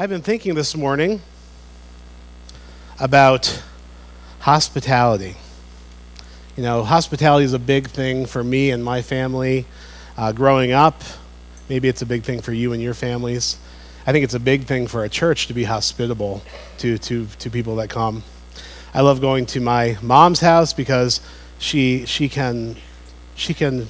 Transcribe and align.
I've 0.00 0.10
been 0.10 0.22
thinking 0.22 0.54
this 0.54 0.76
morning 0.76 1.20
about 3.00 3.60
hospitality. 4.38 5.34
You 6.56 6.62
know, 6.62 6.84
hospitality 6.84 7.44
is 7.44 7.52
a 7.52 7.58
big 7.58 7.88
thing 7.88 8.24
for 8.24 8.44
me 8.44 8.70
and 8.70 8.84
my 8.84 9.02
family 9.02 9.66
uh, 10.16 10.30
growing 10.30 10.70
up. 10.70 11.02
Maybe 11.68 11.88
it's 11.88 12.00
a 12.00 12.06
big 12.06 12.22
thing 12.22 12.40
for 12.40 12.52
you 12.52 12.72
and 12.72 12.80
your 12.80 12.94
families. 12.94 13.58
I 14.06 14.12
think 14.12 14.22
it's 14.22 14.34
a 14.34 14.38
big 14.38 14.66
thing 14.66 14.86
for 14.86 15.02
a 15.02 15.08
church 15.08 15.48
to 15.48 15.52
be 15.52 15.64
hospitable 15.64 16.42
to, 16.76 16.96
to, 16.98 17.26
to 17.40 17.50
people 17.50 17.74
that 17.74 17.90
come. 17.90 18.22
I 18.94 19.00
love 19.00 19.20
going 19.20 19.46
to 19.46 19.60
my 19.60 19.98
mom's 20.00 20.38
house 20.38 20.72
because 20.72 21.20
she, 21.58 22.06
she, 22.06 22.28
can, 22.28 22.76
she 23.34 23.52
can 23.52 23.88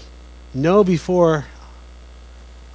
know 0.54 0.82
before 0.84 1.44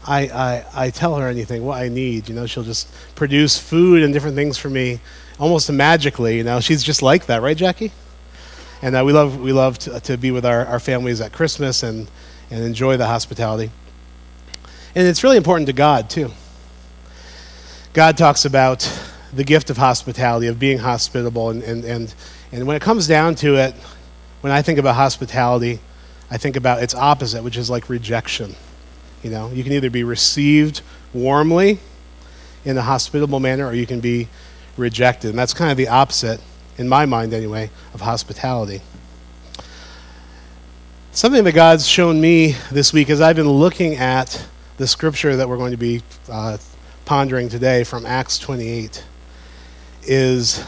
I, 0.05 0.27
I, 0.27 0.65
I 0.85 0.89
tell 0.89 1.15
her 1.15 1.27
anything, 1.27 1.63
what 1.63 1.81
I 1.81 1.89
need. 1.89 2.27
You 2.27 2.35
know, 2.35 2.45
she'll 2.45 2.63
just 2.63 2.87
produce 3.15 3.57
food 3.57 4.03
and 4.03 4.13
different 4.13 4.35
things 4.35 4.57
for 4.57 4.69
me 4.69 4.99
almost 5.39 5.71
magically. 5.71 6.37
You 6.37 6.43
know, 6.43 6.59
she's 6.59 6.83
just 6.83 7.01
like 7.01 7.25
that, 7.27 7.41
right, 7.41 7.57
Jackie? 7.57 7.91
And 8.81 8.95
uh, 8.95 9.03
we 9.05 9.13
love, 9.13 9.39
we 9.39 9.53
love 9.53 9.79
to, 9.79 9.99
to 10.01 10.17
be 10.17 10.31
with 10.31 10.45
our, 10.45 10.65
our 10.65 10.79
families 10.79 11.21
at 11.21 11.31
Christmas 11.31 11.83
and, 11.83 12.09
and 12.51 12.63
enjoy 12.63 12.97
the 12.97 13.07
hospitality. 13.07 13.71
And 14.95 15.07
it's 15.07 15.23
really 15.23 15.37
important 15.37 15.67
to 15.67 15.73
God, 15.73 16.09
too. 16.09 16.31
God 17.93 18.17
talks 18.17 18.45
about 18.45 18.91
the 19.31 19.43
gift 19.43 19.69
of 19.69 19.77
hospitality, 19.77 20.47
of 20.47 20.59
being 20.59 20.79
hospitable. 20.79 21.49
And, 21.49 21.63
and, 21.63 21.85
and, 21.85 22.13
and 22.51 22.67
when 22.67 22.75
it 22.75 22.81
comes 22.81 23.07
down 23.07 23.35
to 23.35 23.55
it, 23.55 23.73
when 24.41 24.51
I 24.51 24.61
think 24.61 24.77
about 24.79 24.95
hospitality, 24.95 25.79
I 26.29 26.37
think 26.37 26.55
about 26.55 26.83
its 26.83 26.93
opposite, 26.93 27.43
which 27.43 27.55
is 27.55 27.69
like 27.69 27.89
rejection. 27.89 28.55
You 29.23 29.29
know, 29.29 29.49
you 29.51 29.63
can 29.63 29.71
either 29.71 29.89
be 29.89 30.03
received 30.03 30.81
warmly 31.13 31.79
in 32.65 32.77
a 32.77 32.81
hospitable 32.81 33.39
manner 33.39 33.65
or 33.65 33.73
you 33.73 33.87
can 33.87 34.01
be 34.01 34.27
rejected. 34.75 35.29
And 35.29 35.39
that's 35.39 35.53
kind 35.53 35.71
of 35.71 35.77
the 35.77 35.87
opposite, 35.87 36.41
in 36.77 36.89
my 36.89 37.05
mind 37.05 37.33
anyway, 37.33 37.69
of 37.93 38.01
hospitality. 38.01 38.81
Something 41.13 41.45
that 41.45 41.53
God's 41.53 41.87
shown 41.87 42.19
me 42.19 42.55
this 42.69 42.91
week 42.91 43.09
as 43.09 43.21
I've 43.21 43.35
been 43.35 43.49
looking 43.49 43.95
at 43.95 44.45
the 44.77 44.87
scripture 44.87 45.37
that 45.37 45.47
we're 45.47 45.57
going 45.57 45.71
to 45.71 45.77
be 45.77 46.01
uh, 46.29 46.57
pondering 47.05 47.47
today 47.47 47.83
from 47.83 48.05
Acts 48.05 48.37
28 48.39 49.05
is 50.03 50.65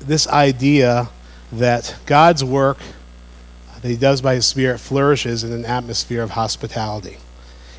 this 0.00 0.26
idea 0.26 1.08
that 1.52 1.96
God's 2.04 2.44
work 2.44 2.78
that 3.80 3.88
He 3.88 3.96
does 3.96 4.20
by 4.20 4.34
His 4.34 4.46
Spirit 4.46 4.78
flourishes 4.78 5.44
in 5.44 5.52
an 5.52 5.64
atmosphere 5.64 6.22
of 6.22 6.30
hospitality 6.30 7.18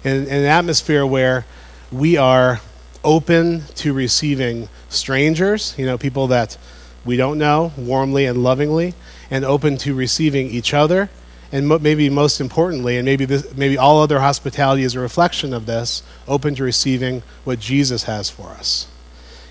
in, 0.04 0.28
in 0.28 0.34
an 0.34 0.46
atmosphere 0.46 1.06
where 1.06 1.46
we 1.92 2.18
are 2.18 2.62
open 3.04 3.64
to 3.76 3.94
receiving 3.94 4.70
strangers, 4.90 5.74
you 5.78 5.86
know, 5.86 5.98
people 5.98 6.28
that 6.28 6.58
we 7.06 7.18
don't 7.18 7.38
know, 7.38 7.72
warmly 7.78 8.26
and 8.26 8.44
lovingly, 8.44 8.94
and 9.32 9.46
open 9.46 9.78
to 9.78 9.94
receiving 9.94 10.48
each 10.48 10.74
other. 10.74 11.10
And 11.52 11.68
mo- 11.68 11.80
maybe 11.80 12.10
most 12.10 12.40
importantly, 12.40 12.98
and 12.98 13.06
maybe, 13.06 13.26
this, 13.26 13.56
maybe 13.56 13.78
all 13.78 14.02
other 14.02 14.20
hospitality 14.20 14.84
is 14.84 14.96
a 14.96 15.00
reflection 15.00 15.54
of 15.54 15.66
this, 15.66 16.04
open 16.28 16.56
to 16.56 16.64
receiving 16.64 17.24
what 17.44 17.60
Jesus 17.60 18.04
has 18.04 18.30
for 18.30 18.50
us. 18.50 18.88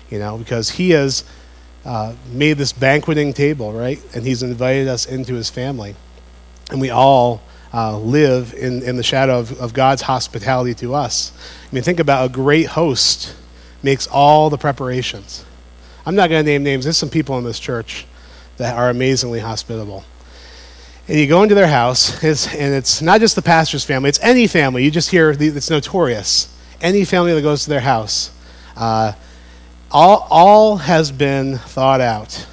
You 0.09 0.19
know, 0.19 0.37
because 0.37 0.71
he 0.71 0.91
has 0.91 1.23
uh, 1.85 2.13
made 2.31 2.57
this 2.57 2.71
banqueting 2.71 3.33
table, 3.33 3.73
right? 3.73 4.01
And 4.15 4.25
he's 4.25 4.43
invited 4.43 4.87
us 4.87 5.05
into 5.05 5.33
his 5.33 5.49
family. 5.49 5.95
And 6.71 6.79
we 6.79 6.89
all 6.89 7.41
uh, 7.73 7.97
live 7.97 8.53
in, 8.53 8.81
in 8.83 8.95
the 8.95 9.03
shadow 9.03 9.39
of, 9.39 9.59
of 9.59 9.73
God's 9.73 10.01
hospitality 10.01 10.73
to 10.75 10.95
us. 10.95 11.31
I 11.69 11.75
mean, 11.75 11.83
think 11.83 11.99
about 11.99 12.25
a 12.25 12.29
great 12.33 12.67
host 12.67 13.35
makes 13.83 14.07
all 14.07 14.49
the 14.49 14.57
preparations. 14.57 15.45
I'm 16.05 16.15
not 16.15 16.29
going 16.29 16.43
to 16.43 16.51
name 16.51 16.63
names. 16.63 16.85
There's 16.85 16.97
some 16.97 17.09
people 17.09 17.37
in 17.37 17.43
this 17.43 17.59
church 17.59 18.05
that 18.57 18.75
are 18.75 18.89
amazingly 18.89 19.39
hospitable. 19.39 20.03
And 21.07 21.17
you 21.17 21.27
go 21.27 21.43
into 21.43 21.55
their 21.55 21.67
house, 21.67 22.23
it's, 22.23 22.53
and 22.53 22.73
it's 22.73 23.01
not 23.01 23.19
just 23.19 23.35
the 23.35 23.41
pastor's 23.41 23.83
family, 23.83 24.09
it's 24.09 24.19
any 24.21 24.47
family. 24.47 24.83
You 24.83 24.91
just 24.91 25.09
hear 25.09 25.35
the, 25.35 25.47
it's 25.47 25.69
notorious. 25.69 26.55
Any 26.81 27.03
family 27.03 27.33
that 27.33 27.41
goes 27.41 27.63
to 27.63 27.69
their 27.69 27.79
house, 27.79 28.31
uh, 28.75 29.13
all, 29.91 30.27
all 30.29 30.77
has 30.77 31.11
been 31.11 31.57
thought 31.57 31.99
out. 31.99 32.45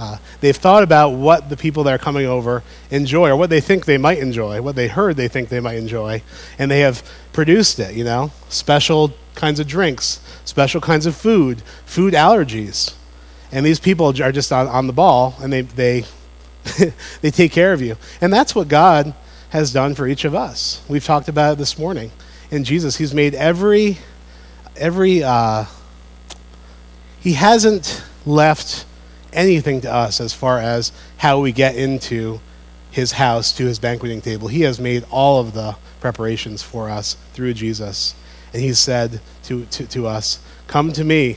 Uh, 0.00 0.16
they've 0.40 0.56
thought 0.56 0.82
about 0.82 1.10
what 1.10 1.50
the 1.50 1.56
people 1.58 1.84
that 1.84 1.92
are 1.92 1.98
coming 1.98 2.24
over 2.24 2.62
enjoy 2.90 3.28
or 3.28 3.36
what 3.36 3.50
they 3.50 3.60
think 3.60 3.84
they 3.84 3.98
might 3.98 4.16
enjoy, 4.16 4.62
what 4.62 4.74
they 4.74 4.88
heard 4.88 5.14
they 5.14 5.28
think 5.28 5.50
they 5.50 5.60
might 5.60 5.76
enjoy, 5.76 6.22
and 6.58 6.70
they 6.70 6.80
have 6.80 7.06
produced 7.34 7.78
it, 7.78 7.94
you 7.94 8.02
know? 8.02 8.30
Special 8.48 9.12
kinds 9.34 9.60
of 9.60 9.66
drinks, 9.66 10.20
special 10.46 10.80
kinds 10.80 11.04
of 11.04 11.14
food, 11.14 11.60
food 11.84 12.14
allergies. 12.14 12.94
And 13.52 13.66
these 13.66 13.78
people 13.78 14.06
are 14.22 14.32
just 14.32 14.50
on, 14.52 14.66
on 14.68 14.86
the 14.86 14.94
ball 14.94 15.34
and 15.42 15.52
they, 15.52 15.60
they, 15.60 16.04
they 17.20 17.30
take 17.30 17.52
care 17.52 17.74
of 17.74 17.82
you. 17.82 17.96
And 18.22 18.32
that's 18.32 18.54
what 18.54 18.68
God 18.68 19.12
has 19.50 19.70
done 19.70 19.94
for 19.94 20.06
each 20.06 20.24
of 20.24 20.34
us. 20.34 20.82
We've 20.88 21.04
talked 21.04 21.28
about 21.28 21.52
it 21.52 21.58
this 21.58 21.78
morning. 21.78 22.10
In 22.50 22.64
Jesus, 22.64 22.96
He's 22.96 23.12
made 23.12 23.34
every, 23.34 23.98
every, 24.76 25.22
uh, 25.22 25.66
He 27.20 27.34
hasn't 27.34 28.02
left 28.24 28.86
anything 29.32 29.80
to 29.82 29.92
us 29.92 30.20
as 30.20 30.32
far 30.32 30.58
as 30.58 30.92
how 31.18 31.40
we 31.40 31.52
get 31.52 31.76
into 31.76 32.40
his 32.90 33.12
house 33.12 33.52
to 33.52 33.66
his 33.66 33.78
banqueting 33.78 34.20
table. 34.20 34.48
He 34.48 34.62
has 34.62 34.80
made 34.80 35.04
all 35.10 35.40
of 35.40 35.52
the 35.52 35.76
preparations 36.00 36.62
for 36.62 36.88
us 36.90 37.16
through 37.32 37.54
Jesus. 37.54 38.14
And 38.52 38.62
he 38.62 38.74
said 38.74 39.20
to, 39.44 39.64
to, 39.66 39.86
to 39.86 40.06
us, 40.06 40.40
Come 40.66 40.92
to 40.92 41.04
me. 41.04 41.36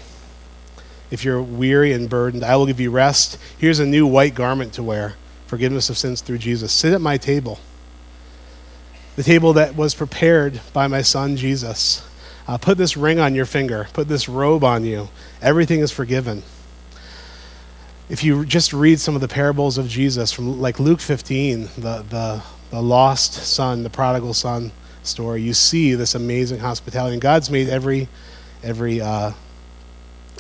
If 1.12 1.24
you're 1.24 1.42
weary 1.42 1.94
and 1.94 2.10
burdened, 2.10 2.44
I 2.44 2.56
will 2.56 2.66
give 2.66 2.80
you 2.80 2.90
rest. 2.90 3.38
Here's 3.58 3.80
a 3.80 3.86
new 3.86 4.08
white 4.08 4.34
garment 4.34 4.74
to 4.74 4.84
wear 4.84 5.14
forgiveness 5.46 5.90
of 5.90 5.98
sins 5.98 6.22
through 6.22 6.40
Jesus. 6.40 6.72
Sit 6.72 6.94
at 6.94 7.02
my 7.02 7.18
table, 7.18 7.60
the 9.16 9.22
table 9.22 9.54
that 9.54 9.76
was 9.76 9.94
prepared 9.94 10.60
by 10.72 10.88
my 10.88 11.04
son 11.04 11.38
Jesus. 11.38 12.04
Uh, 12.48 12.58
put 12.58 12.80
this 12.80 12.98
ring 12.98 13.20
on 13.20 13.36
your 13.36 13.46
finger, 13.46 13.88
put 13.94 14.08
this 14.08 14.28
robe 14.28 14.64
on 14.64 14.84
you. 14.84 15.10
Everything 15.42 15.82
is 15.82 15.92
forgiven 15.92 16.42
if 18.10 18.24
you 18.24 18.46
just 18.46 18.74
read 18.74 19.00
some 19.00 19.16
of 19.16 19.22
the 19.22 19.28
parables 19.28 19.78
of 19.78 19.88
Jesus 19.88 20.32
from 20.32 20.60
like 20.60 20.80
Luke 20.80 21.00
15, 21.00 21.64
the, 21.78 22.06
the, 22.10 22.44
the 22.70 22.82
lost 22.82 23.34
son, 23.34 23.84
the 23.84 23.90
prodigal 23.90 24.34
son 24.34 24.72
story, 25.04 25.42
you 25.42 25.54
see 25.54 25.96
this 25.96 26.16
amazing 26.16 26.60
hospitality. 26.60 27.14
And 27.14 27.22
God's 27.22 27.50
made 27.50 27.70
every, 27.70 28.08
every 28.62 29.00
uh, 29.00 29.32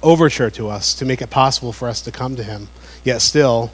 overture 0.01 0.49
to 0.51 0.69
us 0.69 0.93
to 0.95 1.05
make 1.05 1.21
it 1.21 1.29
possible 1.29 1.71
for 1.71 1.87
us 1.87 2.01
to 2.01 2.11
come 2.11 2.35
to 2.35 2.43
Him. 2.43 2.67
Yet 3.03 3.21
still, 3.21 3.71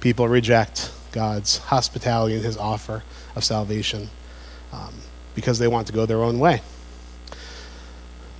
people 0.00 0.26
reject 0.28 0.92
God's 1.12 1.58
hospitality 1.58 2.34
and 2.34 2.44
His 2.44 2.56
offer 2.56 3.04
of 3.36 3.44
salvation 3.44 4.10
um, 4.72 4.94
because 5.34 5.58
they 5.58 5.68
want 5.68 5.86
to 5.86 5.92
go 5.92 6.06
their 6.06 6.22
own 6.22 6.38
way. 6.40 6.60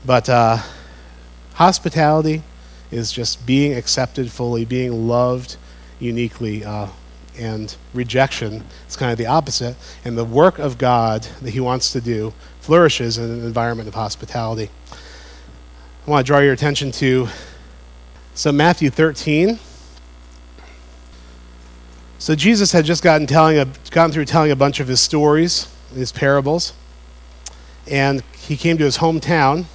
But 0.04 0.28
uh, 0.28 0.58
hospitality 1.54 2.42
is 2.90 3.12
just 3.12 3.44
being 3.46 3.74
accepted 3.74 4.30
fully, 4.30 4.64
being 4.64 5.08
loved 5.08 5.56
uniquely, 5.98 6.64
uh, 6.64 6.88
and 7.38 7.76
rejection 7.94 8.64
is 8.88 8.96
kind 8.96 9.12
of 9.12 9.18
the 9.18 9.26
opposite. 9.26 9.76
And 10.04 10.16
the 10.18 10.24
work 10.24 10.58
of 10.58 10.78
God 10.78 11.22
that 11.42 11.50
He 11.50 11.60
wants 11.60 11.92
to 11.92 12.00
do 12.00 12.32
flourishes 12.60 13.18
in 13.18 13.24
an 13.24 13.44
environment 13.44 13.88
of 13.88 13.94
hospitality. 13.94 14.70
I 16.06 16.10
want 16.10 16.26
to 16.26 16.30
draw 16.30 16.40
your 16.40 16.52
attention 16.52 16.90
to 16.92 17.28
so 18.34 18.52
Matthew 18.52 18.88
13. 18.90 19.58
So 22.20 22.34
Jesus 22.34 22.72
had 22.72 22.84
just 22.84 23.02
gotten 23.02 23.26
telling 23.26 23.58
a, 23.58 23.66
gotten 23.90 24.12
through 24.12 24.26
telling 24.26 24.50
a 24.50 24.56
bunch 24.56 24.80
of 24.80 24.88
his 24.88 25.00
stories, 25.00 25.66
his 25.94 26.12
parables, 26.12 26.72
and 27.90 28.22
he 28.36 28.56
came 28.56 28.78
to 28.78 28.84
his 28.84 28.98
hometown 28.98 29.66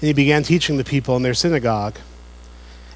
and 0.00 0.08
he 0.08 0.12
began 0.12 0.42
teaching 0.42 0.76
the 0.76 0.84
people 0.84 1.16
in 1.16 1.22
their 1.22 1.34
synagogue. 1.34 1.96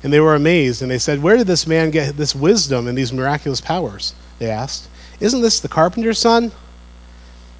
And 0.03 0.13
they 0.13 0.21
were 0.21 0.35
amazed, 0.35 0.83
and 0.83 0.91
they 0.91 0.99
said, 0.99 1.23
Where 1.23 1.37
did 1.37 1.47
this 1.47 1.67
man 1.67 1.91
get 1.91 2.17
this 2.17 2.35
wisdom 2.35 2.87
and 2.87 2.97
these 2.97 3.13
miraculous 3.13 3.61
powers? 3.61 4.15
They 4.39 4.51
asked. 4.51 4.89
Isn't 5.19 5.43
this 5.43 5.61
the 5.61 5.69
carpenter's 5.69 6.19
son? 6.19 6.53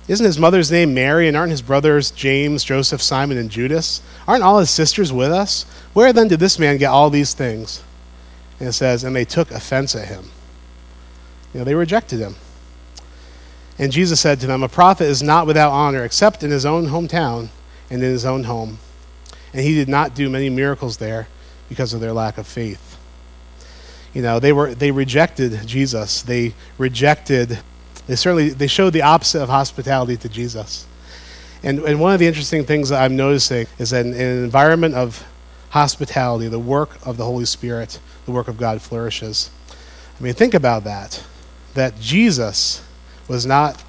Isn't 0.09 0.27
his 0.27 0.39
mother's 0.39 0.71
name 0.71 0.95
Mary, 0.95 1.29
and 1.29 1.37
aren't 1.37 1.51
his 1.51 1.63
brothers 1.63 2.11
James, 2.11 2.65
Joseph, 2.65 3.03
Simon, 3.03 3.37
and 3.37 3.51
Judas? 3.51 4.03
Aren't 4.27 4.43
all 4.43 4.59
his 4.59 4.71
sisters 4.71 5.13
with 5.13 5.31
us? 5.31 5.65
Where 5.93 6.13
then 6.13 6.29
did 6.29 6.41
this 6.41 6.59
man 6.59 6.79
get 6.79 6.91
all 6.91 7.11
these 7.11 7.35
things? 7.35 7.83
And 8.59 8.69
it 8.69 8.73
says, 8.73 9.05
And 9.05 9.15
they 9.15 9.27
took 9.27 9.51
offense 9.51 9.95
at 9.95 10.09
him. 10.09 10.31
You 11.53 11.61
know, 11.61 11.65
they 11.65 11.75
rejected 11.75 12.21
him. 12.21 12.37
And 13.79 13.93
Jesus 13.93 14.21
said 14.21 14.41
to 14.41 14.47
them, 14.47 14.63
A 14.63 14.69
prophet 14.69 15.05
is 15.05 15.23
not 15.23 15.47
without 15.47 15.73
honor 15.73 16.05
except 16.05 16.43
in 16.43 16.51
his 16.51 16.67
own 16.67 16.87
hometown 16.87 17.49
and 17.91 18.03
in 18.03 18.11
his 18.11 18.25
own 18.25 18.45
home 18.45 18.79
and 19.53 19.63
he 19.63 19.75
did 19.75 19.89
not 19.89 20.15
do 20.15 20.29
many 20.29 20.51
miracles 20.51 20.97
there 20.99 21.29
because 21.69 21.93
of 21.93 22.01
their 22.01 22.13
lack 22.13 22.39
of 22.39 22.47
faith. 22.47 22.99
You 24.15 24.23
know, 24.23 24.41
they 24.41 24.53
were 24.53 24.75
they 24.75 24.91
rejected 24.91 25.67
Jesus. 25.67 26.23
They 26.23 26.55
rejected 26.79 27.59
they 28.07 28.17
certainly 28.17 28.51
they 28.51 28.67
showed 28.67 28.93
the 28.93 29.03
opposite 29.03 29.43
of 29.43 29.49
hospitality 29.49 30.17
to 30.17 30.29
Jesus. 30.29 30.87
And, 31.63 31.81
and 31.81 32.01
one 32.01 32.15
of 32.15 32.21
the 32.21 32.27
interesting 32.27 32.65
things 32.65 32.89
that 32.89 33.03
I'm 33.03 33.17
noticing 33.17 33.67
is 33.79 33.91
that 33.91 34.07
in, 34.07 34.15
in 34.15 34.21
an 34.21 34.45
environment 34.45 34.95
of 34.95 35.27
hospitality, 35.71 36.49
the 36.49 36.59
work 36.59 36.91
of 37.07 37.17
the 37.17 37.25
Holy 37.25 37.45
Spirit, 37.45 38.01
the 38.25 38.33
work 38.33 38.49
of 38.49 38.57
God 38.57 38.81
flourishes. 38.81 39.51
I 40.19 40.23
mean, 40.23 40.35
think 40.35 40.55
about 40.55 40.85
that. 40.85 41.23
That 41.75 42.01
Jesus 42.01 42.83
was 43.29 43.47
not, 43.47 43.83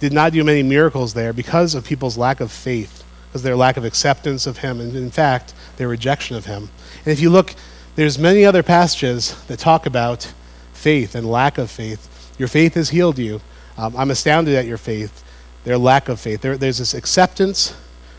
did 0.00 0.12
not 0.12 0.32
do 0.32 0.42
many 0.42 0.62
miracles 0.62 1.14
there 1.14 1.32
because 1.32 1.74
of 1.74 1.84
people's 1.84 2.18
lack 2.18 2.40
of 2.40 2.50
faith, 2.50 2.99
because 3.30 3.42
their 3.42 3.54
lack 3.54 3.76
of 3.76 3.84
acceptance 3.84 4.46
of 4.46 4.58
Him, 4.58 4.80
and 4.80 4.96
in 4.96 5.10
fact, 5.10 5.54
their 5.76 5.86
rejection 5.86 6.36
of 6.36 6.46
Him. 6.46 6.68
And 7.04 7.12
if 7.12 7.20
you 7.20 7.30
look, 7.30 7.54
there's 7.94 8.18
many 8.18 8.44
other 8.44 8.64
passages 8.64 9.40
that 9.46 9.60
talk 9.60 9.86
about 9.86 10.32
faith 10.72 11.14
and 11.14 11.30
lack 11.30 11.56
of 11.56 11.70
faith. 11.70 12.34
Your 12.38 12.48
faith 12.48 12.74
has 12.74 12.90
healed 12.90 13.18
you. 13.18 13.40
Um, 13.78 13.96
I'm 13.96 14.10
astounded 14.10 14.56
at 14.56 14.66
your 14.66 14.78
faith, 14.78 15.22
their 15.64 15.78
lack 15.78 16.08
of 16.08 16.18
faith. 16.18 16.40
There, 16.40 16.56
there's 16.56 16.78
this 16.78 16.92
acceptance 16.92 17.76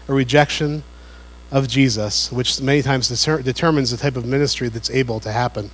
or 0.08 0.16
rejection 0.16 0.84
of 1.52 1.68
Jesus, 1.68 2.32
which 2.32 2.62
many 2.62 2.82
times 2.82 3.10
deter- 3.10 3.42
determines 3.42 3.92
the 3.92 3.98
type 3.98 4.16
of 4.16 4.26
ministry 4.26 4.70
that's 4.70 4.90
able 4.90 5.20
to 5.20 5.32
happen. 5.32 5.70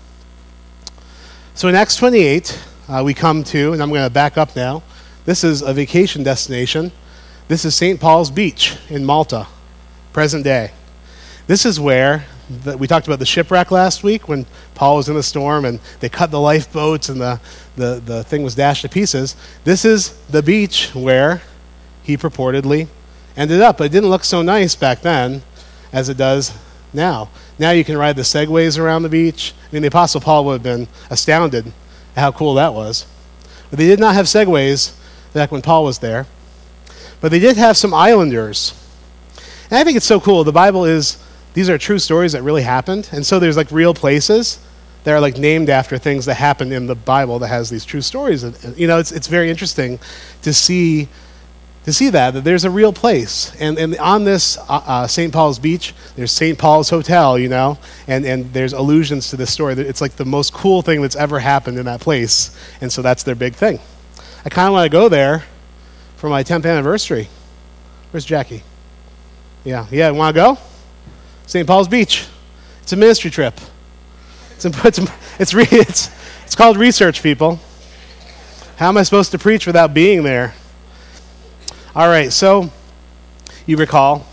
So 1.54 1.68
in 1.68 1.76
Acts 1.76 1.96
28, 1.96 2.64
uh, 2.90 3.02
we 3.06 3.14
come 3.14 3.44
to, 3.44 3.74
and 3.74 3.84
I'm 3.84 3.90
going 3.90 4.04
to 4.04 4.10
back 4.10 4.38
up 4.38 4.56
now. 4.56 4.82
This 5.26 5.44
is 5.44 5.62
a 5.62 5.74
vacation 5.74 6.24
destination. 6.24 6.92
This 7.48 7.64
is 7.64 7.76
St. 7.76 7.98
Paul's 7.98 8.30
Beach 8.30 8.76
in 8.90 9.06
Malta, 9.06 9.48
present 10.12 10.44
day. 10.44 10.72
This 11.48 11.66
is 11.66 11.80
where 11.80 12.26
the, 12.50 12.78
we 12.78 12.88
talked 12.88 13.08
about 13.08 13.20
the 13.20 13.26
shipwreck 13.26 13.72
last 13.72 14.04
week 14.04 14.28
when 14.28 14.46
Paul 14.76 14.98
was 14.98 15.08
in 15.08 15.16
the 15.16 15.24
storm 15.24 15.64
and 15.64 15.80
they 16.02 16.10
cut 16.10 16.30
the 16.30 16.42
lifeboats 16.42 17.08
and 17.08 17.22
the, 17.22 17.40
the, 17.78 18.02
the 18.04 18.24
thing 18.26 18.44
was 18.44 18.54
dashed 18.54 18.82
to 18.82 18.90
pieces. 18.90 19.38
This 19.64 19.86
is 19.86 20.10
the 20.28 20.44
beach 20.44 20.94
where 20.94 21.42
he 22.04 22.18
purportedly 22.18 22.90
ended 23.38 23.62
up. 23.62 23.78
But 23.78 23.86
it 23.86 23.94
didn't 23.94 24.10
look 24.10 24.26
so 24.26 24.42
nice 24.42 24.76
back 24.76 25.00
then 25.02 25.42
as 25.94 26.10
it 26.10 26.18
does 26.18 26.54
now. 26.92 27.30
Now 27.58 27.72
you 27.72 27.86
can 27.86 27.96
ride 27.96 28.18
the 28.18 28.24
segways 28.24 28.78
around 28.78 29.04
the 29.04 29.10
beach. 29.10 29.54
I 29.72 29.74
mean, 29.74 29.84
the 29.84 29.88
Apostle 29.88 30.20
Paul 30.20 30.44
would 30.44 30.54
have 30.54 30.64
been 30.64 30.90
astounded 31.10 31.68
at 32.14 32.20
how 32.20 32.34
cool 32.34 32.56
that 32.56 32.74
was. 32.74 33.06
But 33.70 33.80
they 33.80 33.88
did 33.88 34.02
not 34.02 34.16
have 34.16 34.26
segways 34.26 34.94
back 35.32 35.50
when 35.50 35.62
Paul 35.62 35.86
was 35.86 36.00
there. 36.00 36.26
But 37.22 37.32
they 37.32 37.40
did 37.40 37.58
have 37.58 37.78
some 37.78 37.94
islanders. 37.94 38.74
And 39.70 39.80
I 39.80 39.84
think 39.84 39.98
it's 39.98 40.06
so 40.06 40.20
cool. 40.20 40.44
The 40.44 40.52
Bible 40.52 40.86
is, 40.86 41.18
these 41.54 41.70
are 41.70 41.78
true 41.78 42.00
stories 42.00 42.34
that 42.34 42.44
really 42.44 42.62
happened. 42.62 43.10
And 43.12 43.26
so 43.26 43.40
there's 43.40 43.58
like 43.58 43.72
real 43.72 43.94
places 43.94 44.60
that 45.04 45.12
are 45.12 45.20
like 45.20 45.38
named 45.38 45.70
after 45.70 45.98
things 45.98 46.26
that 46.26 46.36
happened 46.36 46.74
in 46.74 46.86
the 46.86 46.96
Bible 46.96 47.40
that 47.40 47.48
has 47.48 47.70
these 47.70 47.86
true 47.86 48.02
stories. 48.02 48.44
And, 48.44 48.78
you 48.78 48.88
know, 48.88 49.00
it's, 49.00 49.12
it's 49.12 49.28
very 49.28 49.50
interesting 49.50 50.00
to 50.42 50.54
see 50.54 51.08
to 51.88 51.94
see 51.94 52.10
that, 52.10 52.34
that 52.34 52.44
there's 52.44 52.66
a 52.66 52.70
real 52.70 52.92
place. 52.92 53.56
And, 53.62 53.80
and 53.80 53.98
on 54.00 54.26
this 54.26 54.58
uh, 54.58 54.82
uh, 54.86 55.08
St. 55.08 55.32
Paul's 55.32 55.58
Beach, 55.58 55.94
there's 56.18 56.34
St. 56.34 56.60
Paul's 56.60 56.90
Hotel, 56.90 57.40
you 57.40 57.48
know, 57.48 57.78
and, 58.10 58.26
and 58.26 58.52
there's 58.52 58.74
allusions 58.74 59.30
to 59.30 59.38
this 59.38 59.54
story. 59.54 59.74
It's 59.76 60.02
like 60.02 60.18
the 60.18 60.26
most 60.26 60.52
cool 60.52 60.82
thing 60.82 61.02
that's 61.02 61.16
ever 61.16 61.40
happened 61.40 61.78
in 61.78 61.86
that 61.86 62.02
place. 62.02 62.54
And 62.82 62.92
so 62.92 63.02
that's 63.02 63.24
their 63.24 63.36
big 63.36 63.56
thing. 63.56 63.80
I 64.44 64.50
kind 64.50 64.68
of 64.68 64.74
want 64.74 64.84
to 64.84 64.90
go 64.90 65.08
there 65.08 65.46
for 66.18 66.30
my 66.30 66.44
10th 66.44 66.66
anniversary. 66.66 67.30
Where's 68.12 68.26
Jackie? 68.26 68.64
Yeah, 69.64 69.88
yeah, 69.92 70.12
want 70.12 70.36
to 70.36 70.42
go? 70.42 70.58
St. 71.46 71.66
Paul's 71.66 71.88
Beach. 71.88 72.28
It's 72.84 72.94
a 72.94 72.96
ministry 72.96 73.32
trip. 73.32 73.60
It's, 74.56 74.66
it's, 74.86 75.00
it's, 75.40 75.54
it's, 75.54 76.10
it's 76.44 76.56
called 76.56 76.78
research, 76.78 77.24
people. 77.24 77.60
How 78.78 78.90
am 78.90 78.98
I 78.98 79.04
supposed 79.04 79.32
to 79.32 79.40
preach 79.40 79.66
without 79.66 79.94
being 79.94 80.24
there? 80.24 80.54
All 81.96 82.08
right, 82.08 82.32
so 82.32 82.70
you 83.66 83.78
recall 83.78 84.26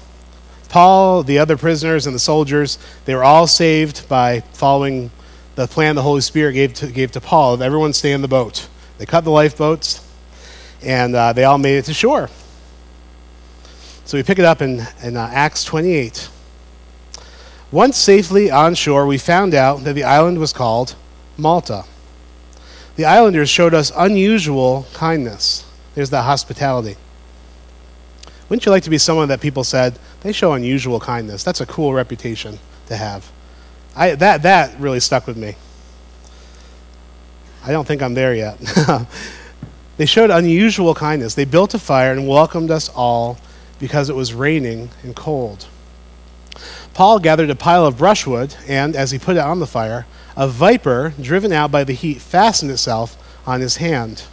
Paul, 0.68 1.22
the 1.22 1.38
other 1.38 1.56
prisoners, 1.56 2.06
and 2.06 2.14
the 2.14 2.20
soldiers, 2.20 2.78
they 3.04 3.14
were 3.14 3.24
all 3.24 3.46
saved 3.46 4.08
by 4.08 4.40
following 4.52 5.10
the 5.54 5.66
plan 5.66 5.94
the 5.94 6.02
Holy 6.02 6.20
Spirit 6.20 6.54
gave 6.54 6.74
to, 6.74 6.88
gave 6.88 7.12
to 7.12 7.20
Paul 7.20 7.54
of 7.54 7.62
everyone 7.62 7.92
stay 7.92 8.12
in 8.12 8.22
the 8.22 8.28
boat. 8.28 8.68
They 8.98 9.06
cut 9.06 9.24
the 9.24 9.30
lifeboats, 9.30 10.04
and 10.84 11.14
uh, 11.14 11.32
they 11.32 11.44
all 11.44 11.58
made 11.58 11.78
it 11.78 11.84
to 11.86 11.94
shore. 11.94 12.30
So 14.04 14.18
we 14.18 14.22
pick 14.22 14.38
it 14.38 14.44
up 14.44 14.60
in, 14.60 14.82
in 15.02 15.16
uh, 15.16 15.30
Acts 15.32 15.64
28. 15.64 16.28
Once 17.70 17.96
safely 17.96 18.50
on 18.50 18.74
shore, 18.74 19.06
we 19.06 19.18
found 19.18 19.54
out 19.54 19.84
that 19.84 19.94
the 19.94 20.04
island 20.04 20.38
was 20.38 20.52
called 20.52 20.94
Malta. 21.36 21.84
The 22.96 23.04
islanders 23.04 23.50
showed 23.50 23.74
us 23.74 23.90
unusual 23.96 24.86
kindness. 24.92 25.64
There's 25.94 26.10
that 26.10 26.22
hospitality. 26.22 26.96
Wouldn't 28.48 28.66
you 28.66 28.70
like 28.70 28.84
to 28.84 28.90
be 28.90 28.98
someone 28.98 29.28
that 29.28 29.40
people 29.40 29.64
said, 29.64 29.98
they 30.20 30.32
show 30.32 30.52
unusual 30.52 31.00
kindness? 31.00 31.42
That's 31.42 31.60
a 31.60 31.66
cool 31.66 31.92
reputation 31.92 32.58
to 32.86 32.96
have. 32.96 33.30
I, 33.96 34.14
that, 34.16 34.42
that 34.42 34.78
really 34.78 35.00
stuck 35.00 35.26
with 35.26 35.36
me. 35.36 35.56
I 37.64 37.72
don't 37.72 37.86
think 37.86 38.02
I'm 38.02 38.14
there 38.14 38.34
yet. 38.34 38.58
they 39.96 40.06
showed 40.06 40.30
unusual 40.30 40.94
kindness. 40.94 41.34
They 41.34 41.44
built 41.44 41.74
a 41.74 41.78
fire 41.78 42.12
and 42.12 42.28
welcomed 42.28 42.70
us 42.70 42.88
all 42.88 43.38
because 43.78 44.08
it 44.08 44.16
was 44.16 44.34
raining 44.34 44.90
and 45.02 45.14
cold. 45.14 45.66
Paul 46.94 47.18
gathered 47.18 47.50
a 47.50 47.56
pile 47.56 47.86
of 47.86 47.98
brushwood, 47.98 48.56
and 48.68 48.94
as 48.94 49.10
he 49.10 49.18
put 49.18 49.36
it 49.36 49.40
on 49.40 49.58
the 49.58 49.66
fire, 49.66 50.06
a 50.36 50.48
viper, 50.48 51.12
driven 51.20 51.52
out 51.52 51.70
by 51.70 51.84
the 51.84 51.92
heat, 51.92 52.20
fastened 52.20 52.70
itself 52.70 53.16
on 53.46 53.60
his 53.60 53.76
hand. 53.76 54.24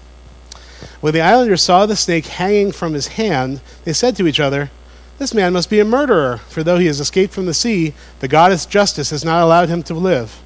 When 0.99 1.13
the 1.13 1.21
islanders 1.21 1.61
saw 1.61 1.85
the 1.85 1.95
snake 1.95 2.27
hanging 2.27 2.71
from 2.71 2.93
his 2.93 3.07
hand, 3.07 3.61
they 3.83 3.93
said 3.93 4.15
to 4.17 4.27
each 4.27 4.39
other, 4.39 4.71
This 5.17 5.33
man 5.33 5.53
must 5.53 5.69
be 5.69 5.79
a 5.79 5.85
murderer, 5.85 6.37
for 6.37 6.63
though 6.63 6.77
he 6.77 6.87
has 6.87 6.99
escaped 6.99 7.33
from 7.33 7.45
the 7.45 7.53
sea, 7.53 7.93
the 8.19 8.27
goddess 8.27 8.65
Justice 8.65 9.09
has 9.09 9.25
not 9.25 9.43
allowed 9.43 9.69
him 9.69 9.83
to 9.83 9.93
live. 9.93 10.39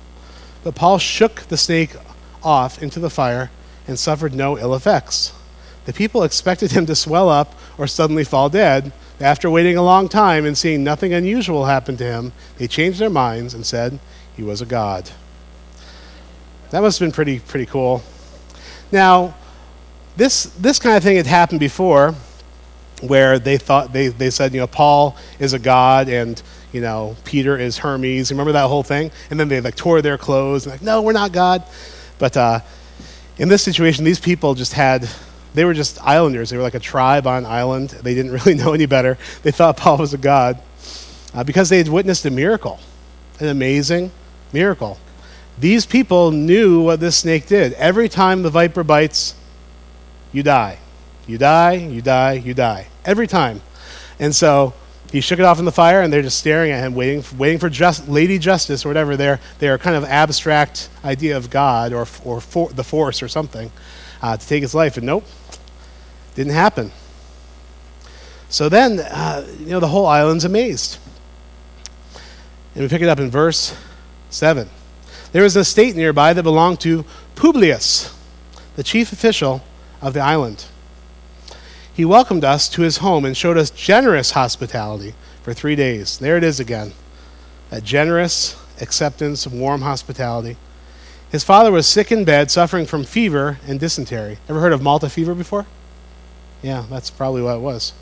But 0.63 0.75
Paul 0.75 0.97
shook 0.97 1.41
the 1.43 1.57
snake 1.57 1.91
off 2.43 2.81
into 2.81 2.99
the 2.99 3.09
fire 3.09 3.49
and 3.87 3.97
suffered 3.97 4.33
no 4.33 4.57
ill 4.57 4.75
effects. 4.75 5.33
The 5.85 5.93
people 5.93 6.23
expected 6.23 6.71
him 6.71 6.85
to 6.87 6.95
swell 6.95 7.29
up 7.29 7.53
or 7.77 7.87
suddenly 7.87 8.23
fall 8.23 8.49
dead. 8.49 8.91
After 9.19 9.49
waiting 9.49 9.77
a 9.77 9.83
long 9.83 10.09
time 10.09 10.45
and 10.45 10.57
seeing 10.57 10.83
nothing 10.83 11.13
unusual 11.13 11.65
happen 11.65 11.95
to 11.97 12.03
him, 12.03 12.33
they 12.57 12.67
changed 12.67 12.99
their 12.99 13.09
minds 13.09 13.53
and 13.53 13.65
said 13.65 13.99
he 14.35 14.43
was 14.43 14.61
a 14.61 14.65
god. 14.65 15.09
That 16.71 16.81
must 16.81 16.99
have 16.99 17.05
been 17.05 17.13
pretty, 17.13 17.39
pretty 17.39 17.67
cool. 17.67 18.03
Now, 18.91 19.35
this, 20.17 20.45
this 20.59 20.79
kind 20.79 20.97
of 20.97 21.03
thing 21.03 21.17
had 21.17 21.27
happened 21.27 21.59
before 21.59 22.15
where 23.01 23.39
they 23.39 23.57
thought 23.57 23.93
they, 23.93 24.07
they 24.07 24.29
said 24.29 24.53
you 24.53 24.59
know 24.59 24.67
paul 24.67 25.17
is 25.39 25.53
a 25.53 25.59
god 25.59 26.07
and 26.07 26.41
you 26.71 26.81
know 26.81 27.15
peter 27.25 27.57
is 27.57 27.77
hermes 27.77 28.31
remember 28.31 28.53
that 28.53 28.67
whole 28.67 28.83
thing 28.83 29.11
and 29.29 29.39
then 29.39 29.47
they 29.47 29.59
like 29.59 29.75
tore 29.75 30.01
their 30.01 30.17
clothes 30.17 30.65
and 30.65 30.73
like 30.73 30.81
no 30.81 31.01
we're 31.01 31.11
not 31.11 31.31
god 31.31 31.63
but 32.17 32.35
uh, 32.37 32.59
in 33.37 33.49
this 33.49 33.63
situation 33.63 34.03
these 34.03 34.19
people 34.19 34.53
just 34.53 34.73
had 34.73 35.07
they 35.53 35.65
were 35.65 35.73
just 35.73 36.01
islanders 36.01 36.49
they 36.49 36.57
were 36.57 36.63
like 36.63 36.75
a 36.75 36.79
tribe 36.79 37.27
on 37.27 37.39
an 37.39 37.45
island 37.45 37.89
they 37.89 38.13
didn't 38.13 38.31
really 38.31 38.55
know 38.55 38.73
any 38.73 38.85
better 38.85 39.17
they 39.43 39.51
thought 39.51 39.77
paul 39.77 39.97
was 39.97 40.13
a 40.13 40.17
god 40.17 40.59
uh, 41.33 41.43
because 41.43 41.69
they 41.69 41.77
had 41.77 41.89
witnessed 41.89 42.25
a 42.25 42.31
miracle 42.31 42.79
an 43.39 43.47
amazing 43.47 44.11
miracle 44.53 44.97
these 45.57 45.85
people 45.85 46.31
knew 46.31 46.81
what 46.81 46.99
this 46.99 47.17
snake 47.17 47.47
did 47.47 47.73
every 47.73 48.09
time 48.09 48.41
the 48.41 48.49
viper 48.49 48.83
bites 48.83 49.35
you 50.35 50.43
die. 50.43 50.79
You 51.27 51.37
die, 51.37 51.75
you 51.75 52.01
die, 52.01 52.33
you 52.33 52.53
die. 52.53 52.87
Every 53.05 53.25
time. 53.25 53.61
And 54.19 54.35
so 54.35 54.73
he 55.11 55.21
shook 55.21 55.39
it 55.39 55.45
off 55.45 55.59
in 55.59 55.65
the 55.65 55.71
fire, 55.71 56.01
and 56.01 56.11
they're 56.11 56.21
just 56.21 56.37
staring 56.37 56.71
at 56.71 56.83
him, 56.83 56.95
waiting, 56.95 57.23
waiting 57.37 57.59
for 57.59 57.69
just, 57.69 58.07
Lady 58.07 58.37
Justice 58.37 58.85
or 58.85 58.89
whatever 58.89 59.15
their, 59.15 59.39
their 59.59 59.77
kind 59.77 59.95
of 59.95 60.03
abstract 60.03 60.89
idea 61.03 61.37
of 61.37 61.49
God 61.49 61.93
or, 61.93 62.07
or 62.23 62.41
for, 62.41 62.69
the 62.69 62.83
force 62.83 63.21
or 63.21 63.27
something 63.27 63.71
uh, 64.21 64.35
to 64.35 64.47
take 64.47 64.61
his 64.61 64.75
life. 64.75 64.97
And 64.97 65.05
nope, 65.05 65.25
didn't 66.35 66.53
happen. 66.53 66.91
So 68.49 68.69
then, 68.69 68.99
uh, 68.99 69.47
you 69.59 69.67
know, 69.67 69.79
the 69.79 69.87
whole 69.87 70.05
island's 70.05 70.45
amazed. 70.45 70.97
And 72.73 72.83
we 72.83 72.89
pick 72.89 73.01
it 73.01 73.07
up 73.07 73.19
in 73.19 73.29
verse 73.29 73.75
7. 74.29 74.69
There 75.31 75.43
was 75.43 75.55
an 75.55 75.61
estate 75.61 75.95
nearby 75.95 76.33
that 76.33 76.43
belonged 76.43 76.79
to 76.81 77.05
Publius, 77.35 78.13
the 78.75 78.83
chief 78.83 79.11
official 79.11 79.63
of 80.01 80.13
the 80.13 80.21
island. 80.21 80.65
He 81.95 82.03
welcomed 82.03 82.43
us 82.43 82.67
to 82.69 82.81
his 82.81 82.97
home 82.97 83.23
and 83.23 83.37
showed 83.37 83.57
us 83.57 83.69
generous 83.69 84.31
hospitality 84.31 85.15
for 85.41 85.53
three 85.53 85.77
days. 85.77 86.17
There 86.17 86.35
it 86.35 86.43
is 86.43 86.59
again 86.59 86.91
that 87.69 87.85
generous 87.85 88.61
acceptance, 88.81 89.45
of 89.45 89.53
warm 89.53 89.81
hospitality. 89.81 90.57
His 91.31 91.43
father 91.43 91.71
was 91.71 91.87
sick 91.87 92.11
in 92.11 92.25
bed, 92.25 92.51
suffering 92.51 92.85
from 92.85 93.05
fever 93.05 93.59
and 93.65 93.79
dysentery. 93.79 94.39
Ever 94.49 94.59
heard 94.59 94.73
of 94.73 94.81
Malta 94.81 95.09
fever 95.09 95.33
before? 95.33 95.65
Yeah, 96.61 96.85
that's 96.89 97.09
probably 97.09 97.41
what 97.41 97.55
it 97.55 97.61
was. 97.61 97.93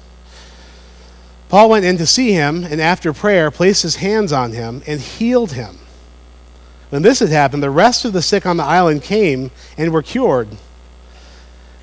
Paul 1.50 1.70
went 1.70 1.86
in 1.86 1.98
to 1.98 2.08
see 2.08 2.34
him, 2.34 2.64
and 2.64 2.82
after 2.82 3.14
prayer, 3.14 3.52
placed 3.52 3.84
his 3.84 3.98
hands 3.98 4.34
on 4.34 4.54
him 4.54 4.82
and 4.88 5.00
healed 5.00 5.52
him. 5.52 5.78
When 6.90 7.04
this 7.04 7.20
had 7.20 7.30
happened, 7.30 7.62
the 7.62 7.70
rest 7.70 8.06
of 8.06 8.14
the 8.14 8.24
sick 8.24 8.46
on 8.46 8.58
the 8.58 8.64
island 8.64 9.04
came 9.04 9.52
and 9.78 9.94
were 9.94 10.02
cured. 10.02 10.50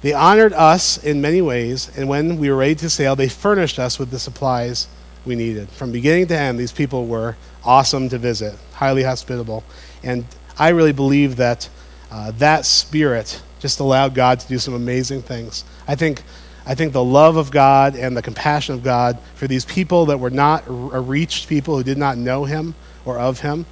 They 0.02 0.12
honored 0.14 0.52
us 0.54 1.02
in 1.02 1.20
many 1.20 1.42
ways, 1.42 1.90
and 1.96 2.08
when 2.08 2.38
we 2.38 2.50
were 2.50 2.56
ready 2.56 2.74
to 2.76 2.88
sail, 2.88 3.16
they 3.16 3.28
furnished 3.28 3.78
us 3.78 3.98
with 3.98 4.10
the 4.10 4.18
supplies 4.18 4.88
we 5.26 5.34
needed. 5.34 5.68
From 5.68 5.92
beginning 5.92 6.26
to 6.28 6.38
end, 6.38 6.58
these 6.58 6.72
people 6.72 7.06
were 7.06 7.36
awesome 7.64 8.08
to 8.08 8.18
visit, 8.18 8.54
highly 8.72 9.02
hospitable. 9.02 9.62
And 10.02 10.24
I 10.58 10.70
really 10.70 10.92
believe 10.92 11.36
that 11.36 11.68
uh, 12.10 12.32
that 12.32 12.64
spirit 12.64 13.42
just 13.60 13.78
allowed 13.80 14.14
God 14.14 14.40
to 14.40 14.48
do 14.48 14.58
some 14.58 14.74
amazing 14.74 15.22
things. 15.22 15.64
I 15.86 15.94
think, 15.94 16.22
I 16.64 16.74
think 16.74 16.92
the 16.92 17.04
love 17.04 17.36
of 17.36 17.50
God 17.50 17.94
and 17.94 18.16
the 18.16 18.22
compassion 18.22 18.74
of 18.74 18.82
God 18.82 19.18
for 19.34 19.46
these 19.46 19.66
people 19.66 20.06
that 20.06 20.18
were 20.18 20.30
not 20.30 20.64
reached 20.66 21.48
people 21.48 21.76
who 21.76 21.84
did 21.84 21.98
not 21.98 22.16
know 22.16 22.44
Him 22.44 22.74
or 23.04 23.18
of 23.18 23.40
Him, 23.40 23.66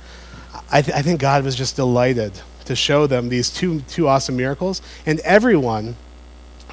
I, 0.71 0.83
th- 0.83 0.95
I 0.95 1.01
think 1.01 1.21
God 1.21 1.45
was 1.45 1.57
just 1.57 1.77
delighted 1.77 2.39
to 2.67 2.77
show 2.77 3.07
them 3.07 3.31
these 3.31 3.49
two, 3.49 3.81
two 3.81 4.09
awesome 4.09 4.37
miracles. 4.37 4.83
And 5.07 5.21
everyone, 5.21 5.97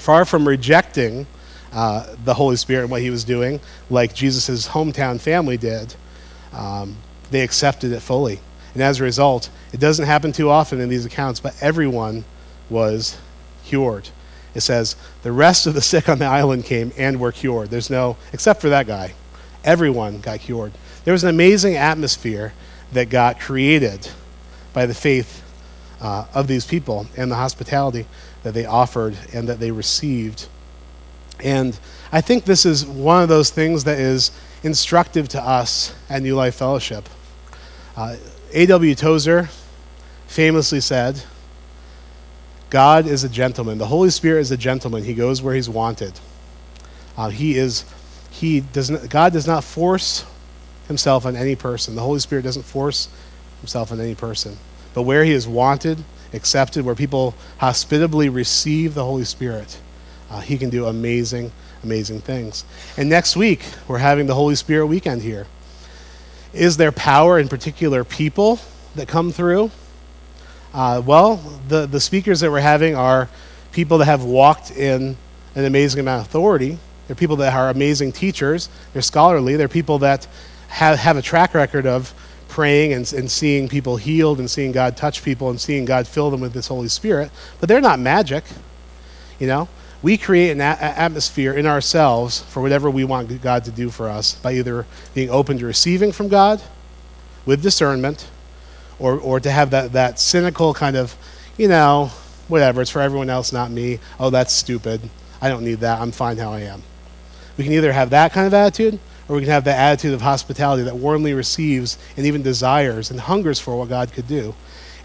far 0.05 0.23
from 0.23 0.47
rejecting 0.47 1.25
uh, 1.73 2.15
the 2.23 2.35
Holy 2.35 2.55
Spirit 2.55 2.83
and 2.83 2.91
what 2.91 3.01
He 3.01 3.09
was 3.09 3.23
doing, 3.23 3.59
like 3.89 4.13
Jesus' 4.13 4.67
hometown 4.67 5.19
family 5.19 5.57
did, 5.57 5.95
um, 6.53 6.95
they 7.31 7.41
accepted 7.41 7.91
it 7.91 8.01
fully. 8.01 8.39
And 8.75 8.83
as 8.83 8.99
a 8.99 9.03
result, 9.03 9.49
it 9.73 9.79
doesn't 9.79 10.05
happen 10.05 10.31
too 10.31 10.51
often 10.51 10.79
in 10.79 10.89
these 10.89 11.05
accounts, 11.05 11.39
but 11.39 11.55
everyone 11.59 12.23
was 12.69 13.17
cured. 13.65 14.09
It 14.53 14.61
says, 14.61 14.95
the 15.23 15.31
rest 15.31 15.65
of 15.65 15.73
the 15.73 15.81
sick 15.81 16.07
on 16.07 16.19
the 16.19 16.25
island 16.25 16.65
came 16.65 16.93
and 16.97 17.19
were 17.19 17.31
cured. 17.31 17.71
There's 17.71 17.89
no, 17.89 18.15
except 18.31 18.61
for 18.61 18.69
that 18.69 18.85
guy. 18.85 19.15
Everyone 19.63 20.21
got 20.21 20.39
cured. 20.39 20.73
There 21.03 21.13
was 21.13 21.23
an 21.23 21.29
amazing 21.29 21.77
atmosphere 21.77 22.53
that 22.93 23.09
got 23.09 23.39
created 23.39 24.07
by 24.71 24.85
the 24.85 24.93
faith 24.93 25.41
uh, 25.99 26.25
of 26.35 26.45
these 26.47 26.67
people 26.67 27.07
and 27.17 27.31
the 27.31 27.35
hospitality 27.35 28.05
that 28.45 28.53
they 28.53 28.65
offered 28.65 29.17
and 29.33 29.49
that 29.49 29.59
they 29.59 29.71
received. 29.71 30.47
And 31.43 31.77
I 32.11 32.21
think 32.21 32.45
this 32.45 32.63
is 32.63 32.85
one 32.85 33.23
of 33.23 33.27
those 33.27 33.49
things 33.49 33.85
that 33.85 33.99
is 33.99 34.29
instructive 34.61 35.27
to 35.29 35.41
us 35.41 35.95
at 36.11 36.21
New 36.21 36.35
Life 36.35 36.53
Fellowship. 36.53 37.09
Uh, 37.97 38.17
A.W. 38.53 38.93
Tozer 38.93 39.49
famously 40.27 40.79
said, 40.79 41.23
God 42.69 43.07
is 43.07 43.23
a 43.23 43.29
gentleman. 43.29 43.79
The 43.79 43.87
Holy 43.87 44.11
Spirit 44.11 44.41
is 44.41 44.51
a 44.51 44.57
gentleman. 44.57 45.03
He 45.03 45.15
goes 45.15 45.41
where 45.41 45.55
he's 45.55 45.67
wanted. 45.67 46.13
Uh, 47.17 47.29
he 47.29 47.57
is, 47.57 47.83
he 48.29 48.59
does 48.59 48.91
not, 48.91 49.09
God 49.09 49.33
does 49.33 49.47
not 49.47 49.63
force 49.63 50.23
himself 50.87 51.25
on 51.25 51.35
any 51.35 51.55
person. 51.55 51.95
The 51.95 52.01
Holy 52.01 52.19
Spirit 52.19 52.43
doesn't 52.43 52.63
force 52.63 53.09
himself 53.61 53.91
on 53.91 53.99
any 53.99 54.13
person. 54.13 54.55
But 54.93 55.01
where 55.01 55.25
he 55.25 55.31
is 55.31 55.47
wanted, 55.47 56.03
accepted, 56.33 56.85
where 56.85 56.95
people 56.95 57.35
hospitably 57.57 58.29
receive 58.29 58.93
the 58.93 59.03
Holy 59.03 59.25
Spirit, 59.25 59.79
uh, 60.29 60.41
he 60.41 60.57
can 60.57 60.69
do 60.69 60.85
amazing, 60.85 61.51
amazing 61.83 62.21
things. 62.21 62.65
And 62.97 63.09
next 63.09 63.35
week, 63.35 63.63
we're 63.87 63.99
having 63.99 64.27
the 64.27 64.35
Holy 64.35 64.55
Spirit 64.55 64.87
weekend 64.87 65.21
here. 65.21 65.47
Is 66.53 66.77
there 66.77 66.91
power 66.91 67.37
in 67.37 67.47
particular 67.47 68.03
people 68.03 68.59
that 68.95 69.07
come 69.07 69.31
through? 69.31 69.71
Uh, 70.73 71.01
well, 71.05 71.37
the, 71.67 71.85
the 71.85 71.99
speakers 71.99 72.39
that 72.41 72.51
we're 72.51 72.59
having 72.59 72.95
are 72.95 73.29
people 73.71 73.97
that 73.99 74.05
have 74.05 74.23
walked 74.23 74.71
in 74.71 75.17
an 75.55 75.65
amazing 75.65 75.99
amount 75.99 76.21
of 76.21 76.27
authority. 76.27 76.77
They're 77.07 77.15
people 77.15 77.35
that 77.37 77.53
are 77.53 77.69
amazing 77.69 78.13
teachers. 78.13 78.69
They're 78.93 79.01
scholarly. 79.01 79.55
They're 79.55 79.67
people 79.67 79.99
that 79.99 80.27
have, 80.67 80.99
have 80.99 81.17
a 81.17 81.21
track 81.21 81.53
record 81.53 81.85
of 81.85 82.13
praying 82.55 82.93
and, 82.93 83.11
and 83.11 83.29
seeing 83.29 83.67
people 83.67 83.97
healed 83.97 84.39
and 84.39 84.49
seeing 84.49 84.71
God 84.71 84.95
touch 84.95 85.21
people 85.23 85.49
and 85.49 85.59
seeing 85.59 85.83
God 85.83 86.07
fill 86.07 86.31
them 86.31 86.39
with 86.39 86.53
His 86.53 86.67
Holy 86.67 86.87
Spirit. 86.87 87.29
But 87.59 87.67
they're 87.67 87.81
not 87.81 87.99
magic. 87.99 88.45
You 89.39 89.47
know, 89.47 89.67
we 90.01 90.17
create 90.17 90.51
an 90.51 90.61
a- 90.61 90.79
atmosphere 90.79 91.51
in 91.51 91.65
ourselves 91.65 92.43
for 92.43 92.61
whatever 92.61 92.89
we 92.89 93.03
want 93.03 93.41
God 93.41 93.65
to 93.65 93.71
do 93.71 93.89
for 93.89 94.07
us 94.07 94.35
by 94.35 94.53
either 94.53 94.85
being 95.13 95.29
open 95.29 95.57
to 95.57 95.65
receiving 95.65 96.13
from 96.13 96.29
God 96.29 96.61
with 97.45 97.61
discernment 97.61 98.29
or, 98.99 99.19
or 99.19 99.41
to 99.41 99.51
have 99.51 99.71
that, 99.71 99.91
that 99.91 100.17
cynical 100.17 100.73
kind 100.73 100.95
of, 100.95 101.13
you 101.57 101.67
know, 101.67 102.09
whatever, 102.47 102.81
it's 102.81 102.89
for 102.89 103.01
everyone 103.01 103.29
else, 103.29 103.51
not 103.51 103.69
me. 103.69 103.99
Oh, 104.17 104.29
that's 104.29 104.53
stupid. 104.53 105.01
I 105.41 105.49
don't 105.49 105.65
need 105.65 105.81
that. 105.81 105.99
I'm 105.99 106.13
fine 106.13 106.37
how 106.37 106.53
I 106.53 106.61
am. 106.61 106.83
We 107.57 107.65
can 107.65 107.73
either 107.73 107.91
have 107.91 108.11
that 108.11 108.31
kind 108.31 108.47
of 108.47 108.53
attitude 108.53 108.97
or 109.27 109.35
we 109.35 109.41
can 109.41 109.49
have 109.49 109.63
that 109.63 109.79
attitude 109.79 110.13
of 110.13 110.21
hospitality 110.21 110.83
that 110.83 110.95
warmly 110.95 111.33
receives 111.33 111.97
and 112.15 112.25
even 112.25 112.41
desires 112.41 113.09
and 113.11 113.19
hungers 113.19 113.59
for 113.59 113.75
what 113.77 113.89
God 113.89 114.13
could 114.13 114.27
do. 114.27 114.53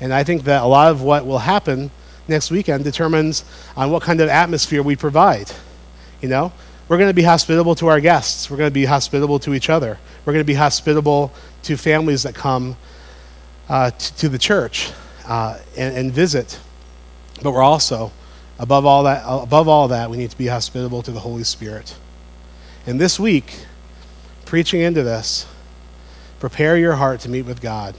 And 0.00 0.12
I 0.12 0.24
think 0.24 0.44
that 0.44 0.62
a 0.62 0.66
lot 0.66 0.90
of 0.90 1.02
what 1.02 1.26
will 1.26 1.38
happen 1.38 1.90
next 2.28 2.50
weekend 2.50 2.84
determines 2.84 3.44
on 3.76 3.90
what 3.90 4.02
kind 4.02 4.20
of 4.20 4.28
atmosphere 4.28 4.82
we 4.82 4.96
provide. 4.96 5.50
You 6.20 6.28
know, 6.28 6.52
we're 6.88 6.98
going 6.98 7.10
to 7.10 7.14
be 7.14 7.22
hospitable 7.22 7.74
to 7.76 7.88
our 7.88 8.00
guests. 8.00 8.50
We're 8.50 8.56
going 8.56 8.70
to 8.70 8.74
be 8.74 8.84
hospitable 8.84 9.38
to 9.40 9.54
each 9.54 9.70
other. 9.70 9.98
We're 10.24 10.32
going 10.32 10.44
to 10.44 10.46
be 10.46 10.54
hospitable 10.54 11.32
to 11.62 11.76
families 11.76 12.22
that 12.24 12.34
come 12.34 12.76
uh, 13.68 13.90
to, 13.90 14.16
to, 14.16 14.28
the 14.28 14.38
church 14.38 14.90
uh, 15.26 15.58
and, 15.76 15.96
and, 15.96 16.12
visit. 16.12 16.58
But 17.42 17.52
we're 17.52 17.62
also, 17.62 18.10
above 18.58 18.84
all 18.84 19.04
that, 19.04 19.22
above 19.24 19.68
all 19.68 19.88
that, 19.88 20.10
we 20.10 20.16
need 20.16 20.30
to 20.30 20.38
be 20.38 20.48
hospitable 20.48 21.02
to 21.02 21.12
the 21.12 21.20
Holy 21.20 21.44
Spirit. 21.44 21.96
And 22.86 23.00
this 23.00 23.20
week, 23.20 23.66
preaching 24.50 24.80
into 24.80 25.04
this, 25.04 25.46
prepare 26.40 26.76
your 26.76 26.94
heart 26.94 27.20
to 27.20 27.28
meet 27.28 27.42
with 27.42 27.60
God. 27.60 27.94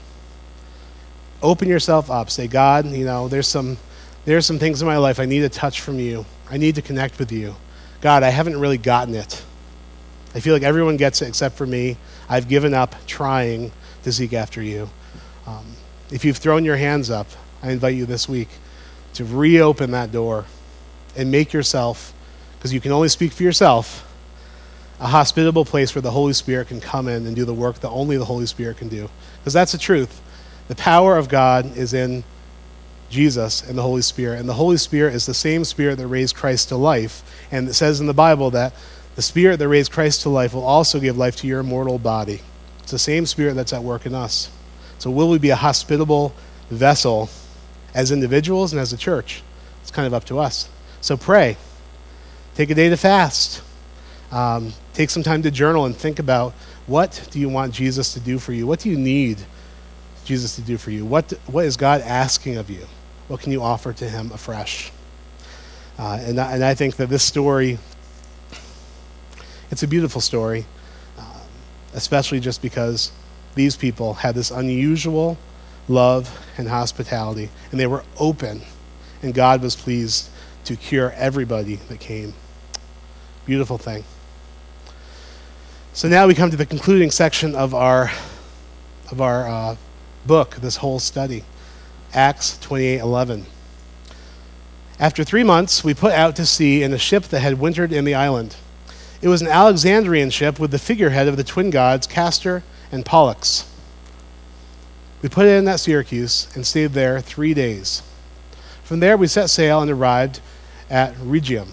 Open 1.42 1.66
yourself 1.66 2.10
up. 2.10 2.28
Say, 2.28 2.46
God, 2.46 2.84
you 2.84 3.06
know, 3.06 3.26
there's 3.26 3.48
some, 3.48 3.78
there's 4.26 4.44
some 4.44 4.58
things 4.58 4.82
in 4.82 4.86
my 4.86 4.98
life 4.98 5.18
I 5.18 5.24
need 5.24 5.44
a 5.44 5.48
touch 5.48 5.80
from 5.80 5.98
you. 5.98 6.26
I 6.50 6.58
need 6.58 6.74
to 6.74 6.82
connect 6.82 7.18
with 7.18 7.32
you. 7.32 7.54
God, 8.02 8.22
I 8.22 8.28
haven't 8.28 8.60
really 8.60 8.76
gotten 8.76 9.14
it. 9.14 9.42
I 10.34 10.40
feel 10.40 10.52
like 10.52 10.62
everyone 10.62 10.98
gets 10.98 11.22
it 11.22 11.28
except 11.28 11.56
for 11.56 11.66
me. 11.66 11.96
I've 12.28 12.48
given 12.48 12.74
up 12.74 12.96
trying 13.06 13.72
to 14.02 14.12
seek 14.12 14.34
after 14.34 14.60
you. 14.60 14.90
Um, 15.46 15.64
if 16.10 16.22
you've 16.22 16.36
thrown 16.36 16.66
your 16.66 16.76
hands 16.76 17.08
up, 17.08 17.28
I 17.62 17.70
invite 17.70 17.94
you 17.94 18.04
this 18.04 18.28
week 18.28 18.50
to 19.14 19.24
reopen 19.24 19.92
that 19.92 20.12
door 20.12 20.44
and 21.16 21.30
make 21.30 21.54
yourself, 21.54 22.12
because 22.58 22.74
you 22.74 22.80
can 22.82 22.92
only 22.92 23.08
speak 23.08 23.32
for 23.32 23.42
yourself, 23.42 24.06
a 25.02 25.08
hospitable 25.08 25.64
place 25.64 25.96
where 25.96 26.02
the 26.02 26.12
Holy 26.12 26.32
Spirit 26.32 26.68
can 26.68 26.80
come 26.80 27.08
in 27.08 27.26
and 27.26 27.34
do 27.34 27.44
the 27.44 27.52
work 27.52 27.80
that 27.80 27.88
only 27.88 28.16
the 28.16 28.24
Holy 28.24 28.46
Spirit 28.46 28.76
can 28.76 28.88
do. 28.88 29.10
Because 29.40 29.52
that's 29.52 29.72
the 29.72 29.78
truth. 29.78 30.22
The 30.68 30.76
power 30.76 31.18
of 31.18 31.28
God 31.28 31.76
is 31.76 31.92
in 31.92 32.22
Jesus 33.10 33.68
and 33.68 33.76
the 33.76 33.82
Holy 33.82 34.02
Spirit. 34.02 34.38
And 34.38 34.48
the 34.48 34.54
Holy 34.54 34.76
Spirit 34.76 35.16
is 35.16 35.26
the 35.26 35.34
same 35.34 35.64
Spirit 35.64 35.98
that 35.98 36.06
raised 36.06 36.36
Christ 36.36 36.68
to 36.68 36.76
life. 36.76 37.24
And 37.50 37.68
it 37.68 37.74
says 37.74 38.00
in 38.00 38.06
the 38.06 38.14
Bible 38.14 38.52
that 38.52 38.74
the 39.16 39.22
Spirit 39.22 39.58
that 39.58 39.66
raised 39.66 39.90
Christ 39.90 40.22
to 40.22 40.28
life 40.28 40.54
will 40.54 40.64
also 40.64 41.00
give 41.00 41.18
life 41.18 41.34
to 41.38 41.48
your 41.48 41.64
mortal 41.64 41.98
body. 41.98 42.40
It's 42.78 42.92
the 42.92 42.98
same 42.98 43.26
Spirit 43.26 43.54
that's 43.54 43.72
at 43.72 43.82
work 43.82 44.06
in 44.06 44.14
us. 44.14 44.50
So, 45.00 45.10
will 45.10 45.28
we 45.28 45.38
be 45.38 45.50
a 45.50 45.56
hospitable 45.56 46.32
vessel 46.70 47.28
as 47.92 48.12
individuals 48.12 48.72
and 48.72 48.80
as 48.80 48.92
a 48.92 48.96
church? 48.96 49.42
It's 49.82 49.90
kind 49.90 50.06
of 50.06 50.14
up 50.14 50.24
to 50.26 50.38
us. 50.38 50.68
So, 51.00 51.16
pray. 51.16 51.56
Take 52.54 52.70
a 52.70 52.74
day 52.74 52.88
to 52.88 52.96
fast. 52.96 53.51
Um, 54.32 54.72
take 54.94 55.10
some 55.10 55.22
time 55.22 55.42
to 55.42 55.50
journal 55.50 55.84
and 55.84 55.94
think 55.94 56.18
about 56.18 56.54
what 56.86 57.28
do 57.30 57.38
you 57.38 57.50
want 57.50 57.74
Jesus 57.74 58.14
to 58.14 58.20
do 58.20 58.38
for 58.38 58.52
you? 58.52 58.66
What 58.66 58.80
do 58.80 58.88
you 58.90 58.96
need 58.96 59.38
Jesus 60.24 60.56
to 60.56 60.62
do 60.62 60.78
for 60.78 60.90
you? 60.90 61.04
What, 61.04 61.32
what 61.46 61.66
is 61.66 61.76
God 61.76 62.00
asking 62.00 62.56
of 62.56 62.70
you? 62.70 62.86
What 63.28 63.40
can 63.40 63.52
you 63.52 63.62
offer 63.62 63.92
to 63.92 64.08
him 64.08 64.32
afresh? 64.32 64.90
Uh, 65.98 66.18
and, 66.22 66.40
I, 66.40 66.52
and 66.54 66.64
I 66.64 66.74
think 66.74 66.96
that 66.96 67.10
this 67.10 67.22
story, 67.22 67.78
it's 69.70 69.82
a 69.82 69.88
beautiful 69.88 70.22
story, 70.22 70.64
uh, 71.18 71.40
especially 71.92 72.40
just 72.40 72.62
because 72.62 73.12
these 73.54 73.76
people 73.76 74.14
had 74.14 74.34
this 74.34 74.50
unusual 74.50 75.36
love 75.88 76.38
and 76.56 76.68
hospitality, 76.68 77.50
and 77.70 77.78
they 77.78 77.86
were 77.86 78.02
open, 78.18 78.62
and 79.22 79.34
God 79.34 79.60
was 79.60 79.76
pleased 79.76 80.30
to 80.64 80.76
cure 80.76 81.12
everybody 81.16 81.76
that 81.76 82.00
came. 82.00 82.32
Beautiful 83.44 83.76
thing. 83.76 84.04
So 85.94 86.08
now 86.08 86.26
we 86.26 86.34
come 86.34 86.50
to 86.50 86.56
the 86.56 86.64
concluding 86.64 87.10
section 87.10 87.54
of 87.54 87.74
our 87.74 88.10
of 89.10 89.20
our 89.20 89.46
uh, 89.46 89.76
book, 90.24 90.56
this 90.56 90.76
whole 90.76 90.98
study, 90.98 91.44
Acts 92.14 92.56
twenty 92.58 92.86
eight 92.86 93.00
eleven. 93.00 93.44
After 94.98 95.22
three 95.22 95.44
months, 95.44 95.84
we 95.84 95.92
put 95.92 96.14
out 96.14 96.34
to 96.36 96.46
sea 96.46 96.82
in 96.82 96.94
a 96.94 96.98
ship 96.98 97.24
that 97.24 97.40
had 97.40 97.60
wintered 97.60 97.92
in 97.92 98.06
the 98.06 98.14
island. 98.14 98.56
It 99.20 99.28
was 99.28 99.42
an 99.42 99.48
Alexandrian 99.48 100.30
ship 100.30 100.58
with 100.58 100.70
the 100.70 100.78
figurehead 100.78 101.28
of 101.28 101.36
the 101.36 101.44
twin 101.44 101.68
gods, 101.68 102.06
Castor 102.06 102.62
and 102.90 103.04
Pollux. 103.04 103.70
We 105.20 105.28
put 105.28 105.44
it 105.44 105.58
in 105.58 105.68
at 105.68 105.78
Syracuse 105.78 106.48
and 106.54 106.66
stayed 106.66 106.92
there 106.92 107.20
three 107.20 107.52
days. 107.52 108.02
From 108.82 109.00
there, 109.00 109.18
we 109.18 109.26
set 109.26 109.50
sail 109.50 109.82
and 109.82 109.90
arrived 109.90 110.40
at 110.88 111.14
Rhegium. 111.16 111.68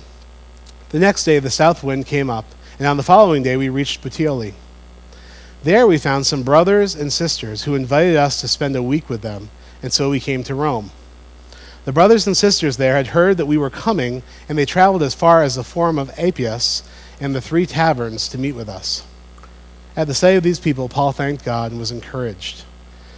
The 0.90 1.00
next 1.00 1.24
day, 1.24 1.40
the 1.40 1.50
south 1.50 1.86
wind 1.86 2.06
came 2.06 2.30
up 2.30 2.46
and 2.80 2.88
on 2.88 2.98
the 2.98 3.04
following 3.04 3.44
day 3.44 3.58
we 3.58 3.70
reached 3.70 4.02
Puteoli. 4.02 4.54
There 5.64 5.86
we 5.86 5.98
found 5.98 6.26
some 6.26 6.44
brothers 6.44 6.96
and 6.96 7.12
sisters 7.12 7.64
who 7.64 7.76
invited 7.76 8.16
us 8.16 8.40
to 8.40 8.48
spend 8.48 8.78
a 8.78 8.82
week 8.82 9.10
with 9.10 9.22
them, 9.22 9.50
and 9.84 9.92
so 9.92 10.10
we 10.10 10.22
came 10.22 10.44
to 10.46 10.56
Rome. 10.56 10.92
The 11.84 11.92
brothers 11.92 12.26
and 12.26 12.38
sisters 12.38 12.78
there 12.78 12.96
had 12.96 13.08
heard 13.08 13.36
that 13.38 13.46
we 13.46 13.58
were 13.58 13.70
coming, 13.70 14.24
and 14.48 14.58
they 14.58 14.66
traveled 14.66 15.04
as 15.04 15.14
far 15.14 15.44
as 15.44 15.56
the 15.56 15.64
Forum 15.64 16.00
of 16.00 16.18
Appius 16.18 16.84
and 17.20 17.36
the 17.36 17.42
three 17.42 17.66
taverns 17.66 18.30
to 18.30 18.38
meet 18.38 18.54
with 18.54 18.70
us. 18.70 19.04
At 19.98 20.08
the 20.08 20.14
sight 20.14 20.38
of 20.38 20.44
these 20.44 20.60
people, 20.60 20.88
Paul 20.88 21.12
thanked 21.12 21.44
God 21.44 21.72
and 21.72 21.80
was 21.80 21.92
encouraged. 21.92 22.64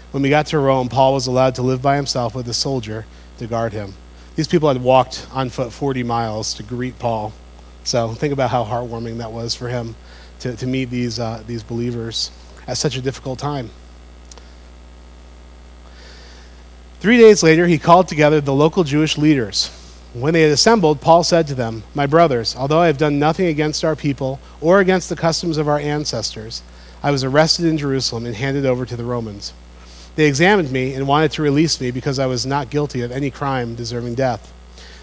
When 0.09 0.23
we 0.23 0.29
got 0.29 0.47
to 0.47 0.57
Rome, 0.57 0.89
Paul 0.89 1.13
was 1.13 1.27
allowed 1.27 1.53
to 1.55 1.61
live 1.61 1.81
by 1.81 1.95
himself 1.95 2.33
with 2.33 2.47
a 2.47 2.53
soldier 2.53 3.05
to 3.37 3.45
guard 3.45 3.73
him. 3.73 3.93
These 4.35 4.47
people 4.47 4.69
had 4.69 4.81
walked 4.81 5.27
on 5.31 5.49
foot 5.49 5.71
40 5.71 6.01
miles 6.03 6.53
to 6.55 6.63
greet 6.63 6.97
Paul. 6.97 7.33
So 7.83 8.09
think 8.09 8.33
about 8.33 8.49
how 8.49 8.63
heartwarming 8.63 9.17
that 9.17 9.31
was 9.31 9.55
for 9.55 9.67
him 9.67 9.95
to, 10.39 10.55
to 10.55 10.67
meet 10.67 10.89
these, 10.89 11.19
uh, 11.19 11.43
these 11.45 11.63
believers 11.63 12.31
at 12.67 12.77
such 12.77 12.95
a 12.95 13.01
difficult 13.01 13.39
time. 13.39 13.69
Three 16.99 17.17
days 17.17 17.41
later, 17.41 17.65
he 17.65 17.79
called 17.79 18.07
together 18.07 18.39
the 18.41 18.53
local 18.53 18.83
Jewish 18.83 19.17
leaders. 19.17 19.69
When 20.13 20.33
they 20.33 20.41
had 20.41 20.51
assembled, 20.51 21.01
Paul 21.01 21.23
said 21.23 21.47
to 21.47 21.55
them, 21.55 21.83
My 21.95 22.05
brothers, 22.05 22.55
although 22.55 22.79
I 22.79 22.87
have 22.87 22.97
done 22.97 23.17
nothing 23.17 23.47
against 23.47 23.83
our 23.83 23.95
people 23.95 24.39
or 24.59 24.79
against 24.79 25.09
the 25.09 25.15
customs 25.15 25.57
of 25.57 25.67
our 25.67 25.79
ancestors, 25.79 26.61
I 27.01 27.09
was 27.09 27.23
arrested 27.23 27.65
in 27.65 27.77
Jerusalem 27.77 28.25
and 28.25 28.35
handed 28.35 28.65
over 28.65 28.85
to 28.85 28.95
the 28.95 29.03
Romans. 29.03 29.53
They 30.15 30.25
examined 30.25 30.71
me 30.71 30.93
and 30.93 31.07
wanted 31.07 31.31
to 31.31 31.41
release 31.41 31.79
me 31.81 31.89
because 31.89 32.19
I 32.19 32.25
was 32.25 32.45
not 32.45 32.69
guilty 32.69 33.01
of 33.01 33.11
any 33.11 33.31
crime 33.31 33.73
deserving 33.73 34.15
death. 34.15 34.53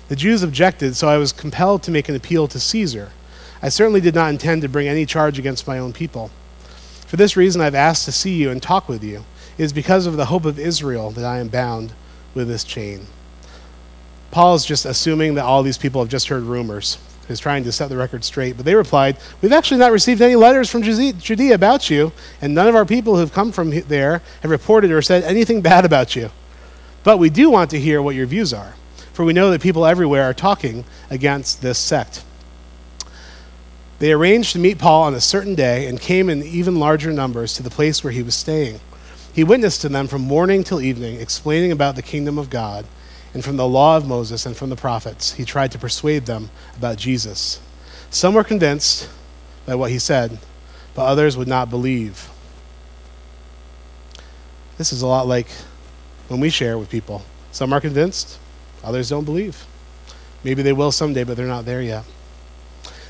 The 0.08 0.16
Jews 0.16 0.42
objected, 0.42 0.96
so 0.96 1.08
I 1.08 1.18
was 1.18 1.32
compelled 1.32 1.82
to 1.84 1.90
make 1.90 2.08
an 2.08 2.16
appeal 2.16 2.48
to 2.48 2.58
Caesar. 2.58 3.10
I 3.62 3.68
certainly 3.68 4.00
did 4.00 4.14
not 4.14 4.30
intend 4.30 4.62
to 4.62 4.68
bring 4.68 4.88
any 4.88 5.04
charge 5.04 5.38
against 5.38 5.66
my 5.66 5.78
own 5.78 5.92
people. 5.92 6.30
For 7.06 7.16
this 7.16 7.36
reason, 7.36 7.60
I've 7.60 7.74
asked 7.74 8.04
to 8.04 8.12
see 8.12 8.34
you 8.34 8.50
and 8.50 8.62
talk 8.62 8.88
with 8.88 9.02
you 9.02 9.24
it 9.58 9.64
is 9.64 9.72
because 9.72 10.06
of 10.06 10.16
the 10.16 10.26
hope 10.26 10.44
of 10.44 10.58
Israel 10.58 11.10
that 11.10 11.24
I 11.24 11.38
am 11.38 11.48
bound 11.48 11.92
with 12.32 12.46
this 12.46 12.62
chain. 12.62 13.06
Paul 14.30 14.54
is 14.54 14.64
just 14.64 14.84
assuming 14.84 15.34
that 15.34 15.44
all 15.44 15.62
these 15.62 15.78
people 15.78 16.00
have 16.00 16.10
just 16.10 16.28
heard 16.28 16.44
rumors. 16.44 16.98
He's 17.26 17.40
trying 17.40 17.64
to 17.64 17.72
set 17.72 17.88
the 17.88 17.96
record 17.96 18.24
straight. 18.24 18.56
But 18.56 18.64
they 18.64 18.74
replied, 18.74 19.18
We've 19.42 19.52
actually 19.52 19.80
not 19.80 19.92
received 19.92 20.22
any 20.22 20.36
letters 20.36 20.70
from 20.70 20.82
Judea 20.82 21.54
about 21.54 21.90
you, 21.90 22.12
and 22.40 22.54
none 22.54 22.68
of 22.68 22.74
our 22.74 22.86
people 22.86 23.14
who 23.14 23.20
have 23.20 23.32
come 23.32 23.52
from 23.52 23.70
there 23.82 24.22
have 24.42 24.50
reported 24.50 24.92
or 24.92 25.02
said 25.02 25.24
anything 25.24 25.60
bad 25.60 25.84
about 25.84 26.14
you. 26.14 26.30
But 27.02 27.18
we 27.18 27.28
do 27.28 27.50
want 27.50 27.70
to 27.70 27.80
hear 27.80 28.00
what 28.00 28.14
your 28.14 28.26
views 28.26 28.54
are, 28.54 28.74
for 29.18 29.24
we 29.24 29.32
know 29.32 29.50
that 29.50 29.60
people 29.60 29.84
everywhere 29.84 30.22
are 30.22 30.32
talking 30.32 30.84
against 31.10 31.60
this 31.60 31.76
sect. 31.76 32.22
They 33.98 34.12
arranged 34.12 34.52
to 34.52 34.60
meet 34.60 34.78
Paul 34.78 35.02
on 35.02 35.14
a 35.14 35.20
certain 35.20 35.56
day 35.56 35.88
and 35.88 36.00
came 36.00 36.30
in 36.30 36.44
even 36.44 36.78
larger 36.78 37.12
numbers 37.12 37.54
to 37.54 37.64
the 37.64 37.68
place 37.68 38.04
where 38.04 38.12
he 38.12 38.22
was 38.22 38.36
staying. 38.36 38.78
He 39.32 39.42
witnessed 39.42 39.80
to 39.80 39.88
them 39.88 40.06
from 40.06 40.22
morning 40.22 40.62
till 40.62 40.80
evening, 40.80 41.20
explaining 41.20 41.72
about 41.72 41.96
the 41.96 42.00
kingdom 42.02 42.38
of 42.38 42.48
God, 42.48 42.86
and 43.34 43.44
from 43.44 43.56
the 43.56 43.66
law 43.66 43.96
of 43.96 44.06
Moses 44.06 44.46
and 44.46 44.56
from 44.56 44.70
the 44.70 44.76
prophets. 44.76 45.32
He 45.32 45.44
tried 45.44 45.72
to 45.72 45.80
persuade 45.80 46.26
them 46.26 46.50
about 46.76 46.96
Jesus. 46.96 47.60
Some 48.10 48.34
were 48.34 48.44
convinced 48.44 49.10
by 49.66 49.74
what 49.74 49.90
he 49.90 49.98
said, 49.98 50.38
but 50.94 51.06
others 51.06 51.36
would 51.36 51.48
not 51.48 51.70
believe. 51.70 52.30
This 54.76 54.92
is 54.92 55.02
a 55.02 55.08
lot 55.08 55.26
like 55.26 55.48
when 56.28 56.38
we 56.38 56.50
share 56.50 56.78
with 56.78 56.88
people. 56.88 57.24
Some 57.50 57.72
are 57.72 57.80
convinced, 57.80 58.38
others 58.82 59.08
don't 59.08 59.24
believe. 59.24 59.66
Maybe 60.44 60.62
they 60.62 60.72
will 60.72 60.92
someday, 60.92 61.24
but 61.24 61.36
they're 61.36 61.46
not 61.46 61.64
there 61.64 61.82
yet. 61.82 62.04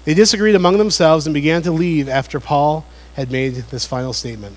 They 0.05 0.15
disagreed 0.15 0.55
among 0.55 0.79
themselves 0.79 1.27
and 1.27 1.35
began 1.35 1.63
to 1.63 1.71
leave 1.71 2.09
after 2.09 2.41
Paul 2.41 2.87
had 3.15 3.31
made 3.31 3.55
this 3.55 3.85
final 3.85 4.13
statement. 4.13 4.57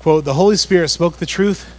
Quote, 0.00 0.24
the 0.24 0.34
Holy 0.34 0.56
Spirit 0.56 0.88
spoke 0.88 1.18
the 1.18 1.26
truth 1.26 1.70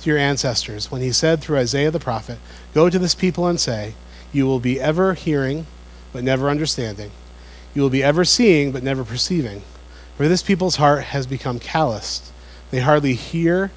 to 0.00 0.10
your 0.10 0.18
ancestors 0.18 0.90
when 0.90 1.00
he 1.00 1.12
said 1.12 1.40
through 1.40 1.58
Isaiah 1.58 1.90
the 1.90 1.98
prophet, 1.98 2.38
Go 2.74 2.90
to 2.90 2.98
this 2.98 3.14
people 3.14 3.46
and 3.46 3.58
say, 3.58 3.94
You 4.32 4.46
will 4.46 4.60
be 4.60 4.80
ever 4.80 5.14
hearing, 5.14 5.66
but 6.12 6.24
never 6.24 6.50
understanding. 6.50 7.10
You 7.74 7.82
will 7.82 7.90
be 7.90 8.02
ever 8.02 8.24
seeing, 8.24 8.72
but 8.72 8.82
never 8.82 9.04
perceiving. 9.04 9.62
For 10.16 10.28
this 10.28 10.42
people's 10.42 10.76
heart 10.76 11.04
has 11.04 11.26
become 11.26 11.58
calloused. 11.58 12.32
They 12.70 12.80
hardly 12.80 13.14
hear 13.14 13.70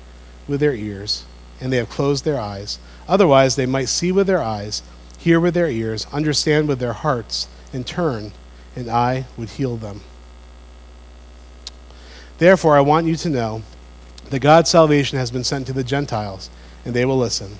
with 0.48 0.60
their 0.60 0.74
ears, 0.74 1.24
and 1.62 1.72
they 1.72 1.78
have 1.78 1.90
closed 1.90 2.26
their 2.26 2.40
eyes. 2.40 2.80
Otherwise, 3.08 3.56
they 3.56 3.66
might 3.66 3.90
see 3.90 4.12
with 4.12 4.28
their 4.28 4.42
eyes, 4.42 4.82
hear 5.18 5.40
with 5.40 5.54
their 5.54 5.70
ears, 5.70 6.08
understand 6.12 6.68
with 6.68 6.80
their 6.80 6.94
hearts, 6.94 7.48
and 7.72 7.86
turn, 7.86 8.32
and 8.76 8.90
I 8.90 9.26
would 9.38 9.52
heal 9.52 9.78
them. 9.78 10.02
Therefore, 12.38 12.78
I 12.78 12.82
want 12.82 13.08
you 13.08 13.16
to 13.16 13.30
know 13.30 13.64
that 14.30 14.40
God's 14.40 14.70
salvation 14.70 15.18
has 15.18 15.32
been 15.32 15.44
sent 15.44 15.68
to 15.68 15.74
the 15.74 15.84
Gentiles, 15.84 16.50
and 16.86 16.94
they 16.94 17.06
will 17.06 17.18
listen. 17.18 17.58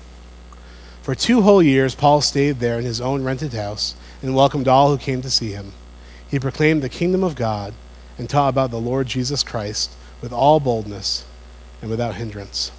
For 1.02 1.14
two 1.14 1.42
whole 1.42 1.62
years, 1.62 1.94
Paul 1.94 2.20
stayed 2.20 2.60
there 2.60 2.78
in 2.78 2.84
his 2.84 3.00
own 3.00 3.22
rented 3.24 3.52
house 3.52 3.94
and 4.22 4.34
welcomed 4.34 4.68
all 4.68 4.90
who 4.90 4.98
came 4.98 5.20
to 5.22 5.30
see 5.30 5.50
him. 5.50 5.72
He 6.26 6.40
proclaimed 6.40 6.82
the 6.82 6.88
kingdom 6.88 7.22
of 7.22 7.36
God 7.36 7.74
and 8.18 8.28
taught 8.28 8.48
about 8.48 8.70
the 8.70 8.80
Lord 8.80 9.06
Jesus 9.06 9.42
Christ 9.42 9.90
with 10.22 10.32
all 10.32 10.60
boldness 10.60 11.24
and 11.82 11.90
without 11.90 12.14
hindrance. 12.14 12.72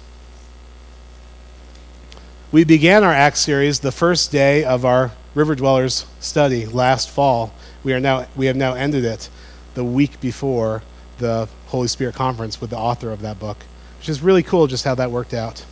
We 2.56 2.64
began 2.64 3.04
our 3.04 3.12
Acts 3.12 3.40
series 3.40 3.80
the 3.80 3.92
first 3.92 4.32
day 4.32 4.64
of 4.64 4.86
our 4.86 5.12
River 5.34 5.54
Dwellers 5.54 6.06
study 6.20 6.64
last 6.64 7.10
fall. 7.10 7.52
We, 7.84 7.92
are 7.92 8.00
now, 8.00 8.28
we 8.34 8.46
have 8.46 8.56
now 8.56 8.72
ended 8.72 9.04
it 9.04 9.28
the 9.74 9.84
week 9.84 10.22
before 10.22 10.82
the 11.18 11.50
Holy 11.66 11.86
Spirit 11.86 12.14
conference 12.14 12.58
with 12.58 12.70
the 12.70 12.78
author 12.78 13.12
of 13.12 13.20
that 13.20 13.38
book 13.38 13.58
which 13.98 14.08
is 14.08 14.22
really 14.22 14.42
cool 14.42 14.68
just 14.68 14.86
how 14.86 14.94
that 14.94 15.10
worked 15.10 15.34
out. 15.34 15.66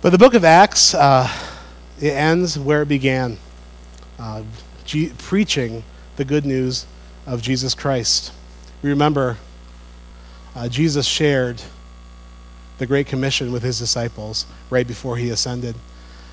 But 0.00 0.12
the 0.12 0.16
book 0.16 0.32
of 0.32 0.46
Acts, 0.46 0.94
uh, 0.94 1.30
it 2.00 2.12
ends 2.12 2.58
where 2.58 2.80
it 2.80 2.88
began, 2.88 3.36
uh, 4.18 4.44
G- 4.86 5.12
preaching 5.18 5.84
the 6.16 6.24
good 6.24 6.46
news 6.46 6.86
of 7.26 7.42
Jesus 7.42 7.74
Christ. 7.74 8.32
Remember 8.80 9.36
uh, 10.54 10.70
Jesus 10.70 11.06
shared 11.06 11.60
the 12.80 12.86
Great 12.86 13.06
Commission 13.06 13.52
with 13.52 13.62
his 13.62 13.78
disciples 13.78 14.46
right 14.70 14.86
before 14.86 15.18
he 15.18 15.28
ascended. 15.28 15.76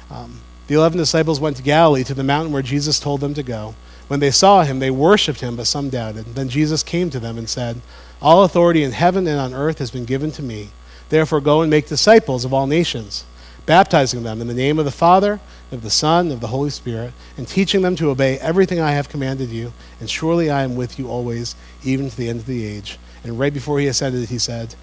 Um, 0.10 0.40
the 0.68 0.76
eleven 0.76 0.98
disciples 0.98 1.42
went 1.42 1.58
to 1.58 1.64
Galilee 1.64 2.06
to 2.06 2.14
the 2.14 2.24
mountain 2.24 2.54
where 2.54 2.62
Jesus 2.62 3.00
told 3.02 3.20
them 3.20 3.34
to 3.34 3.44
go. 3.44 3.76
When 4.08 4.22
they 4.22 4.32
saw 4.32 4.64
him, 4.64 4.80
they 4.80 4.90
worshipped 4.90 5.42
him, 5.42 5.58
but 5.58 5.68
some 5.68 5.90
doubted. 5.90 6.26
Then 6.36 6.48
Jesus 6.48 6.84
came 6.84 7.10
to 7.10 7.20
them 7.20 7.38
and 7.38 7.50
said, 7.50 7.82
All 8.22 8.46
authority 8.46 8.84
in 8.84 8.94
heaven 8.94 9.28
and 9.28 9.38
on 9.38 9.54
earth 9.54 9.80
has 9.80 9.92
been 9.92 10.06
given 10.06 10.32
to 10.32 10.42
me. 10.42 10.70
Therefore, 11.10 11.42
go 11.42 11.62
and 11.62 11.70
make 11.70 11.88
disciples 11.88 12.46
of 12.46 12.54
all 12.54 12.66
nations, 12.66 13.26
baptizing 13.66 14.24
them 14.24 14.40
in 14.40 14.48
the 14.48 14.54
name 14.54 14.80
of 14.80 14.86
the 14.86 14.92
Father, 14.92 15.42
of 15.74 15.84
the 15.84 15.90
Son, 15.90 16.32
of 16.32 16.40
the 16.40 16.48
Holy 16.48 16.70
Spirit, 16.70 17.14
and 17.36 17.46
teaching 17.46 17.82
them 17.82 17.98
to 17.98 18.10
obey 18.10 18.40
everything 18.40 18.80
I 18.80 18.92
have 18.92 19.10
commanded 19.10 19.50
you. 19.50 19.74
And 20.00 20.10
surely 20.10 20.50
I 20.50 20.64
am 20.64 20.78
with 20.78 20.98
you 20.98 21.10
always, 21.10 21.58
even 21.84 22.10
to 22.10 22.16
the 22.16 22.30
end 22.30 22.40
of 22.40 22.46
the 22.46 22.66
age. 22.66 22.98
And 23.26 23.38
right 23.38 23.54
before 23.54 23.82
he 23.82 23.88
ascended, 23.88 24.30
he 24.30 24.40
said, 24.40 24.76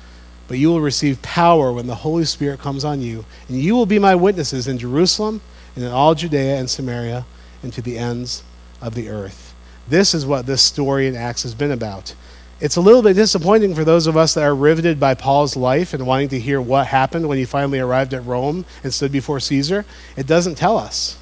But 0.46 0.58
you 0.58 0.68
will 0.68 0.80
receive 0.80 1.22
power 1.22 1.72
when 1.72 1.86
the 1.86 1.94
Holy 1.94 2.24
Spirit 2.24 2.60
comes 2.60 2.84
on 2.84 3.00
you, 3.00 3.24
and 3.48 3.58
you 3.58 3.74
will 3.74 3.86
be 3.86 3.98
my 3.98 4.14
witnesses 4.14 4.68
in 4.68 4.78
Jerusalem 4.78 5.40
and 5.74 5.84
in 5.84 5.90
all 5.90 6.14
Judea 6.14 6.56
and 6.56 6.68
Samaria 6.68 7.24
and 7.62 7.72
to 7.72 7.82
the 7.82 7.98
ends 7.98 8.42
of 8.80 8.94
the 8.94 9.08
earth. 9.08 9.54
This 9.88 10.14
is 10.14 10.26
what 10.26 10.46
this 10.46 10.62
story 10.62 11.06
in 11.06 11.16
Acts 11.16 11.42
has 11.42 11.54
been 11.54 11.72
about. 11.72 12.14
It's 12.60 12.76
a 12.76 12.80
little 12.80 13.02
bit 13.02 13.14
disappointing 13.14 13.74
for 13.74 13.84
those 13.84 14.06
of 14.06 14.16
us 14.16 14.34
that 14.34 14.44
are 14.44 14.54
riveted 14.54 15.00
by 15.00 15.14
Paul's 15.14 15.56
life 15.56 15.92
and 15.92 16.06
wanting 16.06 16.28
to 16.28 16.40
hear 16.40 16.60
what 16.60 16.86
happened 16.86 17.28
when 17.28 17.38
he 17.38 17.44
finally 17.44 17.80
arrived 17.80 18.14
at 18.14 18.24
Rome 18.24 18.64
and 18.82 18.94
stood 18.94 19.12
before 19.12 19.40
Caesar. 19.40 19.84
It 20.16 20.26
doesn't 20.26 20.54
tell 20.54 20.78
us. 20.78 21.18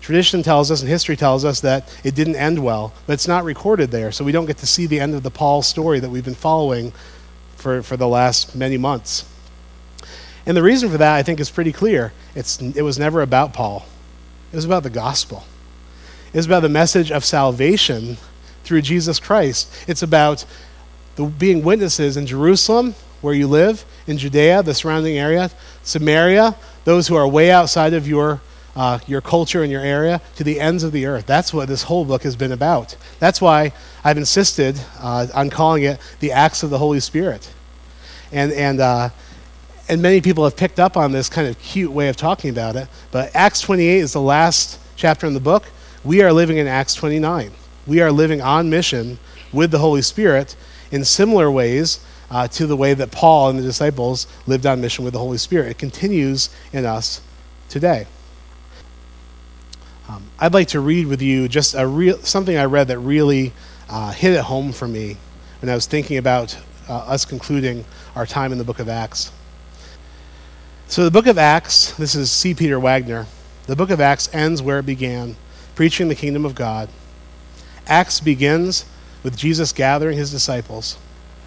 Tradition 0.00 0.42
tells 0.42 0.70
us 0.70 0.82
and 0.82 0.90
history 0.90 1.16
tells 1.16 1.46
us 1.46 1.60
that 1.60 1.88
it 2.04 2.14
didn't 2.14 2.36
end 2.36 2.62
well, 2.62 2.92
but 3.06 3.14
it's 3.14 3.28
not 3.28 3.44
recorded 3.44 3.90
there, 3.90 4.12
so 4.12 4.22
we 4.22 4.32
don't 4.32 4.44
get 4.44 4.58
to 4.58 4.66
see 4.66 4.84
the 4.86 5.00
end 5.00 5.14
of 5.14 5.22
the 5.22 5.30
Paul 5.30 5.62
story 5.62 5.98
that 6.00 6.10
we've 6.10 6.24
been 6.24 6.34
following 6.34 6.92
for, 7.64 7.82
for 7.82 7.96
the 7.96 8.06
last 8.06 8.54
many 8.54 8.76
months. 8.76 9.24
And 10.46 10.56
the 10.56 10.62
reason 10.62 10.88
for 10.88 10.98
that, 10.98 11.16
I 11.16 11.24
think, 11.24 11.40
is 11.40 11.50
pretty 11.50 11.72
clear. 11.72 12.12
It's, 12.36 12.60
it 12.60 12.82
was 12.82 12.96
never 12.98 13.22
about 13.22 13.52
Paul, 13.52 13.84
it 14.52 14.56
was 14.56 14.64
about 14.64 14.84
the 14.84 14.90
gospel 14.90 15.44
is 16.34 16.46
about 16.46 16.60
the 16.60 16.68
message 16.68 17.10
of 17.10 17.24
salvation 17.24 18.18
through 18.64 18.82
Jesus 18.82 19.18
Christ. 19.20 19.72
It's 19.86 20.02
about 20.02 20.44
the, 21.14 21.24
being 21.24 21.62
witnesses 21.62 22.16
in 22.16 22.26
Jerusalem, 22.26 22.94
where 23.22 23.34
you 23.34 23.46
live, 23.46 23.86
in 24.06 24.18
Judea, 24.18 24.62
the 24.64 24.74
surrounding 24.74 25.16
area, 25.16 25.50
Samaria, 25.84 26.56
those 26.84 27.08
who 27.08 27.14
are 27.14 27.26
way 27.26 27.50
outside 27.50 27.94
of 27.94 28.06
your, 28.06 28.40
uh, 28.74 28.98
your 29.06 29.20
culture 29.20 29.62
and 29.62 29.70
your 29.70 29.80
area, 29.80 30.20
to 30.34 30.44
the 30.44 30.60
ends 30.60 30.82
of 30.82 30.92
the 30.92 31.06
earth. 31.06 31.24
That's 31.24 31.54
what 31.54 31.68
this 31.68 31.84
whole 31.84 32.04
book 32.04 32.24
has 32.24 32.36
been 32.36 32.52
about. 32.52 32.96
That's 33.20 33.40
why 33.40 33.72
I've 34.02 34.18
insisted 34.18 34.78
uh, 34.98 35.28
on 35.32 35.50
calling 35.50 35.84
it 35.84 36.00
the 36.18 36.32
Acts 36.32 36.64
of 36.64 36.70
the 36.70 36.78
Holy 36.78 37.00
Spirit. 37.00 37.53
And, 38.32 38.52
and, 38.52 38.80
uh, 38.80 39.10
and 39.88 40.00
many 40.00 40.20
people 40.20 40.44
have 40.44 40.56
picked 40.56 40.80
up 40.80 40.96
on 40.96 41.12
this 41.12 41.28
kind 41.28 41.46
of 41.46 41.58
cute 41.58 41.92
way 41.92 42.08
of 42.08 42.16
talking 42.16 42.50
about 42.50 42.76
it. 42.76 42.88
But 43.10 43.34
Acts 43.34 43.60
28 43.60 43.98
is 43.98 44.12
the 44.12 44.20
last 44.20 44.78
chapter 44.96 45.26
in 45.26 45.34
the 45.34 45.40
book. 45.40 45.64
We 46.04 46.22
are 46.22 46.32
living 46.32 46.58
in 46.58 46.66
Acts 46.66 46.94
29. 46.94 47.52
We 47.86 48.00
are 48.00 48.10
living 48.10 48.40
on 48.40 48.70
mission 48.70 49.18
with 49.52 49.70
the 49.70 49.78
Holy 49.78 50.02
Spirit 50.02 50.56
in 50.90 51.04
similar 51.04 51.50
ways 51.50 52.04
uh, 52.30 52.48
to 52.48 52.66
the 52.66 52.76
way 52.76 52.94
that 52.94 53.10
Paul 53.10 53.50
and 53.50 53.58
the 53.58 53.62
disciples 53.62 54.26
lived 54.46 54.66
on 54.66 54.80
mission 54.80 55.04
with 55.04 55.12
the 55.12 55.20
Holy 55.20 55.38
Spirit. 55.38 55.70
It 55.70 55.78
continues 55.78 56.50
in 56.72 56.84
us 56.84 57.20
today. 57.68 58.06
Um, 60.08 60.24
I'd 60.38 60.52
like 60.52 60.68
to 60.68 60.80
read 60.80 61.06
with 61.06 61.22
you 61.22 61.48
just 61.48 61.74
a 61.74 61.86
real 61.86 62.18
something 62.18 62.56
I 62.56 62.64
read 62.64 62.88
that 62.88 62.98
really 62.98 63.52
uh, 63.88 64.12
hit 64.12 64.32
it 64.32 64.42
home 64.42 64.72
for 64.72 64.86
me 64.86 65.16
when 65.60 65.70
I 65.70 65.74
was 65.74 65.86
thinking 65.86 66.18
about 66.18 66.56
uh, 66.88 66.98
us 66.98 67.24
concluding 67.24 67.84
our 68.14 68.26
time 68.26 68.52
in 68.52 68.58
the 68.58 68.64
book 68.64 68.78
of 68.78 68.88
Acts. 68.88 69.32
So, 70.86 71.04
the 71.04 71.10
book 71.10 71.26
of 71.26 71.38
Acts, 71.38 71.92
this 71.92 72.14
is 72.14 72.30
C. 72.30 72.54
Peter 72.54 72.78
Wagner, 72.78 73.26
the 73.66 73.76
book 73.76 73.90
of 73.90 74.00
Acts 74.00 74.28
ends 74.32 74.60
where 74.60 74.78
it 74.78 74.86
began, 74.86 75.36
preaching 75.74 76.08
the 76.08 76.14
kingdom 76.14 76.44
of 76.44 76.54
God. 76.54 76.88
Acts 77.86 78.20
begins 78.20 78.84
with 79.22 79.36
Jesus 79.36 79.72
gathering 79.72 80.16
his 80.16 80.30
disciples 80.30 80.98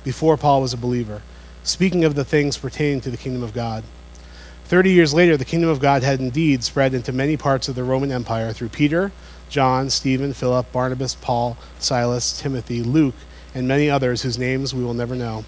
before 0.04 0.38
Paul 0.38 0.62
was 0.62 0.74
a 0.74 0.78
believer, 0.78 1.22
speaking 1.64 2.04
of 2.04 2.16
the 2.16 2.26
things 2.26 2.58
pertaining 2.58 3.02
to 3.02 3.12
the 3.12 3.18
kingdom 3.18 3.44
of 3.44 3.54
God. 3.54 3.84
Thirty 4.66 4.92
years 4.92 5.14
later, 5.14 5.38
the 5.38 5.46
kingdom 5.46 5.70
of 5.70 5.80
God 5.80 6.04
had 6.04 6.20
indeed 6.20 6.64
spread 6.64 6.94
into 6.94 7.14
many 7.14 7.38
parts 7.38 7.70
of 7.70 7.76
the 7.76 7.84
Roman 7.84 8.12
Empire 8.12 8.52
through 8.52 8.70
Peter, 8.70 9.12
John, 9.50 9.90
Stephen, 9.90 10.34
Philip, 10.34 10.72
Barnabas, 10.72 11.16
Paul, 11.16 11.58
Silas, 11.80 12.38
Timothy, 12.40 12.84
Luke, 12.84 13.16
and 13.56 13.68
many 13.68 13.90
others 13.90 14.24
whose 14.24 14.38
names 14.38 14.74
we 14.74 14.84
will 14.84 14.94
never 14.94 15.16
know. 15.16 15.46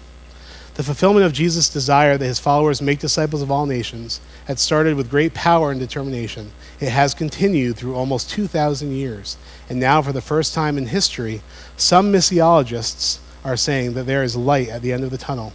The 0.74 0.82
fulfillment 0.84 1.26
of 1.26 1.32
Jesus' 1.32 1.68
desire 1.68 2.16
that 2.16 2.24
his 2.24 2.38
followers 2.38 2.80
make 2.80 3.00
disciples 3.00 3.42
of 3.42 3.50
all 3.50 3.66
nations 3.66 4.20
had 4.46 4.58
started 4.58 4.94
with 4.94 5.10
great 5.10 5.34
power 5.34 5.70
and 5.70 5.80
determination. 5.80 6.52
It 6.78 6.90
has 6.90 7.12
continued 7.12 7.76
through 7.76 7.96
almost 7.96 8.30
2,000 8.30 8.92
years. 8.92 9.36
And 9.68 9.80
now, 9.80 10.00
for 10.00 10.12
the 10.12 10.20
first 10.20 10.54
time 10.54 10.78
in 10.78 10.86
history, 10.86 11.42
some 11.76 12.12
missiologists 12.12 13.18
are 13.44 13.56
saying 13.56 13.94
that 13.94 14.04
there 14.04 14.22
is 14.22 14.36
light 14.36 14.68
at 14.68 14.82
the 14.82 14.92
end 14.92 15.04
of 15.04 15.10
the 15.10 15.18
tunnel. 15.18 15.52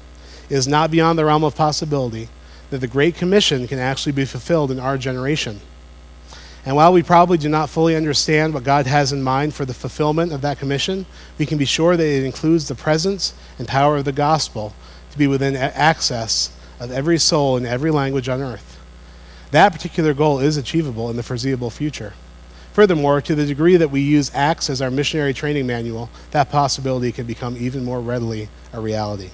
It 0.49 0.55
is 0.55 0.67
not 0.67 0.91
beyond 0.91 1.17
the 1.17 1.25
realm 1.25 1.43
of 1.43 1.55
possibility 1.55 2.29
that 2.69 2.79
the 2.79 2.87
Great 2.87 3.15
Commission 3.15 3.67
can 3.67 3.79
actually 3.79 4.11
be 4.11 4.25
fulfilled 4.25 4.69
in 4.69 4.79
our 4.79 4.97
generation. 4.97 5.61
And 6.65 6.75
while 6.75 6.91
we 6.91 7.03
probably 7.03 7.37
do 7.37 7.47
not 7.47 7.69
fully 7.69 7.95
understand 7.95 8.53
what 8.53 8.63
God 8.63 8.87
has 8.87 9.13
in 9.13 9.21
mind 9.21 9.53
for 9.53 9.65
the 9.65 9.73
fulfillment 9.73 10.33
of 10.33 10.41
that 10.41 10.57
commission, 10.57 11.05
we 11.37 11.45
can 11.45 11.59
be 11.59 11.65
sure 11.65 11.95
that 11.95 12.03
it 12.03 12.23
includes 12.23 12.67
the 12.67 12.75
presence 12.75 13.35
and 13.59 13.67
power 13.67 13.97
of 13.97 14.05
the 14.05 14.11
gospel 14.11 14.73
to 15.15 15.19
be 15.19 15.27
within 15.27 15.55
access 15.55 16.51
of 16.77 16.91
every 16.91 17.17
soul 17.17 17.55
in 17.55 17.65
every 17.65 17.89
language 17.89 18.27
on 18.27 18.41
earth. 18.41 18.77
That 19.51 19.71
particular 19.71 20.13
goal 20.13 20.39
is 20.39 20.57
achievable 20.57 21.09
in 21.09 21.15
the 21.15 21.23
foreseeable 21.23 21.69
future. 21.69 22.13
Furthermore, 22.73 23.21
to 23.21 23.35
the 23.35 23.45
degree 23.45 23.77
that 23.77 23.89
we 23.89 24.01
use 24.01 24.29
Acts 24.33 24.69
as 24.69 24.81
our 24.81 24.91
missionary 24.91 25.33
training 25.33 25.65
manual, 25.65 26.09
that 26.31 26.49
possibility 26.49 27.13
can 27.13 27.25
become 27.25 27.55
even 27.55 27.85
more 27.85 28.01
readily 28.01 28.49
a 28.73 28.81
reality. 28.81 29.29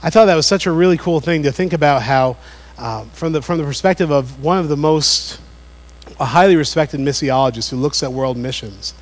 I 0.00 0.10
thought 0.10 0.26
that 0.26 0.36
was 0.36 0.46
such 0.46 0.66
a 0.66 0.70
really 0.70 0.96
cool 0.96 1.18
thing 1.18 1.42
to 1.42 1.50
think 1.50 1.72
about 1.72 2.02
how, 2.02 2.36
uh, 2.78 3.04
from, 3.06 3.32
the, 3.32 3.42
from 3.42 3.58
the 3.58 3.64
perspective 3.64 4.12
of 4.12 4.40
one 4.40 4.58
of 4.58 4.68
the 4.68 4.76
most 4.76 5.40
a 6.20 6.24
highly 6.26 6.54
respected 6.54 7.00
missiologist 7.00 7.70
who 7.70 7.76
looks 7.76 8.02
at 8.04 8.12
world 8.12 8.36
missions, 8.36 8.94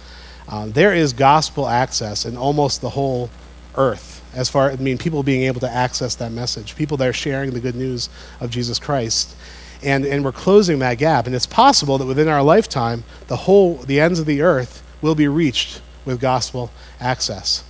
uh, 0.49 0.67
there 0.67 0.95
is 0.95 1.12
gospel 1.12 1.69
access 1.69 2.25
in 2.25 2.37
almost 2.37 2.81
the 2.81 2.91
whole 2.91 3.29
earth. 3.77 4.12
As 4.35 4.49
far, 4.49 4.71
I 4.71 4.77
mean, 4.77 4.99
people 4.99 5.23
being 5.23 5.42
able 5.42 5.61
to 5.61 5.71
access 5.71 6.14
that 6.16 6.33
message, 6.33 6.75
people 6.77 6.97
that 6.99 7.09
are 7.09 7.12
sharing 7.12 7.51
the 7.51 7.61
good 7.61 7.75
news 7.75 8.09
of 8.40 8.51
Jesus 8.51 8.79
Christ, 8.79 9.37
and 9.83 10.07
and 10.07 10.25
we're 10.25 10.33
closing 10.33 10.79
that 10.79 10.99
gap. 10.99 11.27
And 11.27 11.35
it's 11.35 11.47
possible 11.47 11.99
that 11.99 12.07
within 12.07 12.29
our 12.29 12.42
lifetime, 12.42 13.05
the 13.29 13.37
whole, 13.37 13.77
the 13.77 14.01
ends 14.01 14.18
of 14.18 14.27
the 14.27 14.42
earth 14.42 14.83
will 15.03 15.14
be 15.14 15.29
reached 15.29 15.83
with 16.05 16.21
gospel 16.21 16.71
access. 17.01 17.64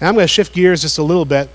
And 0.00 0.08
I'm 0.08 0.14
going 0.14 0.24
to 0.24 0.28
shift 0.28 0.52
gears 0.52 0.82
just 0.82 0.98
a 0.98 1.02
little 1.02 1.24
bit 1.24 1.48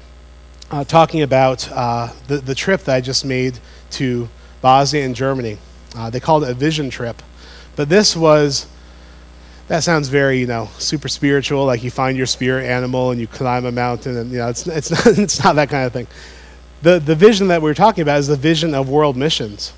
uh, 0.71 0.84
talking 0.84 1.21
about 1.21 1.69
uh, 1.71 2.12
the, 2.27 2.38
the 2.38 2.56
trip 2.56 2.82
that 2.82 2.95
I 2.95 3.01
just 3.01 3.25
made 3.25 3.60
to 3.91 4.30
Bosnia 4.62 5.06
and 5.06 5.15
Germany. 5.15 5.58
Uh, 5.95 6.10
they 6.10 6.19
called 6.19 6.43
it 6.43 6.49
a 6.49 6.54
vision 6.54 6.89
trip. 6.89 7.21
But 7.75 7.89
this 7.89 8.15
was, 8.15 8.67
that 9.71 9.84
sounds 9.84 10.10
very, 10.10 10.38
you 10.38 10.47
know, 10.47 10.69
super 10.79 11.07
spiritual, 11.07 11.63
like 11.65 11.81
you 11.81 11.89
find 11.89 12.17
your 12.17 12.25
spirit 12.25 12.65
animal 12.65 13.12
and 13.12 13.21
you 13.21 13.25
climb 13.25 13.63
a 13.63 13.71
mountain, 13.71 14.17
and, 14.17 14.29
you 14.29 14.39
know, 14.39 14.49
it's, 14.49 14.67
it's, 14.67 14.91
not, 15.05 15.17
it's 15.17 15.41
not 15.41 15.55
that 15.55 15.69
kind 15.69 15.86
of 15.86 15.93
thing. 15.93 16.07
The, 16.81 16.99
the 16.99 17.15
vision 17.15 17.47
that 17.47 17.62
we're 17.62 17.73
talking 17.73 18.01
about 18.01 18.19
is 18.19 18.27
the 18.27 18.36
vision 18.36 18.75
of 18.75 18.89
world 18.89 19.15
missions 19.15 19.71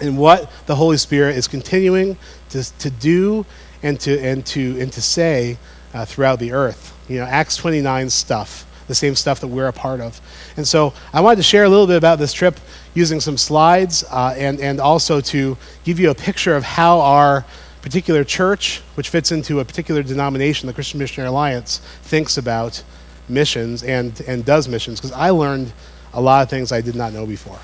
and 0.00 0.16
what 0.16 0.48
the 0.66 0.76
Holy 0.76 0.96
Spirit 0.96 1.34
is 1.34 1.48
continuing 1.48 2.16
to, 2.50 2.62
to 2.78 2.90
do 2.90 3.44
and 3.82 3.98
to, 3.98 4.20
and 4.20 4.46
to, 4.46 4.80
and 4.80 4.92
to 4.92 5.02
say 5.02 5.58
uh, 5.94 6.04
throughout 6.04 6.38
the 6.38 6.52
earth. 6.52 6.96
You 7.08 7.18
know, 7.18 7.24
Acts 7.24 7.56
29 7.56 8.10
stuff 8.10 8.66
the 8.86 8.94
same 8.94 9.14
stuff 9.14 9.40
that 9.40 9.48
we're 9.48 9.66
a 9.66 9.72
part 9.72 10.00
of. 10.00 10.18
And 10.56 10.66
so 10.66 10.94
I 11.12 11.20
wanted 11.20 11.36
to 11.36 11.42
share 11.42 11.64
a 11.64 11.68
little 11.68 11.86
bit 11.86 11.96
about 11.96 12.18
this 12.18 12.32
trip 12.32 12.58
using 12.94 13.20
some 13.20 13.36
slides 13.36 14.02
uh, 14.10 14.34
and, 14.38 14.58
and 14.60 14.80
also 14.80 15.20
to 15.20 15.58
give 15.84 16.00
you 16.00 16.08
a 16.08 16.14
picture 16.14 16.56
of 16.56 16.64
how 16.64 17.00
our 17.00 17.44
particular 17.82 18.24
church, 18.24 18.80
which 18.94 19.08
fits 19.08 19.32
into 19.32 19.60
a 19.60 19.64
particular 19.64 20.02
denomination, 20.02 20.66
the 20.66 20.72
Christian 20.72 20.98
Missionary 20.98 21.28
Alliance, 21.28 21.78
thinks 22.02 22.36
about 22.36 22.82
missions 23.28 23.82
and, 23.82 24.20
and 24.26 24.44
does 24.44 24.68
missions. 24.68 25.00
Because 25.00 25.12
I 25.12 25.30
learned 25.30 25.72
a 26.12 26.20
lot 26.20 26.42
of 26.42 26.50
things 26.50 26.72
I 26.72 26.80
did 26.80 26.94
not 26.94 27.12
know 27.12 27.26
before. 27.26 27.58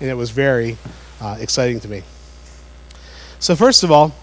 And 0.00 0.08
it 0.08 0.14
was 0.14 0.30
very 0.30 0.76
uh, 1.20 1.36
exciting 1.40 1.80
to 1.80 1.88
me. 1.88 2.02
So, 3.38 3.56
first 3.56 3.82
of 3.82 3.90
all, 3.90 4.14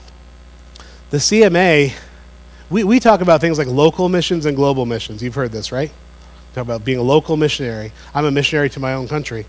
the 1.09 1.17
CMA 1.17 1.93
we, 2.69 2.83
we 2.83 2.99
talk 2.99 3.21
about 3.21 3.39
things 3.39 3.57
like 3.57 3.67
local 3.67 4.09
missions 4.09 4.45
and 4.45 4.55
global 4.55 4.85
missions. 4.85 5.23
You've 5.23 5.35
heard 5.35 5.51
this, 5.51 5.71
right? 5.71 5.91
Talk 6.53 6.63
about 6.63 6.83
being 6.83 6.97
a 6.97 7.03
local 7.03 7.37
missionary. 7.37 7.93
I'm 8.13 8.25
a 8.25 8.31
missionary 8.31 8.69
to 8.71 8.79
my 8.79 8.93
own 8.93 9.07
country. 9.07 9.45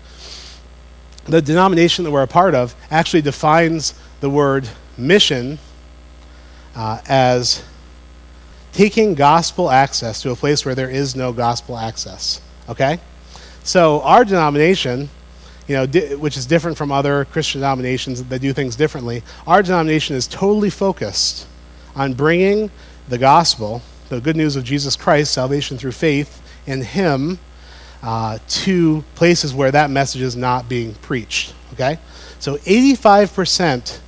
The 1.25 1.41
denomination 1.41 2.05
that 2.05 2.11
we're 2.11 2.23
a 2.23 2.27
part 2.27 2.55
of 2.55 2.75
actually 2.89 3.21
defines 3.21 3.93
the 4.21 4.29
word 4.29 4.69
mission 4.99 5.59
uh, 6.75 6.99
as 7.07 7.63
taking 8.71 9.15
gospel 9.15 9.69
access 9.69 10.21
to 10.21 10.31
a 10.31 10.35
place 10.35 10.65
where 10.65 10.75
there 10.75 10.89
is 10.89 11.15
no 11.15 11.33
gospel 11.33 11.77
access. 11.77 12.41
Okay? 12.67 12.99
So 13.63 14.01
our 14.01 14.23
denomination, 14.23 15.09
you 15.67 15.75
know, 15.75 15.85
di- 15.85 16.15
which 16.15 16.37
is 16.37 16.45
different 16.45 16.77
from 16.77 16.91
other 16.91 17.25
Christian 17.25 17.61
denominations 17.61 18.23
that 18.23 18.39
do 18.39 18.53
things 18.53 18.75
differently, 18.75 19.23
our 19.47 19.61
denomination 19.61 20.15
is 20.15 20.27
totally 20.27 20.69
focused 20.69 21.47
on 21.95 22.13
bringing 22.13 22.71
the 23.07 23.17
gospel, 23.17 23.81
the 24.09 24.21
good 24.21 24.35
news 24.35 24.55
of 24.55 24.63
Jesus 24.63 24.95
Christ, 24.95 25.33
salvation 25.33 25.77
through 25.77 25.91
faith 25.91 26.41
in 26.65 26.81
Him, 26.81 27.39
uh, 28.01 28.39
to 28.47 29.03
places 29.15 29.53
where 29.53 29.71
that 29.71 29.89
message 29.89 30.21
is 30.21 30.35
not 30.35 30.69
being 30.69 30.93
preached. 30.95 31.53
Okay? 31.73 31.99
So 32.39 32.57
85% 32.57 33.99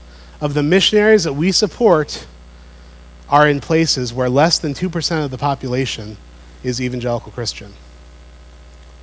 of 0.41 0.56
the 0.56 0.63
missionaries 0.63 1.23
that 1.23 1.34
we 1.34 1.51
support 1.51 2.25
are 3.30 3.47
in 3.47 3.62
places 3.62 4.13
where 4.13 4.30
less 4.30 4.60
than 4.60 4.73
2% 4.73 5.23
of 5.23 5.32
the 5.32 5.38
population 5.38 6.17
is 6.63 6.82
evangelical 6.82 7.32
Christian. 7.32 7.73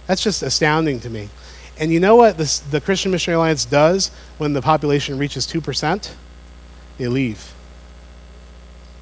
That's 0.06 0.22
just 0.22 0.42
astounding 0.42 1.00
to 1.00 1.10
me. 1.10 1.30
And 1.78 1.92
you 1.92 2.00
know 2.00 2.16
what 2.16 2.36
this, 2.36 2.58
the 2.58 2.80
Christian 2.80 3.12
Missionary 3.12 3.36
Alliance 3.36 3.64
does 3.64 4.10
when 4.36 4.52
the 4.52 4.60
population 4.60 5.16
reaches 5.16 5.46
2%? 5.46 6.12
They 6.98 7.06
leave. 7.06 7.54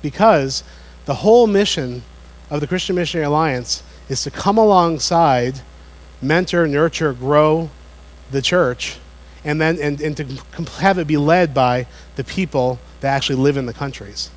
Because 0.02 0.62
the 1.06 1.14
whole 1.14 1.46
mission 1.46 2.02
of 2.50 2.60
the 2.60 2.66
Christian 2.66 2.96
Missionary 2.96 3.26
Alliance 3.26 3.82
is 4.08 4.22
to 4.24 4.30
come 4.30 4.58
alongside, 4.58 5.60
mentor, 6.20 6.66
nurture, 6.66 7.12
grow 7.12 7.70
the 8.30 8.42
church, 8.42 8.98
and 9.46 9.58
then 9.60 9.78
and, 9.80 10.00
and 10.02 10.16
to 10.16 10.24
have 10.80 10.98
it 10.98 11.06
be 11.06 11.16
led 11.16 11.54
by 11.54 11.86
the 12.16 12.24
people 12.24 12.78
that 13.00 13.14
actually 13.14 13.36
live 13.36 13.56
in 13.56 13.64
the 13.64 13.72
countries. 13.72 14.28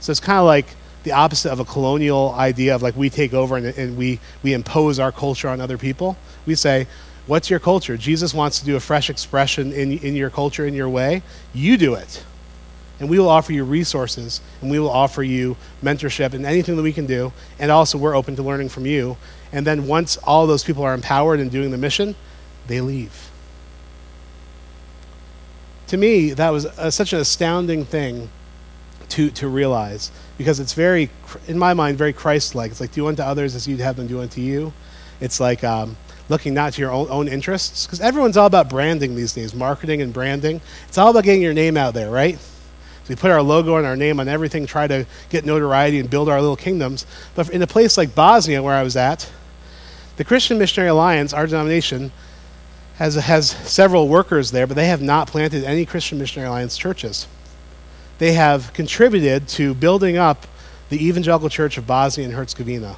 So 0.00 0.10
it's 0.10 0.20
kind 0.20 0.38
of 0.38 0.46
like 0.46 0.66
the 1.04 1.12
opposite 1.12 1.52
of 1.52 1.60
a 1.60 1.64
colonial 1.64 2.34
idea 2.36 2.74
of 2.74 2.82
like 2.82 2.96
we 2.96 3.10
take 3.10 3.32
over 3.34 3.56
and, 3.56 3.66
and 3.66 3.96
we, 3.96 4.18
we 4.42 4.52
impose 4.54 4.98
our 4.98 5.12
culture 5.12 5.48
on 5.48 5.60
other 5.60 5.78
people. 5.78 6.16
We 6.46 6.56
say, 6.56 6.88
What's 7.26 7.50
your 7.50 7.60
culture? 7.60 7.98
Jesus 7.98 8.32
wants 8.32 8.58
to 8.60 8.64
do 8.64 8.74
a 8.74 8.80
fresh 8.80 9.10
expression 9.10 9.70
in, 9.72 9.98
in 9.98 10.16
your 10.16 10.30
culture, 10.30 10.66
in 10.66 10.72
your 10.72 10.88
way. 10.88 11.22
You 11.52 11.76
do 11.76 11.94
it 11.94 12.24
and 13.00 13.08
we 13.08 13.18
will 13.18 13.28
offer 13.28 13.52
you 13.52 13.64
resources 13.64 14.40
and 14.60 14.70
we 14.70 14.78
will 14.78 14.90
offer 14.90 15.22
you 15.22 15.56
mentorship 15.82 16.32
and 16.34 16.44
anything 16.44 16.76
that 16.76 16.82
we 16.82 16.92
can 16.92 17.06
do 17.06 17.32
and 17.58 17.70
also 17.70 17.98
we're 17.98 18.16
open 18.16 18.34
to 18.34 18.42
learning 18.42 18.68
from 18.68 18.86
you 18.86 19.16
and 19.52 19.66
then 19.66 19.86
once 19.86 20.16
all 20.18 20.46
those 20.46 20.64
people 20.64 20.82
are 20.82 20.94
empowered 20.94 21.38
and 21.38 21.50
doing 21.50 21.70
the 21.70 21.78
mission 21.78 22.14
they 22.66 22.80
leave 22.80 23.30
to 25.88 25.96
me 25.96 26.30
that 26.30 26.50
was 26.50 26.64
a, 26.64 26.92
such 26.92 27.12
an 27.12 27.20
astounding 27.20 27.84
thing 27.84 28.30
to, 29.10 29.30
to 29.30 29.48
realize 29.48 30.10
because 30.36 30.60
it's 30.60 30.74
very 30.74 31.10
in 31.46 31.58
my 31.58 31.74
mind 31.74 31.98
very 31.98 32.12
christ-like. 32.12 32.70
It's 32.70 32.80
like 32.80 32.92
do 32.92 33.08
unto 33.08 33.22
others 33.22 33.54
as 33.54 33.66
you'd 33.66 33.80
have 33.80 33.96
them 33.96 34.06
do 34.06 34.20
unto 34.20 34.40
you. 34.40 34.72
It's 35.20 35.40
like 35.40 35.64
um, 35.64 35.96
looking 36.28 36.54
not 36.54 36.74
to 36.74 36.80
your 36.80 36.92
own, 36.92 37.08
own 37.10 37.28
interests 37.28 37.86
because 37.86 38.00
everyone's 38.00 38.36
all 38.36 38.46
about 38.46 38.68
branding 38.68 39.16
these 39.16 39.32
days 39.32 39.54
marketing 39.54 40.02
and 40.02 40.12
branding. 40.12 40.60
It's 40.86 40.98
all 40.98 41.10
about 41.10 41.24
getting 41.24 41.42
your 41.42 41.54
name 41.54 41.76
out 41.76 41.94
there 41.94 42.10
right? 42.10 42.38
We 43.08 43.16
put 43.16 43.30
our 43.30 43.42
logo 43.42 43.76
and 43.76 43.86
our 43.86 43.96
name 43.96 44.20
on 44.20 44.28
everything, 44.28 44.66
try 44.66 44.86
to 44.86 45.06
get 45.30 45.46
notoriety 45.46 45.98
and 45.98 46.10
build 46.10 46.28
our 46.28 46.40
little 46.40 46.56
kingdoms. 46.56 47.06
But 47.34 47.48
in 47.48 47.62
a 47.62 47.66
place 47.66 47.96
like 47.96 48.14
Bosnia, 48.14 48.62
where 48.62 48.74
I 48.74 48.82
was 48.82 48.96
at, 48.96 49.30
the 50.16 50.24
Christian 50.24 50.58
Missionary 50.58 50.90
Alliance, 50.90 51.32
our 51.32 51.46
denomination, 51.46 52.12
has, 52.98 53.14
has 53.14 53.50
several 53.50 54.08
workers 54.08 54.50
there, 54.50 54.66
but 54.66 54.74
they 54.74 54.88
have 54.88 55.00
not 55.00 55.28
planted 55.28 55.62
any 55.62 55.86
Christian 55.86 56.18
Missionary 56.18 56.48
Alliance 56.48 56.76
churches. 56.76 57.28
They 58.18 58.32
have 58.32 58.72
contributed 58.72 59.46
to 59.50 59.72
building 59.72 60.16
up 60.16 60.48
the 60.88 61.06
Evangelical 61.06 61.48
Church 61.48 61.78
of 61.78 61.86
Bosnia 61.86 62.26
and 62.26 62.34
Herzegovina. 62.34 62.96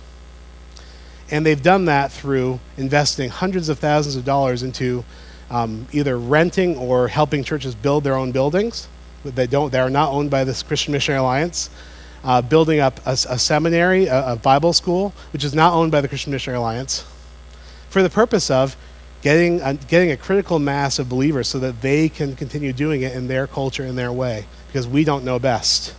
And 1.30 1.44
they've 1.44 1.62
done 1.62 1.84
that 1.84 2.10
through 2.10 2.60
investing 2.78 3.28
hundreds 3.28 3.68
of 3.68 3.78
thousands 3.78 4.16
of 4.16 4.24
dollars 4.24 4.62
into 4.62 5.04
um, 5.50 5.86
either 5.92 6.18
renting 6.18 6.78
or 6.78 7.08
helping 7.08 7.44
churches 7.44 7.74
build 7.74 8.02
their 8.02 8.14
own 8.14 8.32
buildings. 8.32 8.88
They, 9.22 9.46
don't, 9.46 9.70
they 9.70 9.80
are 9.80 9.90
not 9.90 10.12
owned 10.12 10.30
by 10.30 10.44
this 10.44 10.62
Christian 10.62 10.92
Missionary 10.92 11.20
Alliance. 11.20 11.68
Uh, 12.24 12.40
building 12.40 12.80
up 12.80 13.00
a, 13.06 13.12
a 13.12 13.38
seminary, 13.38 14.06
a, 14.06 14.32
a 14.32 14.36
Bible 14.36 14.72
school, 14.72 15.12
which 15.34 15.44
is 15.44 15.54
not 15.54 15.74
owned 15.74 15.92
by 15.92 16.00
the 16.00 16.08
Christian 16.08 16.32
Missionary 16.32 16.58
Alliance, 16.58 17.04
for 17.90 18.02
the 18.02 18.10
purpose 18.10 18.50
of 18.50 18.76
getting 19.22 19.60
a, 19.60 19.74
getting 19.74 20.10
a 20.10 20.16
critical 20.16 20.58
mass 20.58 20.98
of 20.98 21.08
believers 21.08 21.48
so 21.48 21.58
that 21.58 21.82
they 21.82 22.08
can 22.08 22.36
continue 22.36 22.72
doing 22.72 23.02
it 23.02 23.14
in 23.14 23.28
their 23.28 23.46
culture, 23.46 23.84
in 23.84 23.96
their 23.96 24.12
way, 24.12 24.46
because 24.68 24.88
we 24.88 25.04
don't 25.04 25.24
know 25.24 25.38
best. 25.38 25.94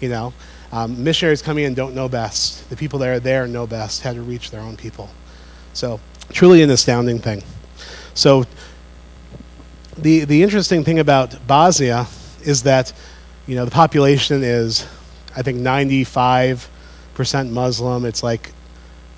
You 0.00 0.08
know, 0.08 0.32
um, 0.72 1.02
missionaries 1.02 1.42
coming 1.42 1.64
in 1.64 1.74
don't 1.74 1.94
know 1.94 2.08
best. 2.08 2.68
The 2.70 2.76
people 2.76 2.98
that 3.00 3.08
are 3.08 3.20
there 3.20 3.46
know 3.46 3.66
best 3.66 4.02
how 4.02 4.12
to 4.12 4.22
reach 4.22 4.50
their 4.50 4.60
own 4.60 4.76
people. 4.76 5.10
So, 5.72 6.00
truly 6.32 6.62
an 6.62 6.70
astounding 6.70 7.18
thing. 7.18 7.42
So, 8.14 8.44
the 9.98 10.24
the 10.24 10.42
interesting 10.42 10.84
thing 10.84 10.98
about 10.98 11.46
Bosnia 11.46 12.06
is 12.42 12.62
that, 12.62 12.92
you 13.46 13.56
know, 13.56 13.64
the 13.64 13.70
population 13.70 14.42
is, 14.42 14.86
I 15.36 15.42
think, 15.42 15.58
95 15.58 16.68
percent 17.14 17.50
Muslim. 17.50 18.04
It's 18.04 18.22
like 18.22 18.52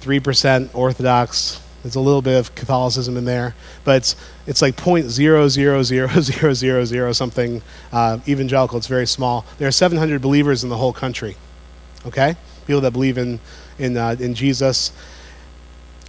three 0.00 0.20
percent 0.20 0.74
Orthodox, 0.74 1.60
there's 1.82 1.96
a 1.96 2.00
little 2.00 2.22
bit 2.22 2.38
of 2.38 2.54
Catholicism 2.54 3.16
in 3.16 3.24
there, 3.24 3.56
but 3.84 3.96
it's 3.96 4.14
it's 4.46 4.62
like 4.62 4.76
0.00000 4.76 7.14
something 7.14 7.62
uh, 7.92 8.18
evangelical. 8.28 8.78
It's 8.78 8.86
very 8.86 9.06
small. 9.06 9.44
There 9.58 9.68
are 9.68 9.72
700 9.72 10.22
believers 10.22 10.62
in 10.62 10.70
the 10.70 10.76
whole 10.76 10.92
country. 10.92 11.36
Okay, 12.06 12.36
people 12.66 12.82
that 12.82 12.92
believe 12.92 13.18
in 13.18 13.40
in 13.78 13.96
uh, 13.96 14.16
in 14.18 14.34
Jesus, 14.34 14.92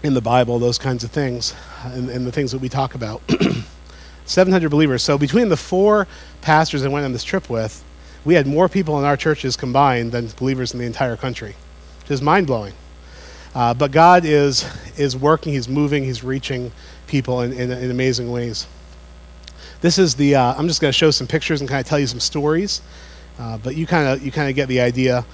in 0.04 0.14
the 0.14 0.22
Bible, 0.22 0.60
those 0.60 0.78
kinds 0.78 1.04
of 1.04 1.12
things, 1.12 1.56
and, 1.84 2.10
and 2.10 2.28
the 2.28 2.32
things 2.32 2.52
that 2.52 2.60
we 2.60 2.70
talk 2.70 2.96
about. 2.96 3.22
700 4.26 4.70
believers. 4.70 5.04
So 5.04 5.18
between 5.18 5.50
the 5.50 5.58
four 5.58 6.08
pastors 6.42 6.86
I 6.86 6.88
went 6.88 7.06
on 7.06 7.12
this 7.12 7.24
trip 7.24 7.50
with, 7.50 7.84
we 8.24 8.36
had 8.36 8.48
more 8.48 8.70
people 8.70 8.98
in 8.98 9.06
our 9.06 9.18
churches 9.18 9.58
combined 9.58 10.12
than 10.12 10.28
believers 10.38 10.74
in 10.74 10.80
the 10.80 10.86
entire 10.86 11.18
country, 11.18 11.56
which 12.02 12.12
is 12.12 12.22
mind 12.22 12.48
blowing. 12.48 12.74
Uh, 13.56 13.74
but 13.74 13.92
God 13.92 14.26
is, 14.26 14.66
is 14.98 15.16
working, 15.16 15.54
He's 15.54 15.70
moving, 15.70 16.04
He's 16.04 16.24
reaching 16.24 16.72
people 17.08 17.42
in, 17.42 17.54
in, 17.54 17.72
in 17.72 17.92
amazing 17.92 18.32
ways. 18.32 18.68
This 19.82 19.98
is 19.98 20.16
the, 20.16 20.36
uh, 20.36 20.56
I'm 20.56 20.68
just 20.68 20.82
going 20.82 20.92
to 20.92 20.98
show 20.98 21.12
some 21.12 21.28
pictures 21.28 21.62
and 21.62 21.70
kind 21.70 21.82
of 21.82 21.86
tell 21.86 22.00
you 22.00 22.08
some 22.08 22.20
stories, 22.20 22.82
uh, 23.38 23.58
but 23.58 23.76
you 23.76 23.86
kind 23.86 24.08
of 24.08 24.26
you 24.26 24.32
kind 24.32 24.50
of 24.50 24.56
get 24.56 24.68
the 24.68 24.80
idea 24.80 25.26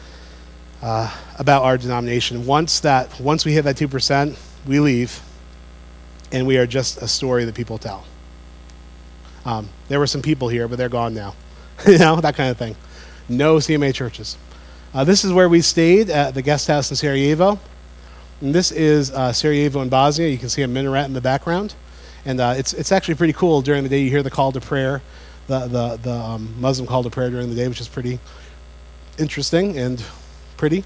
uh, 0.82 1.16
about 1.38 1.64
our 1.64 1.78
denomination. 1.78 2.46
Once 2.46 2.80
that, 2.82 3.20
once 3.20 3.46
we 3.46 3.54
hit 3.54 3.64
that 3.64 3.76
2%, 3.76 4.38
we 4.66 4.80
leave, 4.80 5.22
and 6.32 6.46
we 6.46 6.58
are 6.58 6.66
just 6.66 7.02
a 7.02 7.08
story 7.08 7.46
that 7.46 7.56
people 7.56 7.78
tell. 7.78 8.06
Um, 9.46 9.70
there 9.88 10.00
were 10.00 10.08
some 10.08 10.22
people 10.22 10.48
here, 10.50 10.68
but 10.68 10.78
they're 10.78 10.90
gone 10.90 11.14
now. 11.14 11.36
you 11.88 11.98
know, 11.98 12.20
that 12.20 12.36
kind 12.36 12.50
of 12.50 12.58
thing. 12.58 12.76
No 13.28 13.58
CMA 13.58 13.94
churches. 13.94 14.38
Uh, 14.94 15.04
this 15.04 15.24
is 15.24 15.32
where 15.32 15.48
we 15.48 15.62
stayed 15.62 16.10
at 16.10 16.34
the 16.34 16.42
guest 16.42 16.68
house 16.68 16.90
in 16.90 16.96
Sarajevo. 16.98 17.60
And 18.42 18.56
this 18.56 18.72
is 18.72 19.12
uh, 19.12 19.34
Sarajevo 19.34 19.82
in 19.82 19.90
Bosnia. 19.90 20.30
You 20.30 20.38
can 20.38 20.50
see 20.50 20.62
a 20.62 20.68
minaret 20.68 21.06
in 21.06 21.14
the 21.14 21.22
background. 21.22 21.76
And 22.26 22.40
uh, 22.40 22.54
it's, 22.58 22.74
it's 22.74 22.92
actually 22.92 23.16
pretty 23.16 23.34
cool. 23.34 23.62
During 23.62 23.84
the 23.84 23.90
day, 23.90 24.00
you 24.00 24.10
hear 24.10 24.24
the 24.24 24.32
call 24.32 24.52
to 24.54 24.62
prayer, 24.62 25.02
the, 25.48 25.68
the, 25.68 25.98
the 25.98 26.14
um, 26.14 26.54
Muslim 26.60 26.88
call 26.88 27.04
to 27.04 27.10
prayer 27.10 27.30
during 27.30 27.50
the 27.50 27.56
day, 27.56 27.68
which 27.68 27.82
is 27.82 27.88
pretty 27.88 28.20
interesting 29.18 29.78
and 29.78 30.04
pretty. 30.56 30.86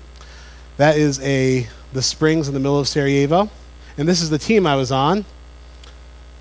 That 0.78 0.98
is 0.98 1.20
a, 1.22 1.68
the 1.94 2.02
springs 2.02 2.48
in 2.48 2.56
the 2.56 2.60
middle 2.60 2.80
of 2.80 2.88
Sarajevo. 2.88 3.50
And 3.98 4.08
this 4.08 4.22
is 4.22 4.32
the 4.32 4.39
team 4.39 4.66
I 4.66 4.76
was 4.76 4.92
on. 4.92 5.26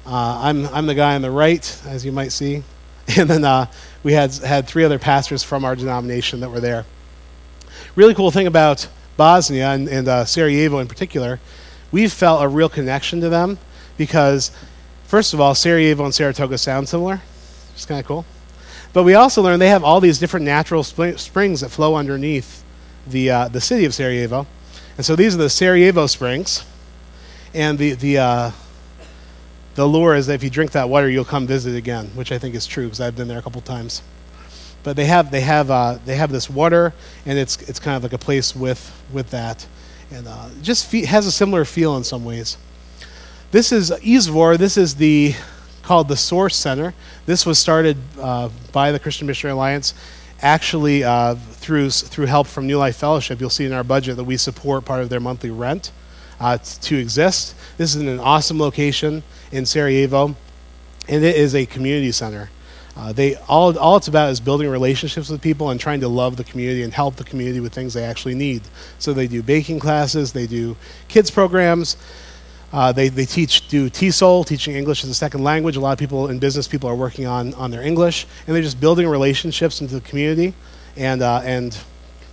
Uh, 0.07 0.41
I'm, 0.43 0.67
I'm 0.69 0.87
the 0.87 0.95
guy 0.95 1.15
on 1.15 1.23
the 1.23 1.31
right, 1.31 1.81
as 1.87 2.05
you 2.05 2.13
might 2.13 2.33
see. 2.33 2.63
And 3.19 3.29
then 3.29 3.45
uh, 3.45 3.67
we 4.05 4.13
had, 4.13 4.33
had 4.37 4.69
three 4.69 4.85
other 4.85 4.99
pastors 4.99 5.43
from 5.43 5.65
our 5.65 5.75
denomination 5.75 6.39
that 6.41 6.51
were 6.51 6.61
there. 6.61 6.87
Really 7.97 8.15
cool 8.15 8.31
thing 8.31 8.47
about 8.47 8.89
Bosnia 9.17 9.69
and, 9.71 9.89
and 9.89 10.09
uh, 10.09 10.25
Sarajevo 10.25 10.79
in 10.79 10.89
particular, 10.89 11.41
we've 11.91 12.13
felt 12.13 12.43
a 12.43 12.49
real 12.49 12.69
connection 12.69 13.21
to 13.21 13.29
them 13.29 13.59
because, 13.97 14.51
first 15.05 15.35
of 15.35 15.41
all, 15.41 15.55
Sarajevo 15.55 16.05
and 16.05 16.15
Saratoga 16.15 16.59
sound 16.59 16.89
similar. 16.89 17.21
It's 17.75 17.85
kind 17.85 18.01
of 18.01 18.07
cool. 18.07 18.25
But 18.93 19.05
we 19.05 19.15
also 19.15 19.43
learned 19.43 19.63
they 19.63 19.69
have 19.69 19.85
all 19.85 20.01
these 20.01 20.19
different 20.19 20.45
natural 20.45 20.83
sp- 20.85 21.17
springs 21.17 21.61
that 21.61 21.71
flow 21.71 21.95
underneath 21.95 22.63
the, 23.07 23.31
uh, 23.31 23.49
the 23.49 23.61
city 23.61 23.85
of 23.85 23.95
Sarajevo. 23.95 24.47
And 24.97 25.07
so 25.07 25.17
these 25.17 25.35
are 25.35 25.39
the 25.39 25.51
Sarajevo 25.51 26.07
springs. 26.07 26.65
And 27.55 27.79
the, 27.79 27.93
the, 27.95 28.19
uh, 28.19 28.51
the 29.75 29.87
lure 29.87 30.15
is 30.15 30.27
that 30.27 30.35
if 30.35 30.45
you 30.45 30.51
drink 30.51 30.73
that 30.73 30.89
water, 30.89 31.09
you'll 31.09 31.25
come 31.25 31.47
visit 31.47 31.75
again, 31.75 32.09
which 32.15 32.33
I 32.33 32.39
think 32.39 32.55
is 32.55 32.67
true 32.67 32.85
because 32.85 33.01
I've 33.01 33.17
been 33.17 33.29
there 33.29 33.39
a 33.39 33.43
couple 33.43 33.61
times 33.61 34.03
but 34.85 34.97
they 34.97 35.07
have 35.07 35.31
they 35.31 35.41
have 35.41 35.71
uh, 35.71 35.99
they 36.05 36.17
have 36.17 36.33
this 36.33 36.51
water, 36.51 36.93
and 37.27 37.39
it's 37.39 37.61
it's 37.69 37.79
kind 37.79 37.97
of 37.97 38.03
like 38.03 38.13
a 38.13 38.19
place 38.19 38.55
with 38.55 39.03
with 39.13 39.31
that, 39.31 39.67
and 40.11 40.27
uh, 40.27 40.49
just 40.63 40.87
fe- 40.87 41.05
has 41.05 41.27
a 41.27 41.33
similar 41.33 41.65
feel 41.65 41.97
in 41.97 42.05
some 42.05 42.25
ways. 42.25 42.57
This 43.51 43.71
is 43.73 43.91
Izvor. 43.91 44.59
This 44.59 44.77
is 44.77 44.97
the 44.97 45.35
called 45.83 46.09
the 46.09 46.17
Source 46.17 46.57
Center. 46.57 46.95
This 47.27 47.45
was 47.45 47.59
started 47.59 47.97
uh, 48.19 48.49
by 48.73 48.93
the 48.93 48.99
Christian 48.99 49.27
Missionary 49.27 49.53
Alliance, 49.53 49.95
actually 50.41 51.05
uh, 51.05 51.35
through 51.35 51.91
through 51.91 52.27
help 52.27 52.47
from 52.47 52.67
New 52.67 52.79
Life 52.79 52.97
Fellowship. 52.97 53.41
You'll 53.41 53.51
see 53.51 53.67
in 53.67 53.73
our 53.73 53.85
budget 53.85 54.17
that 54.17 54.25
we 54.25 54.37
support 54.37 54.85
part 54.85 55.03
of 55.03 55.09
their 55.09 55.21
monthly 55.21 55.51
rent 55.51 55.93
uh, 56.41 56.59
to 56.59 56.97
exist. 56.97 57.55
This 57.77 57.95
is 57.95 58.01
in 58.01 58.09
an 58.09 58.19
awesome 58.19 58.59
location 58.59 59.23
in 59.51 59.67
Sarajevo, 59.67 60.35
and 61.09 61.25
it 61.25 61.37
is 61.37 61.55
a 61.55 61.67
community 61.67 62.13
center. 62.13 62.51
Uh, 62.95 63.13
they 63.13 63.37
all, 63.49 63.77
all 63.79 63.97
it's 63.97 64.09
about 64.09 64.31
is 64.31 64.39
building 64.39 64.69
relationships 64.69 65.31
with 65.31 65.41
people 65.41 65.71
and 65.71 65.81
trying 65.81 66.01
to 66.01 66.09
love 66.09 66.37
the 66.37 66.45
community 66.45 66.83
and 66.83 66.93
help 66.93 67.17
the 67.17 67.25
community 67.25 67.59
with 67.59 67.73
things 67.73 67.95
they 67.95 68.05
actually 68.05 68.35
need. 68.35 68.63
So 68.99 69.13
they 69.13 69.27
do 69.27 69.43
baking 69.43 69.79
classes, 69.79 70.33
they 70.33 70.47
do 70.47 70.77
kids 71.09 71.31
programs, 71.31 71.97
uh, 72.73 72.93
they, 72.93 73.09
they 73.09 73.27
teach 73.27 73.69
do 73.69 73.91
TESOL, 73.91 74.47
teaching 74.47 74.75
English 74.75 75.05
as 75.05 75.11
a 75.11 75.15
second 75.15 75.45
language. 75.45 75.77
A 75.77 75.81
lot 75.81 75.93
of 75.93 75.99
people 75.99 76.29
in 76.29 76.39
business 76.39 76.67
people 76.67 76.89
are 76.89 76.95
working 76.95 77.27
on, 77.27 77.53
on 77.55 77.71
their 77.71 77.83
English, 77.83 78.27
and 78.47 78.55
they're 78.55 78.63
just 78.63 78.81
building 78.81 79.07
relationships 79.07 79.81
into 79.81 79.95
the 79.95 80.01
community 80.01 80.55
and 80.97 81.23
uh, 81.23 81.43
and 81.45 81.79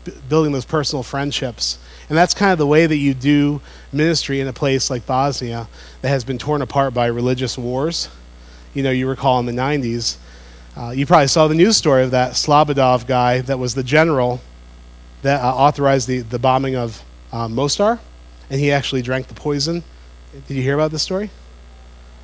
b- 0.06 0.14
building 0.30 0.54
those 0.54 0.66
personal 0.66 1.04
friendships. 1.04 1.78
And 2.08 2.18
that's 2.18 2.34
kind 2.34 2.52
of 2.52 2.58
the 2.58 2.68
way 2.68 2.86
that 2.86 2.96
you 2.96 3.14
do 3.14 3.62
ministry 3.92 4.40
in 4.40 4.48
a 4.48 4.54
place 4.54 4.90
like 4.90 5.06
Bosnia 5.06 5.68
that 6.02 6.10
has 6.10 6.24
been 6.24 6.38
torn 6.38 6.62
apart 6.62 6.94
by 6.94 7.08
religious 7.08 7.58
wars. 7.58 8.10
You 8.74 8.84
know, 8.84 8.92
you 8.92 9.08
recall 9.08 9.40
in 9.40 9.46
the 9.46 9.52
90s 9.52 10.18
uh, 10.78 10.92
you 10.92 11.06
probably 11.06 11.28
saw 11.28 11.48
the 11.48 11.56
news 11.56 11.78
story 11.78 12.04
of 12.04 12.12
that 12.12 12.34
Slobodov 12.34 13.08
guy 13.08 13.42
that 13.42 13.60
was 13.60 13.76
the 13.76 13.84
general 13.84 14.42
that 15.22 15.42
uh, 15.42 15.48
authorized 15.48 16.08
the, 16.08 16.20
the 16.20 16.40
bombing 16.40 16.76
of 16.76 17.04
uh, 17.32 17.48
Mostar, 17.48 18.00
and 18.50 18.60
he 18.60 18.72
actually 18.72 19.02
drank 19.02 19.28
the 19.28 19.34
poison. 19.34 19.84
Did 20.48 20.56
you 20.56 20.64
hear 20.64 20.76
about 20.76 20.92
this 20.92 21.04
story? 21.04 21.30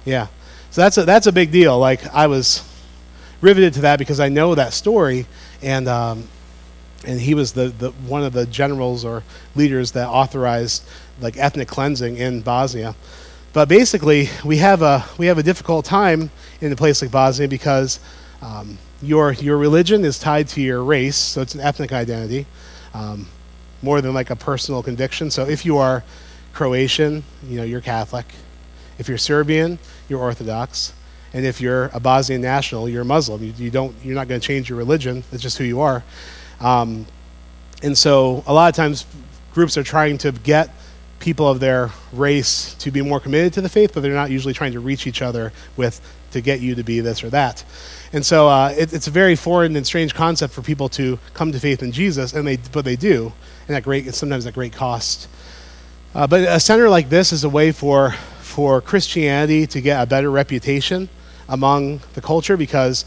Yeah. 0.06 0.28
So 0.72 0.82
that's 0.82 0.98
a, 0.98 1.06
that's 1.06 1.28
a 1.28 1.32
big 1.32 1.52
deal. 1.52 1.78
Like, 1.80 2.06
I 2.14 2.28
was 2.28 2.64
riveted 3.42 3.74
to 3.76 3.82
that 3.82 4.00
because 4.00 4.20
I 4.20 4.30
know 4.30 4.56
that 4.56 4.74
story, 4.74 5.26
and, 5.62 5.88
um, 5.88 6.28
and 7.06 7.20
he 7.20 7.34
was 7.34 7.54
the, 7.54 7.70
the, 7.70 7.92
one 7.92 8.24
of 8.24 8.34
the 8.34 8.46
generals 8.46 9.04
or 9.04 9.24
leaders 9.56 9.92
that 9.94 10.08
authorized 10.08 10.84
like 11.20 11.38
ethnic 11.38 11.68
cleansing 11.68 12.18
in 12.18 12.42
Bosnia. 12.42 12.96
But 13.54 13.70
basically, 13.70 14.30
we 14.44 14.58
have 14.58 14.82
a, 14.82 15.06
we 15.18 15.28
have 15.28 15.38
a 15.38 15.44
difficult 15.44 15.86
time 15.86 16.30
in 16.62 16.72
a 16.72 16.76
place 16.76 17.02
like 17.02 17.12
Bosnia 17.12 17.48
because 17.48 18.00
um, 18.46 18.78
your, 19.02 19.34
your 19.34 19.58
religion 19.58 20.06
is 20.06 20.20
tied 20.20 20.48
to 20.50 20.62
your 20.62 20.84
race, 20.84 21.16
so 21.16 21.42
it's 21.42 21.56
an 21.56 21.62
ethnic 21.62 21.92
identity, 21.92 22.46
um, 22.94 23.28
more 23.82 24.02
than 24.02 24.14
like 24.14 24.30
a 24.30 24.36
personal 24.36 24.84
conviction. 24.84 25.32
So 25.32 25.48
if 25.48 25.66
you 25.66 25.78
are 25.78 26.04
Croatian, 26.54 27.24
you 27.48 27.58
know, 27.58 27.64
you're 27.64 27.82
Catholic. 27.82 28.26
If 29.00 29.10
you're 29.10 29.18
Serbian, 29.18 29.80
you're 30.08 30.20
Orthodox. 30.20 30.94
And 31.34 31.44
if 31.46 31.60
you're 31.60 31.86
a 31.94 32.00
Bosnian 32.00 32.42
national, 32.42 32.88
you're 32.88 33.04
Muslim. 33.04 33.44
You, 33.44 33.54
you 33.58 33.72
don't, 33.72 33.96
you're 34.04 34.16
not 34.16 34.28
going 34.28 34.40
to 34.40 34.46
change 34.46 34.70
your 34.70 34.78
religion. 34.78 35.24
It's 35.32 35.42
just 35.42 35.58
who 35.58 35.64
you 35.64 35.82
are. 35.82 36.04
Um, 36.60 37.08
and 37.82 37.98
so 37.98 38.44
a 38.46 38.54
lot 38.54 38.70
of 38.70 38.76
times 38.76 39.06
groups 39.54 39.76
are 39.76 39.84
trying 39.84 40.20
to 40.20 40.32
get 40.32 40.70
people 41.20 41.48
of 41.48 41.60
their 41.60 41.90
race 42.14 42.76
to 42.76 42.92
be 42.92 43.02
more 43.02 43.20
committed 43.20 43.54
to 43.54 43.62
the 43.62 43.70
faith, 43.70 43.92
but 43.94 44.02
they're 44.02 44.14
not 44.14 44.30
usually 44.30 44.54
trying 44.54 44.74
to 44.74 44.80
reach 44.80 45.08
each 45.08 45.22
other 45.22 45.52
with 45.76 46.00
to 46.32 46.42
get 46.42 46.60
you 46.60 46.76
to 46.76 46.84
be 46.84 47.00
this 47.00 47.24
or 47.24 47.30
that. 47.30 47.64
And 48.16 48.26
so 48.26 48.48
uh, 48.48 48.70
it, 48.70 48.94
it's 48.94 49.08
a 49.08 49.12
very 49.12 49.36
foreign 49.36 49.76
and 49.76 49.86
strange 49.86 50.16
concept 50.16 50.54
for 50.54 50.62
people 50.62 50.88
to 50.88 51.20
come 51.34 51.52
to 51.52 51.60
faith 51.60 51.84
in 51.84 51.92
Jesus, 51.92 52.32
and 52.32 52.48
they, 52.48 52.56
but 52.72 52.86
they 52.86 52.96
do, 52.96 53.34
and 53.68 53.76
at 53.76 53.84
great, 53.84 54.16
sometimes 54.16 54.46
at 54.46 54.54
great 54.54 54.72
cost. 54.72 55.28
Uh, 56.14 56.26
but 56.26 56.44
a 56.44 56.62
center 56.62 56.88
like 56.88 57.10
this 57.10 57.34
is 57.34 57.44
a 57.44 57.50
way 57.50 57.74
for, 57.74 58.12
for 58.40 58.80
Christianity 58.80 59.68
to 59.68 59.82
get 59.82 60.02
a 60.02 60.06
better 60.06 60.32
reputation 60.32 61.10
among 61.50 62.00
the 62.14 62.22
culture 62.22 62.56
because 62.56 63.04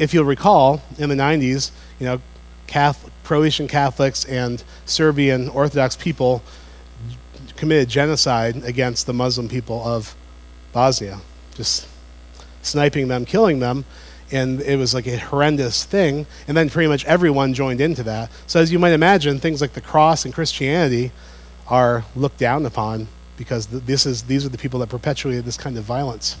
if 0.00 0.12
you'll 0.12 0.24
recall, 0.24 0.82
in 0.98 1.08
the 1.08 1.14
90s, 1.14 1.70
you 2.00 2.06
know, 2.06 2.20
Catholic, 2.66 3.12
Croatian 3.22 3.68
Catholics 3.68 4.24
and 4.24 4.64
Serbian 4.86 5.50
Orthodox 5.50 5.94
people 5.94 6.42
committed 7.54 7.88
genocide 7.88 8.64
against 8.64 9.06
the 9.06 9.12
Muslim 9.12 9.48
people 9.48 9.86
of 9.86 10.16
Bosnia, 10.72 11.20
just 11.54 11.86
sniping 12.62 13.06
them, 13.06 13.24
killing 13.24 13.60
them, 13.60 13.84
and 14.32 14.60
it 14.62 14.76
was 14.76 14.94
like 14.94 15.06
a 15.06 15.18
horrendous 15.18 15.84
thing. 15.84 16.26
And 16.48 16.56
then 16.56 16.70
pretty 16.70 16.88
much 16.88 17.04
everyone 17.04 17.54
joined 17.54 17.80
into 17.80 18.02
that. 18.04 18.30
So 18.46 18.60
as 18.60 18.72
you 18.72 18.78
might 18.78 18.92
imagine, 18.92 19.38
things 19.38 19.60
like 19.60 19.74
the 19.74 19.80
cross 19.80 20.24
and 20.24 20.34
Christianity 20.34 21.12
are 21.68 22.04
looked 22.16 22.38
down 22.38 22.66
upon 22.66 23.08
because 23.36 23.66
this 23.66 24.06
is 24.06 24.22
these 24.24 24.44
are 24.44 24.48
the 24.48 24.58
people 24.58 24.80
that 24.80 24.88
perpetuated 24.88 25.44
this 25.44 25.56
kind 25.56 25.76
of 25.76 25.84
violence. 25.84 26.36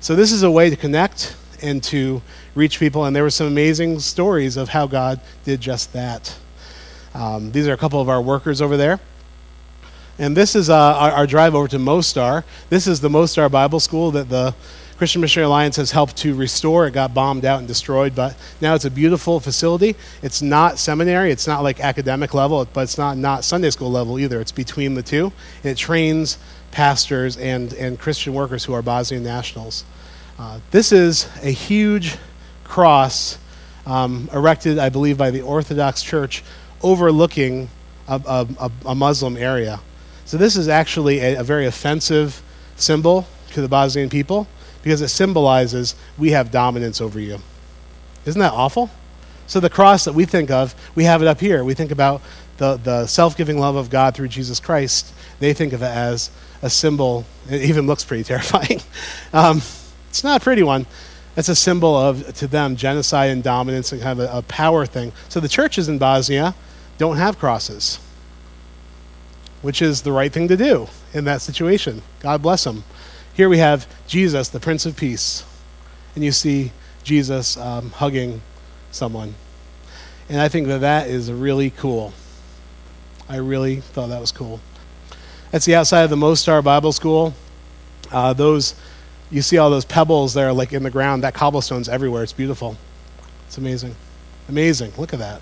So 0.00 0.16
this 0.16 0.32
is 0.32 0.42
a 0.42 0.50
way 0.50 0.70
to 0.70 0.76
connect 0.76 1.36
and 1.62 1.82
to 1.84 2.22
reach 2.54 2.78
people. 2.78 3.04
And 3.04 3.14
there 3.14 3.22
were 3.22 3.30
some 3.30 3.46
amazing 3.46 4.00
stories 4.00 4.56
of 4.56 4.70
how 4.70 4.86
God 4.86 5.20
did 5.44 5.60
just 5.60 5.92
that. 5.92 6.36
Um, 7.14 7.52
these 7.52 7.68
are 7.68 7.72
a 7.72 7.76
couple 7.76 8.00
of 8.00 8.08
our 8.08 8.22
workers 8.22 8.62
over 8.62 8.76
there. 8.76 9.00
And 10.18 10.36
this 10.36 10.54
is 10.54 10.70
uh, 10.70 10.76
our, 10.76 11.10
our, 11.12 11.26
drive 11.26 11.54
over 11.54 11.66
to 11.68 11.78
Mostar. 11.78 12.44
This 12.68 12.86
is 12.86 13.00
the 13.00 13.08
Mostar 13.08 13.48
Bible 13.48 13.80
School 13.80 14.10
that 14.10 14.28
the 14.28 14.54
Christian 15.00 15.22
Missionary 15.22 15.46
Alliance 15.46 15.76
has 15.76 15.92
helped 15.92 16.14
to 16.18 16.34
restore. 16.34 16.86
It 16.86 16.90
got 16.90 17.14
bombed 17.14 17.46
out 17.46 17.58
and 17.58 17.66
destroyed, 17.66 18.14
but 18.14 18.36
now 18.60 18.74
it's 18.74 18.84
a 18.84 18.90
beautiful 18.90 19.40
facility. 19.40 19.96
It's 20.20 20.42
not 20.42 20.78
seminary, 20.78 21.32
it's 21.32 21.46
not 21.46 21.62
like 21.62 21.80
academic 21.80 22.34
level, 22.34 22.68
but 22.70 22.82
it's 22.82 22.98
not, 22.98 23.16
not 23.16 23.42
Sunday 23.42 23.70
school 23.70 23.90
level 23.90 24.18
either. 24.18 24.42
It's 24.42 24.52
between 24.52 24.92
the 24.92 25.02
two. 25.02 25.32
And 25.62 25.72
it 25.72 25.78
trains 25.78 26.36
pastors 26.70 27.38
and, 27.38 27.72
and 27.72 27.98
Christian 27.98 28.34
workers 28.34 28.66
who 28.66 28.74
are 28.74 28.82
Bosnian 28.82 29.24
nationals. 29.24 29.84
Uh, 30.38 30.60
this 30.70 30.92
is 30.92 31.30
a 31.42 31.50
huge 31.50 32.18
cross 32.64 33.38
um, 33.86 34.28
erected, 34.34 34.78
I 34.78 34.90
believe, 34.90 35.16
by 35.16 35.30
the 35.30 35.40
Orthodox 35.40 36.02
Church 36.02 36.44
overlooking 36.82 37.70
a, 38.06 38.20
a, 38.58 38.70
a 38.84 38.94
Muslim 38.94 39.38
area. 39.38 39.80
So, 40.26 40.36
this 40.36 40.56
is 40.56 40.68
actually 40.68 41.20
a, 41.20 41.40
a 41.40 41.42
very 41.42 41.64
offensive 41.64 42.42
symbol 42.76 43.26
to 43.52 43.62
the 43.62 43.68
Bosnian 43.68 44.10
people 44.10 44.46
because 44.82 45.00
it 45.02 45.08
symbolizes 45.08 45.94
we 46.18 46.30
have 46.30 46.50
dominance 46.50 47.00
over 47.00 47.20
you. 47.20 47.38
Isn't 48.24 48.40
that 48.40 48.52
awful? 48.52 48.90
So, 49.46 49.58
the 49.58 49.70
cross 49.70 50.04
that 50.04 50.12
we 50.12 50.26
think 50.26 50.50
of, 50.50 50.74
we 50.94 51.04
have 51.04 51.22
it 51.22 51.28
up 51.28 51.40
here. 51.40 51.64
We 51.64 51.74
think 51.74 51.90
about 51.90 52.22
the, 52.58 52.76
the 52.76 53.06
self 53.06 53.36
giving 53.36 53.58
love 53.58 53.76
of 53.76 53.90
God 53.90 54.14
through 54.14 54.28
Jesus 54.28 54.60
Christ. 54.60 55.12
They 55.40 55.54
think 55.54 55.72
of 55.72 55.82
it 55.82 55.86
as 55.86 56.30
a 56.62 56.70
symbol. 56.70 57.24
It 57.48 57.62
even 57.62 57.86
looks 57.86 58.04
pretty 58.04 58.24
terrifying. 58.32 58.80
Um, 59.32 59.62
it's 60.08 60.22
not 60.22 60.40
a 60.40 60.44
pretty 60.44 60.62
one. 60.62 60.86
It's 61.36 61.48
a 61.48 61.54
symbol 61.56 61.96
of, 61.96 62.34
to 62.34 62.46
them, 62.46 62.76
genocide 62.76 63.30
and 63.30 63.42
dominance 63.42 63.92
and 63.92 64.02
kind 64.02 64.20
of 64.20 64.28
a, 64.28 64.38
a 64.38 64.42
power 64.42 64.84
thing. 64.84 65.12
So 65.28 65.40
the 65.40 65.48
churches 65.48 65.88
in 65.88 65.98
Bosnia 65.98 66.54
don't 66.98 67.16
have 67.16 67.38
crosses, 67.38 67.98
which 69.62 69.80
is 69.80 70.02
the 70.02 70.12
right 70.12 70.32
thing 70.32 70.48
to 70.48 70.56
do 70.56 70.88
in 71.14 71.24
that 71.24 71.40
situation. 71.40 72.02
God 72.20 72.42
bless 72.42 72.64
them. 72.64 72.84
Here 73.40 73.48
we 73.48 73.56
have 73.56 73.86
Jesus, 74.06 74.50
the 74.50 74.60
Prince 74.60 74.84
of 74.84 74.98
Peace, 74.98 75.46
and 76.14 76.22
you 76.22 76.30
see 76.30 76.72
Jesus 77.04 77.56
um, 77.56 77.88
hugging 77.88 78.42
someone. 78.90 79.34
And 80.28 80.38
I 80.38 80.48
think 80.48 80.66
that 80.66 80.82
that 80.82 81.08
is 81.08 81.32
really 81.32 81.70
cool. 81.70 82.12
I 83.30 83.36
really 83.36 83.76
thought 83.76 84.08
that 84.08 84.20
was 84.20 84.30
cool. 84.30 84.60
That's 85.52 85.64
the 85.64 85.74
outside 85.74 86.02
of 86.02 86.10
the 86.10 86.18
Mostar 86.18 86.60
Bible 86.60 86.92
School. 86.92 87.32
Uh, 88.12 88.34
those 88.34 88.74
you 89.30 89.40
see 89.40 89.56
all 89.56 89.70
those 89.70 89.86
pebbles 89.86 90.34
there 90.34 90.52
like 90.52 90.74
in 90.74 90.82
the 90.82 90.90
ground. 90.90 91.24
That 91.24 91.32
cobblestone's 91.32 91.88
everywhere. 91.88 92.22
It's 92.22 92.34
beautiful. 92.34 92.76
It's 93.46 93.56
amazing. 93.56 93.96
Amazing. 94.50 94.92
Look 94.98 95.14
at 95.14 95.18
that. 95.20 95.40